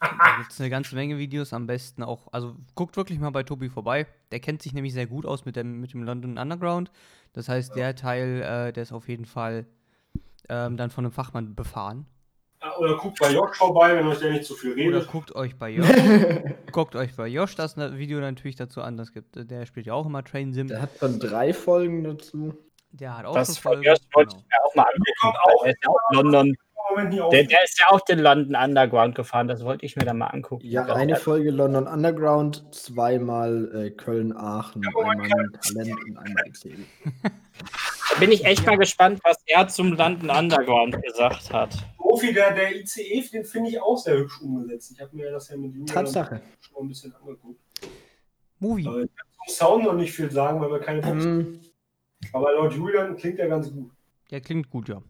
Da 0.00 0.36
gibt 0.38 0.50
es 0.52 0.60
eine 0.60 0.70
ganze 0.70 0.94
Menge 0.94 1.18
Videos, 1.18 1.52
am 1.52 1.66
besten 1.66 2.02
auch. 2.02 2.28
Also 2.32 2.56
guckt 2.74 2.96
wirklich 2.96 3.18
mal 3.18 3.30
bei 3.30 3.42
Tobi 3.42 3.68
vorbei. 3.68 4.06
Der 4.32 4.40
kennt 4.40 4.62
sich 4.62 4.72
nämlich 4.72 4.94
sehr 4.94 5.06
gut 5.06 5.26
aus 5.26 5.44
mit 5.44 5.56
dem, 5.56 5.80
mit 5.80 5.92
dem 5.92 6.02
London 6.02 6.38
Underground. 6.38 6.90
Das 7.34 7.48
heißt, 7.48 7.76
der 7.76 7.94
Teil, 7.94 8.40
äh, 8.42 8.72
der 8.72 8.82
ist 8.82 8.92
auf 8.92 9.08
jeden 9.08 9.26
Fall 9.26 9.66
ähm, 10.48 10.76
dann 10.78 10.90
von 10.90 11.04
einem 11.04 11.12
Fachmann 11.12 11.54
befahren. 11.54 12.06
Ja, 12.62 12.76
Oder 12.76 12.96
guckt 12.96 13.18
bei 13.20 13.30
Josh 13.32 13.56
vorbei, 13.56 13.94
wenn 13.96 14.06
euch 14.06 14.18
der 14.18 14.32
nicht 14.32 14.44
zu 14.44 14.54
viel 14.54 14.72
Oder 14.72 14.80
redet. 14.98 15.08
guckt 15.08 15.34
euch 15.34 15.56
bei 15.56 15.70
Josh, 15.70 15.88
guckt 16.72 16.96
euch 16.96 17.14
bei 17.16 17.26
Josh 17.28 17.54
das 17.54 17.76
Video 17.76 18.20
natürlich 18.20 18.56
dazu 18.56 18.82
an. 18.82 18.96
Das 18.96 19.12
gibt, 19.12 19.36
der 19.50 19.64
spielt 19.66 19.86
ja 19.86 19.94
auch 19.94 20.06
immer 20.06 20.24
Train 20.24 20.52
Sim. 20.52 20.68
Der 20.68 20.82
hat 20.82 20.90
schon 20.98 21.18
drei 21.20 21.52
Folgen 21.54 22.04
dazu. 22.04 22.54
Der 22.92 23.16
hat 23.16 23.24
auch 23.26 23.34
Das 23.34 23.48
schon 23.48 23.54
von 23.62 23.72
Folgen. 23.72 23.84
Josh 23.84 23.98
wollte 24.12 24.36
Genau. 24.36 24.42
ich 24.42 24.48
mir 24.48 24.64
auch 24.64 24.74
mal 24.74 24.82
angucken. 24.84 25.38
auch. 25.54 25.62
Der 25.62 25.72
ist 25.72 25.78
ja 25.84 25.90
auch 25.90 26.12
London. 26.12 26.56
Moment 26.90 27.20
auf. 27.20 27.30
Der, 27.30 27.44
der 27.44 27.64
ist 27.64 27.78
ja 27.78 27.86
auch 27.88 28.00
den 28.00 28.18
London 28.18 28.54
Underground 28.54 29.14
gefahren. 29.14 29.48
Das 29.48 29.64
wollte 29.64 29.86
ich 29.86 29.96
mir 29.96 30.04
dann 30.04 30.18
mal 30.18 30.28
angucken. 30.28 30.66
Ja, 30.66 30.84
eine 30.86 31.16
Folge 31.16 31.50
London 31.50 31.86
Underground, 31.86 32.64
zweimal 32.74 33.70
äh, 33.74 33.90
Köln-Aachen, 33.90 34.82
einmal 34.86 35.16
mit 35.16 35.62
Talent 35.62 36.04
und 36.08 36.16
einmal 36.18 36.44
ICE. 36.48 36.76
Da 38.12 38.18
bin 38.18 38.32
ich 38.32 38.44
echt 38.44 38.66
mal 38.66 38.76
gespannt, 38.76 39.20
was 39.22 39.36
er 39.46 39.68
zum 39.68 39.92
London 39.92 40.30
Underground 40.30 41.00
gesagt 41.02 41.52
hat. 41.52 41.70
Profi, 41.96 42.32
der, 42.32 42.54
der 42.54 42.76
ICE, 42.76 43.28
den 43.32 43.44
finde 43.44 43.70
ich 43.70 43.80
auch 43.80 43.96
sehr 43.96 44.18
hübsch 44.18 44.40
umgesetzt. 44.40 44.90
Ich 44.92 45.00
habe 45.00 45.14
mir 45.16 45.30
das 45.30 45.48
ja 45.48 45.56
mit 45.56 45.72
Julian 45.72 45.86
Tatsache. 45.86 46.42
schon 46.60 46.84
ein 46.84 46.88
bisschen 46.88 47.14
angeguckt. 47.14 47.60
Movie. 48.58 48.86
Aber 48.86 49.02
ich 49.02 49.10
kann 49.14 49.26
zum 49.46 49.54
Sound 49.54 49.84
noch 49.84 49.94
nicht 49.94 50.12
viel 50.12 50.30
sagen, 50.30 50.60
weil 50.60 50.70
wir 50.70 50.80
keine 50.80 51.02
Ähm, 51.02 51.60
Aber 52.32 52.52
laut 52.52 52.72
Julian 52.74 53.16
klingt 53.16 53.38
der 53.38 53.48
ganz 53.48 53.72
gut. 53.72 53.90
Der 54.30 54.40
klingt 54.40 54.70
gut, 54.70 54.88
ja. 54.88 55.02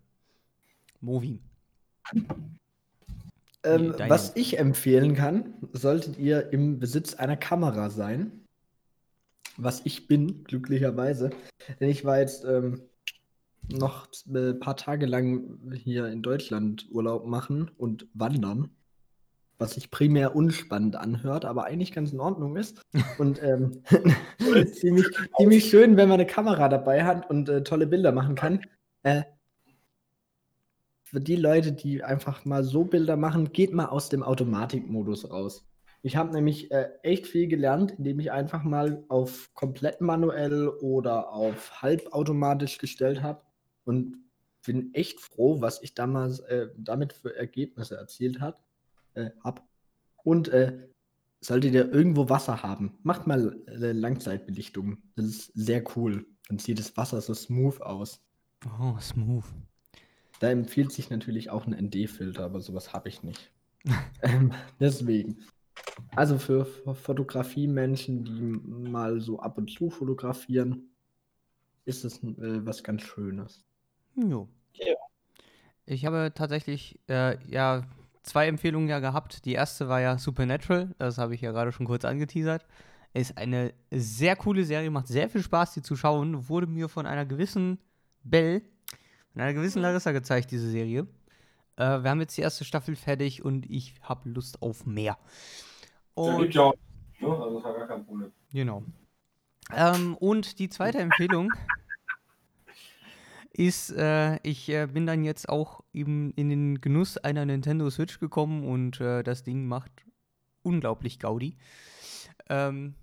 Movie. 1.00 1.40
Ähm, 3.64 3.92
Deine- 3.96 4.10
was 4.10 4.34
ich 4.36 4.58
empfehlen 4.58 5.14
kann, 5.14 5.54
solltet 5.72 6.18
ihr 6.18 6.52
im 6.52 6.78
Besitz 6.78 7.14
einer 7.14 7.36
Kamera 7.36 7.90
sein. 7.90 8.32
Was 9.56 9.82
ich 9.84 10.06
bin, 10.06 10.44
glücklicherweise. 10.44 11.30
Denn 11.80 11.90
ich 11.90 12.04
war 12.04 12.18
jetzt 12.18 12.44
ähm, 12.44 12.80
noch 13.70 14.08
ein 14.26 14.58
paar 14.60 14.76
Tage 14.76 15.06
lang 15.06 15.58
hier 15.74 16.06
in 16.06 16.22
Deutschland 16.22 16.86
Urlaub 16.90 17.26
machen 17.26 17.70
und 17.76 18.06
wandern. 18.14 18.70
Was 19.58 19.74
sich 19.74 19.90
primär 19.90 20.34
unspannend 20.34 20.96
anhört, 20.96 21.44
aber 21.44 21.64
eigentlich 21.64 21.92
ganz 21.92 22.12
in 22.12 22.20
Ordnung 22.20 22.56
ist. 22.56 22.80
Und 23.18 23.42
ähm, 23.42 23.82
ziemlich, 24.72 25.06
ziemlich 25.36 25.68
schön, 25.68 25.98
wenn 25.98 26.08
man 26.08 26.18
eine 26.18 26.26
Kamera 26.26 26.70
dabei 26.70 27.04
hat 27.04 27.28
und 27.28 27.50
äh, 27.50 27.62
tolle 27.62 27.86
Bilder 27.86 28.12
machen 28.12 28.36
kann. 28.36 28.64
Äh, 29.02 29.24
für 31.10 31.20
die 31.20 31.34
Leute, 31.34 31.72
die 31.72 32.04
einfach 32.04 32.44
mal 32.44 32.62
so 32.62 32.84
Bilder 32.84 33.16
machen, 33.16 33.52
geht 33.52 33.72
mal 33.72 33.86
aus 33.86 34.08
dem 34.08 34.22
Automatikmodus 34.22 35.28
raus. 35.28 35.66
Ich 36.02 36.14
habe 36.16 36.32
nämlich 36.32 36.70
äh, 36.70 36.88
echt 37.02 37.26
viel 37.26 37.48
gelernt, 37.48 37.92
indem 37.98 38.20
ich 38.20 38.30
einfach 38.30 38.62
mal 38.62 39.04
auf 39.08 39.52
komplett 39.54 40.00
manuell 40.00 40.68
oder 40.68 41.32
auf 41.32 41.82
halbautomatisch 41.82 42.78
gestellt 42.78 43.22
habe 43.22 43.42
und 43.84 44.18
bin 44.64 44.94
echt 44.94 45.20
froh, 45.20 45.60
was 45.60 45.82
ich 45.82 45.94
damals 45.94 46.40
äh, 46.40 46.68
damit 46.76 47.12
für 47.12 47.34
Ergebnisse 47.36 47.96
erzielt 47.96 48.40
hat, 48.40 48.62
äh, 49.14 49.30
hab. 49.42 49.66
Und 50.22 50.48
äh, 50.48 50.88
solltet 51.40 51.74
ihr 51.74 51.92
irgendwo 51.92 52.28
Wasser 52.28 52.62
haben, 52.62 52.98
macht 53.02 53.26
mal 53.26 53.60
äh, 53.66 53.90
Langzeitbelichtung. 53.90 54.98
Das 55.16 55.24
ist 55.24 55.52
sehr 55.54 55.82
cool. 55.96 56.24
Dann 56.48 56.58
sieht 56.60 56.78
das 56.78 56.96
Wasser 56.96 57.20
so 57.20 57.34
smooth 57.34 57.80
aus. 57.80 58.22
Oh, 58.78 58.96
smooth. 59.00 59.44
Da 60.40 60.50
empfiehlt 60.50 60.90
sich 60.90 61.10
natürlich 61.10 61.50
auch 61.50 61.66
ein 61.66 61.72
ND-Filter, 61.72 62.44
aber 62.44 62.60
sowas 62.60 62.92
habe 62.92 63.08
ich 63.08 63.22
nicht. 63.22 63.52
ähm, 64.22 64.52
deswegen. 64.80 65.38
Also 66.16 66.38
für 66.38 66.64
Fotografie-Menschen, 66.64 68.24
die 68.24 68.90
mal 68.90 69.20
so 69.20 69.38
ab 69.38 69.58
und 69.58 69.70
zu 69.70 69.90
fotografieren, 69.90 70.90
ist 71.84 72.04
es 72.04 72.22
äh, 72.22 72.64
was 72.66 72.82
ganz 72.82 73.02
Schönes. 73.02 73.64
Jo. 74.16 74.48
Ja. 74.74 74.94
Ich 75.86 76.06
habe 76.06 76.32
tatsächlich 76.34 76.98
äh, 77.08 77.36
ja 77.48 77.84
zwei 78.22 78.48
Empfehlungen 78.48 78.88
ja 78.88 79.00
gehabt. 79.00 79.44
Die 79.44 79.52
erste 79.52 79.88
war 79.88 80.00
ja 80.00 80.18
Supernatural, 80.18 80.94
das 80.98 81.18
habe 81.18 81.34
ich 81.34 81.40
ja 81.40 81.52
gerade 81.52 81.72
schon 81.72 81.86
kurz 81.86 82.04
angeteasert. 82.04 82.66
Ist 83.12 83.36
eine 83.36 83.74
sehr 83.90 84.36
coole 84.36 84.64
Serie, 84.64 84.90
macht 84.90 85.08
sehr 85.08 85.28
viel 85.28 85.42
Spaß, 85.42 85.74
die 85.74 85.82
zu 85.82 85.96
schauen. 85.96 86.48
Wurde 86.48 86.66
mir 86.66 86.88
von 86.88 87.06
einer 87.06 87.26
gewissen 87.26 87.78
Belle, 88.22 88.62
von 89.32 89.42
einer 89.42 89.54
gewissen 89.54 89.82
Larissa 89.82 90.12
gezeigt, 90.12 90.50
diese 90.50 90.70
Serie. 90.70 91.06
Äh, 91.76 92.02
wir 92.02 92.10
haben 92.10 92.20
jetzt 92.20 92.36
die 92.36 92.42
erste 92.42 92.64
Staffel 92.64 92.96
fertig 92.96 93.44
und 93.44 93.68
ich 93.70 93.94
habe 94.02 94.28
Lust 94.28 94.62
auf 94.62 94.86
mehr. 94.86 95.18
Und 96.14 96.54
ja. 96.54 96.72
Ne? 97.20 97.28
Also 97.28 97.54
das 97.54 97.64
war 97.64 97.74
gar 97.74 97.86
kein 97.86 98.04
Problem. 98.04 98.32
Genau. 98.52 98.82
Ähm, 99.74 100.16
und 100.16 100.58
die 100.58 100.68
zweite 100.68 100.98
Empfehlung 100.98 101.52
ist, 103.52 103.90
äh, 103.90 104.38
ich 104.42 104.68
äh, 104.68 104.86
bin 104.86 105.06
dann 105.06 105.24
jetzt 105.24 105.48
auch 105.48 105.82
eben 105.92 106.32
in 106.34 106.48
den 106.48 106.80
Genuss 106.80 107.18
einer 107.18 107.44
Nintendo 107.44 107.90
Switch 107.90 108.18
gekommen 108.18 108.64
und 108.64 109.00
äh, 109.00 109.22
das 109.22 109.42
Ding 109.42 109.66
macht 109.66 109.92
unglaublich 110.62 111.18
Gaudi. 111.18 111.56
Ähm, 112.48 112.94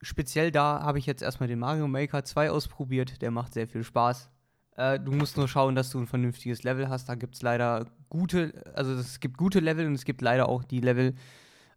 speziell 0.00 0.50
da 0.50 0.80
habe 0.82 0.98
ich 0.98 1.06
jetzt 1.06 1.22
erstmal 1.22 1.48
den 1.48 1.58
Mario 1.58 1.88
Maker 1.88 2.24
2 2.24 2.50
ausprobiert, 2.50 3.20
der 3.20 3.30
macht 3.30 3.54
sehr 3.54 3.68
viel 3.68 3.84
Spaß. 3.84 4.30
Äh, 4.78 5.00
du 5.00 5.10
musst 5.10 5.36
nur 5.36 5.48
schauen, 5.48 5.74
dass 5.74 5.90
du 5.90 5.98
ein 5.98 6.06
vernünftiges 6.06 6.62
Level 6.62 6.88
hast. 6.88 7.08
Da 7.08 7.16
gibt 7.16 7.34
es 7.34 7.42
leider 7.42 7.86
gute, 8.08 8.52
also 8.74 8.92
es 8.92 9.18
gibt 9.18 9.36
gute 9.36 9.58
Level 9.58 9.86
und 9.86 9.94
es 9.94 10.04
gibt 10.04 10.22
leider 10.22 10.48
auch 10.48 10.62
die 10.62 10.80
Level, 10.80 11.16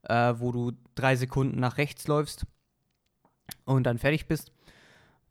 äh, 0.04 0.36
wo 0.38 0.52
du 0.52 0.72
drei 0.93 1.16
Sekunden 1.16 1.60
nach 1.60 1.80
rechts 1.80 2.08
läufst 2.08 2.45
und 3.66 3.86
dann 3.86 3.97
fertig 3.97 4.28
bist. 4.28 4.52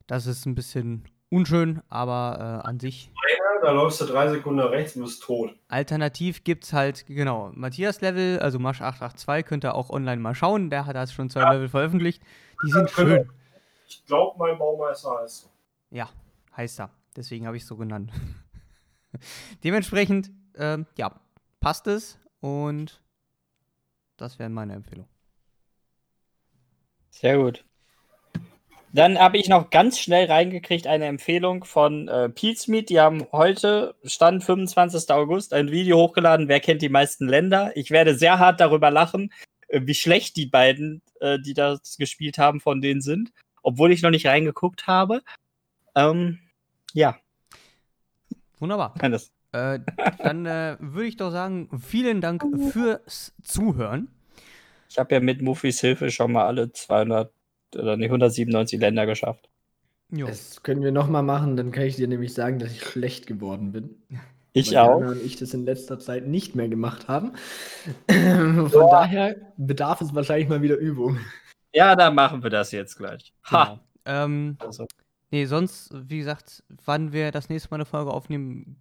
Das 0.09 0.27
ist 0.27 0.47
ein 0.47 0.57
bisschen 0.57 1.05
unschön, 1.29 1.81
aber 1.89 2.63
äh, 2.65 2.69
an 2.69 2.81
sich. 2.81 3.13
Ja, 3.15 3.67
da 3.67 3.71
läufst 3.71 4.01
du 4.01 4.07
drei 4.07 4.29
Sekunden 4.29 4.59
nach 4.59 4.73
rechts 4.73 4.97
und 4.97 5.05
bist 5.05 5.23
tot. 5.23 5.55
Alternativ 5.69 6.43
gibt 6.43 6.65
es 6.65 6.73
halt, 6.73 7.07
genau, 7.07 7.53
Matthias 7.55 8.01
Level, 8.01 8.41
also 8.41 8.59
Masch 8.59 8.81
882, 8.81 9.47
könnt 9.47 9.65
ihr 9.65 9.77
auch 9.77 9.91
online 9.91 10.21
mal 10.21 10.35
schauen. 10.35 10.71
Der 10.71 10.87
hat 10.87 10.97
das 10.97 11.13
schon 11.13 11.31
zwei 11.31 11.49
Level 11.53 11.69
veröffentlicht. 11.69 12.21
Die 12.67 12.73
sind 12.73 12.91
schön. 12.91 13.31
Ich 13.87 14.05
glaube, 14.07 14.37
mein 14.41 14.59
Baumeister 14.59 15.21
heißt 15.21 15.43
so. 15.43 15.49
Ja, 15.91 16.09
heißt 16.57 16.81
er. 16.81 16.91
Deswegen 17.17 17.47
habe 17.47 17.57
ich 17.57 17.63
es 17.65 17.69
so 17.69 17.77
genannt. 17.77 18.13
Dementsprechend, 19.65 20.31
ähm, 20.57 20.87
ja, 20.97 21.21
passt 21.61 21.87
es 21.87 22.19
und 22.41 23.03
das 24.17 24.39
wäre 24.39 24.51
meine 24.51 24.75
Empfehlung. 24.75 25.09
Sehr 27.11 27.39
gut. 27.39 27.65
Dann 28.93 29.19
habe 29.19 29.39
ich 29.39 29.49
noch 29.49 29.71
ganz 29.71 30.01
schnell 30.01 30.27
reingekriegt 30.27 30.87
eine 30.87 31.07
Empfehlung 31.07 31.65
von 31.65 32.09
äh, 32.09 32.29
Pizmeet. 32.29 32.91
Die 32.91 32.99
haben 32.99 33.27
heute, 33.31 33.95
Stand 34.05 34.43
25. 34.43 35.11
August, 35.11 35.55
ein 35.55 35.71
Video 35.71 35.97
hochgeladen. 35.97 36.49
Wer 36.49 36.59
kennt 36.59 36.83
die 36.83 36.89
meisten 36.89 37.29
Länder? 37.29 37.73
Ich 37.77 37.93
werde 37.93 38.17
sehr 38.17 38.41
hart 38.41 38.59
darüber 38.59 38.91
lachen, 38.91 39.33
äh, 39.69 39.81
wie 39.85 39.95
schlecht 39.95 40.37
die 40.37 40.47
beiden, 40.47 41.03
äh, 41.21 41.39
die 41.39 41.55
das 41.55 41.99
gespielt 41.99 42.39
haben, 42.39 42.61
von 42.61 42.81
denen 42.81 43.01
sind. 43.01 43.33
Obwohl 43.63 43.93
ich 43.93 44.03
noch 44.03 44.11
nicht 44.11 44.27
reingeguckt 44.27 44.89
habe. 44.89 45.23
Ähm, 45.95 46.41
ja, 46.95 47.17
Wunderbar. 48.59 48.95
kann 48.99 49.13
das. 49.13 49.33
Äh, 49.53 49.81
dann 50.19 50.47
äh, 50.47 50.77
würde 50.79 51.09
ich 51.09 51.17
doch 51.17 51.31
sagen, 51.33 51.69
vielen 51.81 52.21
Dank 52.21 52.45
fürs 52.73 53.33
Zuhören. 53.43 54.09
Ich 54.89 54.99
habe 54.99 55.15
ja 55.15 55.21
mit 55.21 55.43
Muffis 55.43 55.81
Hilfe 55.81 56.11
schon 56.11 56.33
mal 56.33 56.47
alle 56.47 56.73
200 56.73 57.33
oder 57.75 57.97
nee, 57.97 58.07
197 58.07 58.79
Länder 58.81 59.07
geschafft. 59.07 59.49
Jo. 60.13 60.27
Das 60.27 60.63
können 60.63 60.83
wir 60.83 60.93
nochmal 60.93 61.23
machen, 61.23 61.57
dann 61.57 61.71
kann 61.73 61.85
ich 61.85 61.97
dir 61.97 62.09
nämlich 62.09 62.35
sagen, 62.35 62.59
dass 62.59 62.73
ich 62.73 62.83
schlecht 62.83 63.27
geworden 63.27 63.73
bin. 63.73 64.03
Ich 64.53 64.73
weil 64.73 64.79
auch. 64.79 64.99
Jana 64.99 65.13
und 65.13 65.23
ich 65.25 65.37
das 65.37 65.55
in 65.55 65.65
letzter 65.65 66.01
Zeit 66.01 66.27
nicht 66.27 66.57
mehr 66.57 66.69
gemacht 66.69 67.07
haben. 67.07 67.35
Von 68.11 68.69
daher 68.91 69.37
bedarf 69.57 70.01
es 70.01 70.13
wahrscheinlich 70.13 70.49
mal 70.49 70.61
wieder 70.61 70.75
Übung. 70.77 71.19
Ja, 71.73 71.95
dann 71.95 72.17
machen 72.17 72.43
wir 72.43 72.51
das 72.51 72.73
jetzt 72.73 72.97
gleich. 72.97 73.33
Ha! 73.49 73.65
Genau. 73.65 73.81
Ähm, 74.07 74.57
Also, 74.59 74.89
nee, 75.31 75.45
sonst, 75.47 75.91
wie 75.93 76.19
gesagt, 76.19 76.63
wann 76.85 77.13
wir 77.13 77.31
das 77.31 77.49
nächste 77.49 77.71
Mal 77.71 77.77
eine 77.77 77.85
Folge 77.85 78.13
aufnehmen, 78.13 78.77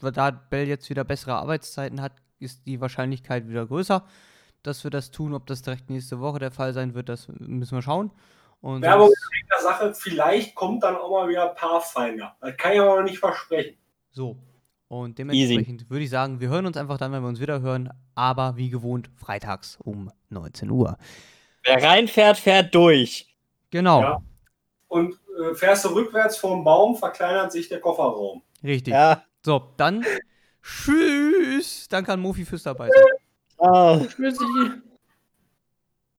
da 0.00 0.30
Bell 0.30 0.68
jetzt 0.68 0.90
wieder 0.90 1.04
bessere 1.04 1.34
Arbeitszeiten 1.34 2.00
hat, 2.00 2.12
ist 2.38 2.66
die 2.66 2.80
Wahrscheinlichkeit 2.80 3.48
wieder 3.48 3.66
größer, 3.66 4.04
dass 4.62 4.84
wir 4.84 4.90
das 4.90 5.10
tun. 5.10 5.34
Ob 5.34 5.46
das 5.46 5.62
direkt 5.62 5.90
nächste 5.90 6.20
Woche 6.20 6.38
der 6.38 6.50
Fall 6.50 6.72
sein 6.72 6.94
wird, 6.94 7.08
das 7.08 7.28
müssen 7.28 7.76
wir 7.76 7.82
schauen. 7.82 8.10
Und 8.60 8.82
Werbung 8.82 9.08
in 9.08 9.48
der 9.50 9.62
Sache, 9.62 9.94
vielleicht 9.94 10.54
kommt 10.54 10.82
dann 10.82 10.96
auch 10.96 11.10
mal 11.10 11.28
wieder 11.28 11.48
Pathfinder. 11.48 12.36
Das 12.40 12.56
kann 12.56 12.72
ich 12.72 12.80
aber 12.80 12.96
noch 12.96 13.02
nicht 13.02 13.18
versprechen. 13.18 13.76
So. 14.10 14.36
Und 14.88 15.18
dementsprechend 15.18 15.88
würde 15.88 16.04
ich 16.04 16.10
sagen, 16.10 16.40
wir 16.40 16.48
hören 16.48 16.66
uns 16.66 16.76
einfach 16.76 16.98
dann, 16.98 17.12
wenn 17.12 17.22
wir 17.22 17.28
uns 17.28 17.40
wieder 17.40 17.60
hören. 17.60 17.90
Aber 18.14 18.56
wie 18.56 18.70
gewohnt, 18.70 19.08
freitags 19.14 19.78
um 19.82 20.10
19 20.30 20.68
Uhr. 20.70 20.98
wer 21.64 21.82
reinfährt, 21.82 22.38
fährt 22.38 22.74
durch. 22.74 23.34
Genau, 23.70 24.02
Ja. 24.02 24.22
Und 24.88 25.19
fährst 25.54 25.84
du 25.84 25.88
rückwärts 25.88 26.36
vom 26.36 26.64
Baum, 26.64 26.96
verkleinert 26.96 27.52
sich 27.52 27.68
der 27.68 27.80
Kofferraum. 27.80 28.42
richtig. 28.62 28.92
Ja. 28.92 29.22
So, 29.44 29.72
dann 29.76 30.04
tschüss. 30.62 31.88
Dann 31.88 32.04
kann 32.04 32.20
Mofi 32.20 32.44
fürs 32.44 32.62
dabei 32.62 32.88
sein. 32.88 33.04
Oh. 33.58 34.00
Tschüssi. 34.06 34.44